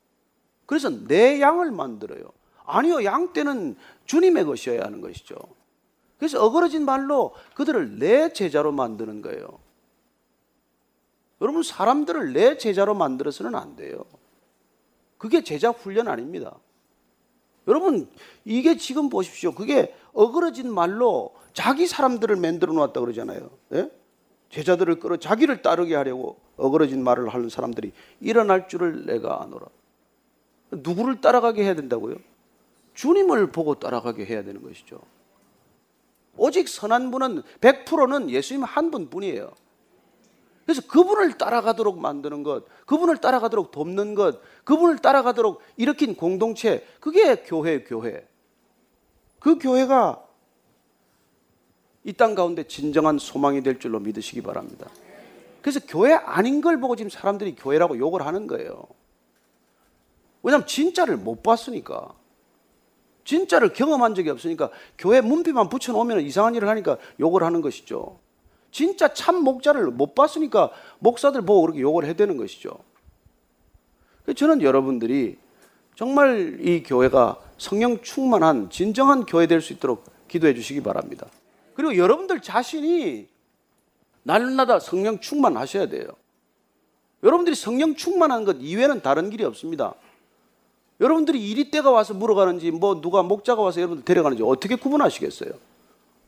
그래서 0.66 0.90
내 0.90 1.40
양을 1.40 1.72
만들어요. 1.72 2.24
아니요, 2.66 3.04
양 3.06 3.32
때는 3.34 3.78
주님의 4.06 4.46
것이어야 4.46 4.84
하는 4.84 5.02
것이죠. 5.02 5.36
그래서 6.18 6.44
어그러진 6.44 6.84
말로 6.86 7.34
그들을 7.56 8.00
내 8.00 8.34
제자로 8.34 8.72
만드는 8.72 9.22
거예요. 9.22 9.60
여러분 11.42 11.64
사람들을 11.64 12.34
내 12.34 12.58
제자로 12.58 12.94
만들어서는 12.96 13.56
안 13.56 13.76
돼요. 13.76 14.06
그게 15.18 15.44
제자 15.44 15.70
훈련 15.70 16.08
아닙니다. 16.08 16.58
여러분 17.68 18.10
이게 18.46 18.78
지금 18.78 19.10
보십시오. 19.10 19.54
그게 19.54 19.94
어그러진 20.14 20.72
말로 20.74 21.36
자기 21.54 21.88
사람들을 21.88 22.36
만들어 22.38 22.74
놓았다 22.74 23.00
그러잖아요. 23.00 23.50
네? 23.70 23.92
제자들을 24.50 25.00
끌어 25.00 25.18
자기를 25.18 25.62
따르게 25.62 25.96
하려고 25.96 26.40
어그러진 26.56 27.04
말을 27.04 27.30
하는 27.30 27.50
사람들이 27.50 27.92
일어날 28.22 28.68
줄을 28.68 29.06
내가 29.06 29.42
아노라. 29.44 29.68
누구를 30.72 31.22
따라가게 31.22 31.64
해야 31.64 31.76
된다고요? 31.76 32.16
주님을 32.94 33.52
보고 33.52 33.76
따라가게 33.76 34.26
해야 34.26 34.44
되는 34.44 34.62
것이죠. 34.62 35.00
오직 36.38 36.68
선한 36.68 37.12
분은 37.12 37.44
100%는 37.62 38.30
예수님 38.30 38.64
한 38.64 38.92
분뿐이에요. 38.92 39.52
그래서 40.68 40.82
그분을 40.86 41.38
따라가도록 41.38 41.98
만드는 41.98 42.44
것, 42.44 42.66
그분을 42.86 43.18
따라가도록 43.18 43.72
돕는 43.72 44.16
것, 44.16 44.42
그분을 44.66 44.98
따라가도록 44.98 45.62
일으킨 45.78 46.14
공동체, 46.14 46.86
그게 47.00 47.38
교회, 47.38 47.86
교회. 47.86 48.28
그 49.40 49.58
교회가 49.58 50.22
이 52.04 52.12
땅 52.14 52.36
가운데 52.36 52.68
진정한 52.68 53.18
소망이 53.18 53.64
될 53.64 53.80
줄로 53.80 54.00
믿으시기 54.02 54.42
바랍니다. 54.42 54.90
그래서 55.62 55.80
교회 55.88 56.14
아닌 56.14 56.60
걸 56.60 56.82
보고 56.82 56.98
지금 56.98 57.10
사람들이 57.10 57.56
교회라고 57.56 57.98
욕을 57.98 58.26
하는 58.26 58.46
거예요. 58.48 58.88
왜냐하면 60.44 60.68
진짜를 60.68 61.16
못 61.16 61.44
봤으니까. 61.44 62.14
진짜를 63.24 63.72
경험한 63.72 64.16
적이 64.16 64.32
없으니까 64.32 64.70
교회 64.98 65.22
문패만 65.22 65.70
붙여놓으면 65.70 66.22
이상한 66.22 66.56
일을 66.56 66.68
하니까 66.68 66.98
욕을 67.22 67.44
하는 67.44 67.62
것이죠. 67.62 68.20
진짜 68.72 69.14
참 69.14 69.44
목자를 69.44 69.92
못 69.92 70.14
봤으니까 70.16 70.72
목사들 71.00 71.42
보고 71.42 71.62
그렇게 71.62 71.82
욕을 71.82 72.06
해대는 72.06 72.38
것이죠. 72.38 72.72
저는 74.36 74.62
여러분들이 74.62 75.38
정말 75.96 76.60
이 76.62 76.84
교회가 76.84 77.40
성령 77.58 78.02
충만한 78.02 78.70
진정한 78.70 79.26
교회 79.26 79.48
될 79.48 79.62
수 79.62 79.74
있도록 79.74 80.04
기도해 80.28 80.54
주시기 80.54 80.84
바랍니다. 80.84 81.28
그리고 81.74 81.96
여러분들 81.96 82.42
자신이 82.42 83.28
날마다 84.24 84.80
성령 84.80 85.20
충만하셔야 85.20 85.88
돼요. 85.88 86.08
여러분들이 87.24 87.56
성령 87.56 87.96
충만한 87.96 88.46
것 88.46 88.58
이외에는 88.60 89.02
다른 89.02 89.30
길이 89.30 89.44
없습니다. 89.46 89.96
여러분들이 91.00 91.50
이리 91.50 91.72
때가 91.72 91.90
와서 91.92 92.14
물어가는지 92.14 92.72
뭐 92.72 93.00
누가 93.02 93.24
목자가 93.24 93.62
와서 93.62 93.80
여러분들 93.80 94.06
데려가는지 94.06 94.44
어떻게 94.44 94.76
구분하시겠어요? 94.76 95.52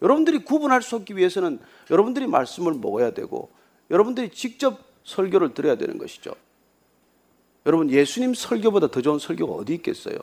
여러분들이 0.01 0.39
구분할 0.39 0.81
수 0.81 0.95
없기 0.95 1.17
위해서는 1.17 1.59
여러분들이 1.89 2.27
말씀을 2.27 2.73
먹어야 2.73 3.11
되고 3.11 3.49
여러분들이 3.89 4.29
직접 4.29 4.79
설교를 5.03 5.53
들어야 5.53 5.75
되는 5.75 5.97
것이죠. 5.97 6.33
여러분 7.65 7.89
예수님 7.89 8.33
설교보다 8.33 8.87
더 8.87 9.01
좋은 9.01 9.19
설교가 9.19 9.53
어디 9.53 9.73
있겠어요? 9.75 10.17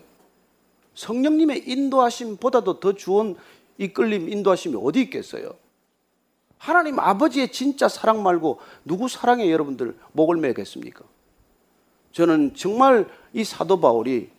성령님의 0.94 1.68
인도하심보다도 1.68 2.80
더 2.80 2.92
좋은 2.94 3.36
이끌림 3.78 4.30
인도하심이 4.30 4.76
어디 4.82 5.02
있겠어요? 5.02 5.54
하나님 6.58 6.98
아버지의 6.98 7.52
진짜 7.52 7.88
사랑 7.88 8.22
말고 8.22 8.60
누구 8.84 9.08
사랑에 9.08 9.50
여러분들 9.50 9.96
목을 10.12 10.38
매겠습니까? 10.38 11.04
저는 12.12 12.54
정말 12.54 13.06
이 13.34 13.44
사도 13.44 13.78
바울이 13.78 14.30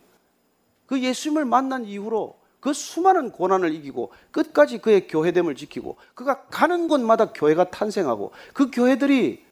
그 0.86 1.00
예수님을 1.00 1.44
만난 1.44 1.84
이후로 1.84 2.36
그 2.60 2.72
수많은 2.72 3.30
고난을 3.30 3.72
이기고 3.74 4.12
끝까지 4.30 4.78
그의 4.78 5.06
교회됨을 5.06 5.54
지키고 5.54 5.96
그가 6.14 6.42
가는 6.44 6.88
곳마다 6.88 7.32
교회가 7.32 7.70
탄생하고 7.70 8.32
그 8.52 8.70
교회들이 8.70 9.44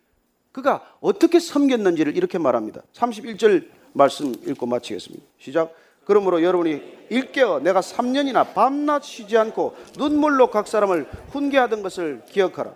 그가 0.52 0.82
어떻게 1.00 1.38
섬겼는지를 1.38 2.16
이렇게 2.16 2.38
말합니다. 2.38 2.82
31절 2.94 3.68
말씀 3.92 4.34
읽고 4.46 4.66
마치겠습니다. 4.66 5.24
시작. 5.38 5.74
그러므로 6.04 6.42
여러분이 6.42 6.80
일깨어 7.10 7.60
내가 7.60 7.80
3년이나 7.80 8.54
밤낮 8.54 9.02
쉬지 9.04 9.36
않고 9.36 9.76
눈물로 9.98 10.50
각 10.50 10.68
사람을 10.68 11.08
훈계하던 11.30 11.82
것을 11.82 12.22
기억하라. 12.26 12.74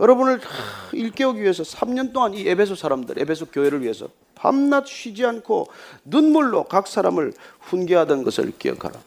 여러분을 0.00 0.40
일깨우기 0.92 1.40
위해서 1.40 1.62
3년 1.62 2.12
동안 2.12 2.34
이 2.34 2.46
에베소 2.48 2.74
사람들, 2.74 3.18
에베소 3.18 3.46
교회를 3.46 3.82
위해서 3.82 4.08
밤낮 4.36 4.86
쉬지 4.86 5.26
않고 5.26 5.66
눈물로 6.04 6.64
각 6.64 6.86
사람을 6.86 7.32
훈계하던 7.60 8.22
것을 8.22 8.52
기억하라. 8.56 9.00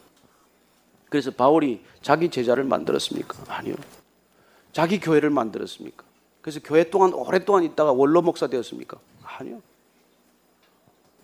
그래서 1.10 1.32
바울이 1.32 1.82
자기 2.02 2.30
제자를 2.30 2.66
만들었습니까? 2.66 3.38
아니요. 3.48 3.76
자기 4.74 5.00
교회를 5.00 5.30
만들었습니까? 5.30 6.04
그래서 6.42 6.60
교회 6.64 6.90
동안 6.90 7.14
오랫동안 7.14 7.64
있다가 7.64 7.94
원로 7.94 8.22
목사 8.22 8.48
되었습니까? 8.48 8.98
아니요. 9.24 9.62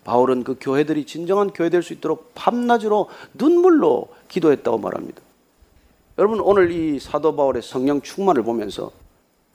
바울은 0.04 0.44
그 0.44 0.56
교회들이 0.60 1.04
진정한 1.04 1.50
교회 1.52 1.68
될 1.68 1.82
수 1.82 1.92
있도록 1.92 2.32
밤낮으로 2.34 3.10
눈물로 3.34 4.08
기도했다고 4.28 4.78
말합니다. 4.78 5.20
여러분 6.18 6.40
오늘 6.40 6.70
이 6.70 6.98
사도 7.00 7.34
바울의 7.34 7.62
성령 7.62 8.00
충만을 8.00 8.42
보면서 8.44 8.92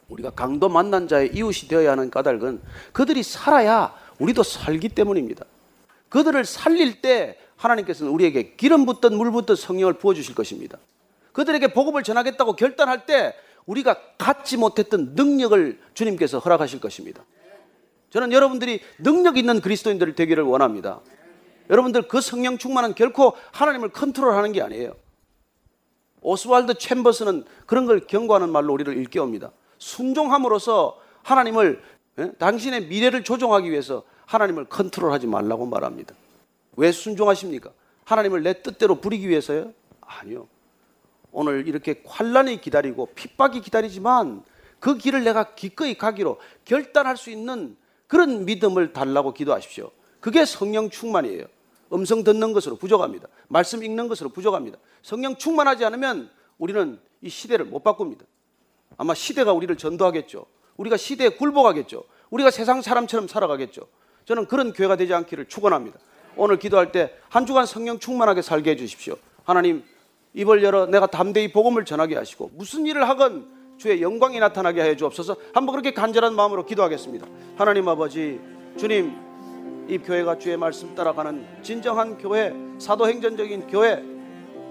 우리가 0.10 0.32
강도 0.32 0.68
만난 0.68 1.08
자의 1.08 1.34
이웃이 1.34 1.70
되어야 1.70 1.92
하는 1.92 2.12
까닭은 2.12 2.62
그들이 2.92 3.24
살아야 3.24 3.94
우리도 4.22 4.44
살기 4.44 4.90
때문입니다. 4.90 5.46
그들을 6.10 6.46
살릴 6.46 7.02
때 7.02 7.38
하나님께서는 7.56 8.12
우리에게 8.12 8.56
기름 8.56 8.86
붓던 8.86 9.18
물 9.18 9.32
붓던 9.32 9.56
성령을 9.56 9.94
부어 9.94 10.14
주실 10.14 10.36
것입니다. 10.36 10.78
그들에게 11.32 11.74
복음을 11.74 12.04
전하겠다고 12.04 12.56
결단할 12.56 13.06
때 13.06 13.34
우리가 13.66 13.96
갖지 14.18 14.58
못했던 14.58 15.14
능력을 15.16 15.80
주님께서 15.94 16.40
허락하실 16.40 16.80
것입니다. 16.82 17.24
저는 18.10 18.32
여러분들이 18.32 18.82
능력 19.00 19.38
있는 19.38 19.62
그리스도인들 19.62 20.16
되기를 20.16 20.44
원합니다. 20.44 21.00
여러분들 21.70 22.08
그 22.08 22.20
성령 22.20 22.58
충만은 22.58 22.94
결코 22.94 23.34
하나님을 23.54 23.90
컨트롤하는 23.90 24.52
게 24.52 24.62
아니에요. 24.62 24.94
오스왈드 26.22 26.76
챔버스는 26.76 27.46
그런 27.66 27.86
걸 27.86 28.02
경고하는 28.02 28.52
말로 28.52 28.74
우리를 28.74 28.96
일깨웁니다. 28.98 29.52
순종함으로써 29.80 31.00
하나님을 31.24 31.82
예? 32.20 32.32
당신의 32.38 32.88
미래를 32.88 33.24
조종하기 33.24 33.70
위해서 33.72 34.04
하나님을 34.32 34.66
컨트롤하지 34.66 35.28
말라고 35.28 35.66
말합니다. 35.66 36.16
왜 36.78 36.94
순종하십니까? 36.94 37.72
하나님을 38.06 38.44
내 38.44 38.62
뜻대로 38.62 38.96
부리기 38.96 39.28
위해서요? 39.28 39.74
아니요. 40.00 40.48
오늘 41.34 41.68
이렇게 41.68 42.02
환란이 42.06 42.62
기다리고 42.62 43.08
핍박이 43.14 43.60
기다리지만 43.60 44.44
그 44.80 44.98
길을 44.98 45.26
내가 45.26 45.54
기꺼이 45.54 45.96
가기로 45.96 46.40
결단할 46.64 47.18
수 47.18 47.30
있는 47.30 47.76
그런 48.08 48.46
믿음을 48.46 48.94
달라고 48.94 49.34
기도하십시오. 49.34 49.92
그게 50.22 50.46
성령 50.46 50.90
충만이에요. 50.90 51.46
음성 51.92 52.24
듣는 52.24 52.54
것으로 52.54 52.78
부족합니다. 52.78 53.28
말씀 53.50 53.84
읽는 53.84 54.08
것으로 54.08 54.30
부족합니다. 54.30 54.78
성령 55.02 55.36
충만하지 55.36 55.84
않으면 55.84 56.30
우리는 56.58 57.00
이 57.22 57.30
시대를 57.30 57.66
못 57.66 57.84
바꿉니다. 57.84 58.24
아마 58.96 59.14
시대가 59.14 59.52
우리를 59.52 59.76
전도하겠죠. 59.76 60.46
우리가 60.78 60.96
시대에 60.96 61.30
굴복하겠죠. 61.30 62.06
우리가 62.30 62.50
세상 62.50 62.82
사람처럼 62.82 63.28
살아가겠죠. 63.28 63.88
저는 64.26 64.46
그런 64.46 64.74
교회가 64.74 64.96
되지 64.96 65.14
않기를 65.14 65.46
축원합니다. 65.46 66.00
오늘 66.36 66.58
기도할 66.58 66.92
때 66.92 67.12
한 67.30 67.46
주간 67.46 67.66
성령 67.66 67.98
충만하게 67.98 68.42
살게 68.42 68.72
해 68.72 68.76
주십시오. 68.76 69.16
하나님 69.46 69.84
입을 70.34 70.64
열어 70.64 70.86
내가 70.86 71.08
담대히 71.08 71.52
복음을 71.52 71.86
전하게 71.86 72.16
하시고 72.18 72.52
무슨 72.56 72.86
일을 72.86 73.08
하건 73.08 73.48
주의 73.78 74.02
영광이 74.02 74.38
나타나게 74.40 74.82
하여 74.82 74.96
주옵소서. 74.96 75.38
한번 75.54 75.74
그렇게 75.74 75.94
간절한 75.94 76.36
마음으로 76.36 76.66
기도하겠습니다. 76.66 77.26
하나님 77.58 77.88
아버지, 77.88 78.40
주님, 78.78 79.16
이 79.88 79.98
교회가 79.98 80.38
주의 80.38 80.56
말씀 80.58 80.94
따라가는 80.94 81.64
진정한 81.64 82.18
교회, 82.18 82.54
사도행전적인 82.80 83.68
교회, 83.68 84.04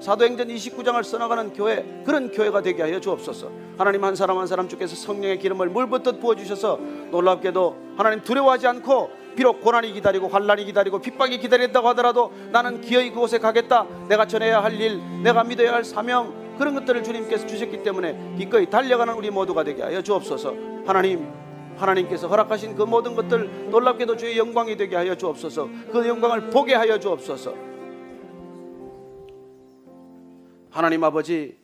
사도행전 0.01 0.49
29장을 0.49 1.03
써나가는 1.05 1.53
교회, 1.53 1.85
그런 2.05 2.31
교회가 2.31 2.63
되게 2.63 2.83
하여 2.83 2.99
주옵소서. 3.01 3.51
하나님 3.77 4.03
한 4.03 4.15
사람 4.17 4.39
한 4.39 4.47
사람 4.47 4.69
주께서 4.69 4.97
성령의 4.97 5.39
기름을 5.39 5.69
물붓듯 5.69 6.21
부어 6.21 6.35
주셔서 6.35 6.79
놀랍게도 7.11 7.77
하나님 7.97 8.23
두려워하지 8.23 8.67
않고 8.67 9.11
비록 9.37 9.61
고난이 9.61 9.93
기다리고 9.93 10.29
환란이 10.29 10.65
기다리고 10.65 11.01
핍박이 11.01 11.39
기다린다고 11.39 11.89
하더라도 11.89 12.33
나는 12.51 12.81
기어이 12.81 13.11
그곳에 13.11 13.39
가겠다. 13.39 13.87
내가 14.09 14.27
전해야 14.27 14.63
할 14.63 14.81
일, 14.81 15.01
내가 15.23 15.45
믿어야 15.45 15.75
할 15.75 15.85
사명, 15.85 16.57
그런 16.59 16.75
것들을 16.75 17.03
주님께서 17.03 17.47
주셨기 17.47 17.83
때문에 17.83 18.35
기꺼이 18.39 18.69
달려가는 18.69 19.15
우리 19.15 19.31
모두가 19.31 19.65
되게 19.65 19.83
하여 19.83 20.03
주옵소서. 20.03 20.55
하나님, 20.87 21.27
하나님께서 21.77 22.29
허락하신 22.29 22.75
그 22.75 22.83
모든 22.83 23.15
것들 23.15 23.71
놀랍게도 23.71 24.17
주의 24.17 24.37
영광이 24.37 24.77
되게 24.77 24.97
하여 24.97 25.15
주옵소서. 25.15 25.69
그 25.93 26.07
영광을 26.07 26.51
보게 26.51 26.75
하여 26.75 26.99
주옵소서. 26.99 27.70
하나님 30.71 31.03
아버지, 31.05 31.59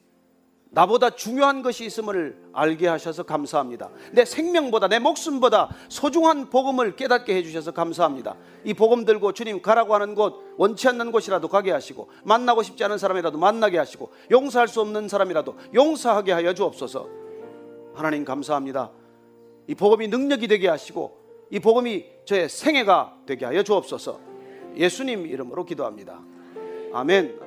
나보다 0.70 1.10
중요한 1.10 1.62
것이 1.62 1.86
있음을 1.86 2.36
알게 2.52 2.86
하셔서 2.86 3.22
감사합니다. 3.22 3.88
내 4.12 4.24
생명보다 4.24 4.88
내 4.88 4.98
목숨보다 4.98 5.74
소중한 5.88 6.50
복음을 6.50 6.96
깨닫게 6.96 7.34
해주셔서 7.36 7.72
감사합니다. 7.72 8.36
이 8.64 8.74
복음 8.74 9.04
들고 9.04 9.32
주님 9.32 9.62
가라고 9.62 9.94
하는 9.94 10.14
곳 10.14 10.34
원치 10.58 10.88
않는 10.88 11.12
곳이라도 11.12 11.48
가게 11.48 11.70
하시고 11.70 12.10
만나고 12.24 12.62
싶지 12.62 12.84
않은 12.84 12.98
사람이라도 12.98 13.38
만나게 13.38 13.78
하시고 13.78 14.10
용서할 14.30 14.68
수 14.68 14.80
없는 14.80 15.08
사람이라도 15.08 15.56
용서하게 15.72 16.32
하여 16.32 16.52
주옵소서. 16.52 17.08
하나님 17.94 18.24
감사합니다. 18.24 18.90
이 19.68 19.74
복음이 19.74 20.08
능력이 20.08 20.48
되게 20.48 20.68
하시고 20.68 21.16
이 21.50 21.60
복음이 21.60 22.04
저의 22.26 22.48
생애가 22.48 23.20
되게 23.24 23.46
하여 23.46 23.62
주옵소서. 23.62 24.20
예수님 24.76 25.26
이름으로 25.26 25.64
기도합니다. 25.64 26.20
아멘. 26.92 27.45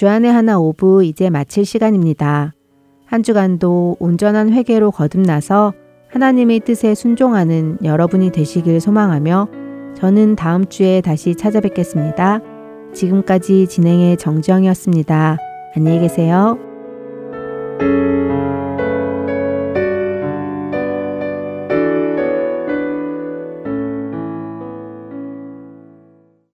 주안의 0.00 0.32
하나 0.32 0.58
오브 0.58 1.04
이제 1.04 1.28
마칠 1.28 1.66
시간입니다. 1.66 2.54
한 3.04 3.22
주간도 3.22 3.98
온전한 4.00 4.50
회개로 4.50 4.92
거듭나서 4.92 5.74
하나님의 6.08 6.60
뜻에 6.60 6.94
순종하는 6.94 7.76
여러분이 7.84 8.32
되시길 8.32 8.80
소망하며 8.80 9.48
저는 9.94 10.36
다음 10.36 10.64
주에 10.64 11.02
다시 11.02 11.34
찾아뵙겠습니다. 11.34 12.40
지금까지 12.94 13.66
진행의 13.66 14.16
정지영이었습니다. 14.16 15.36
안녕히 15.76 16.00
계세요. 16.00 16.69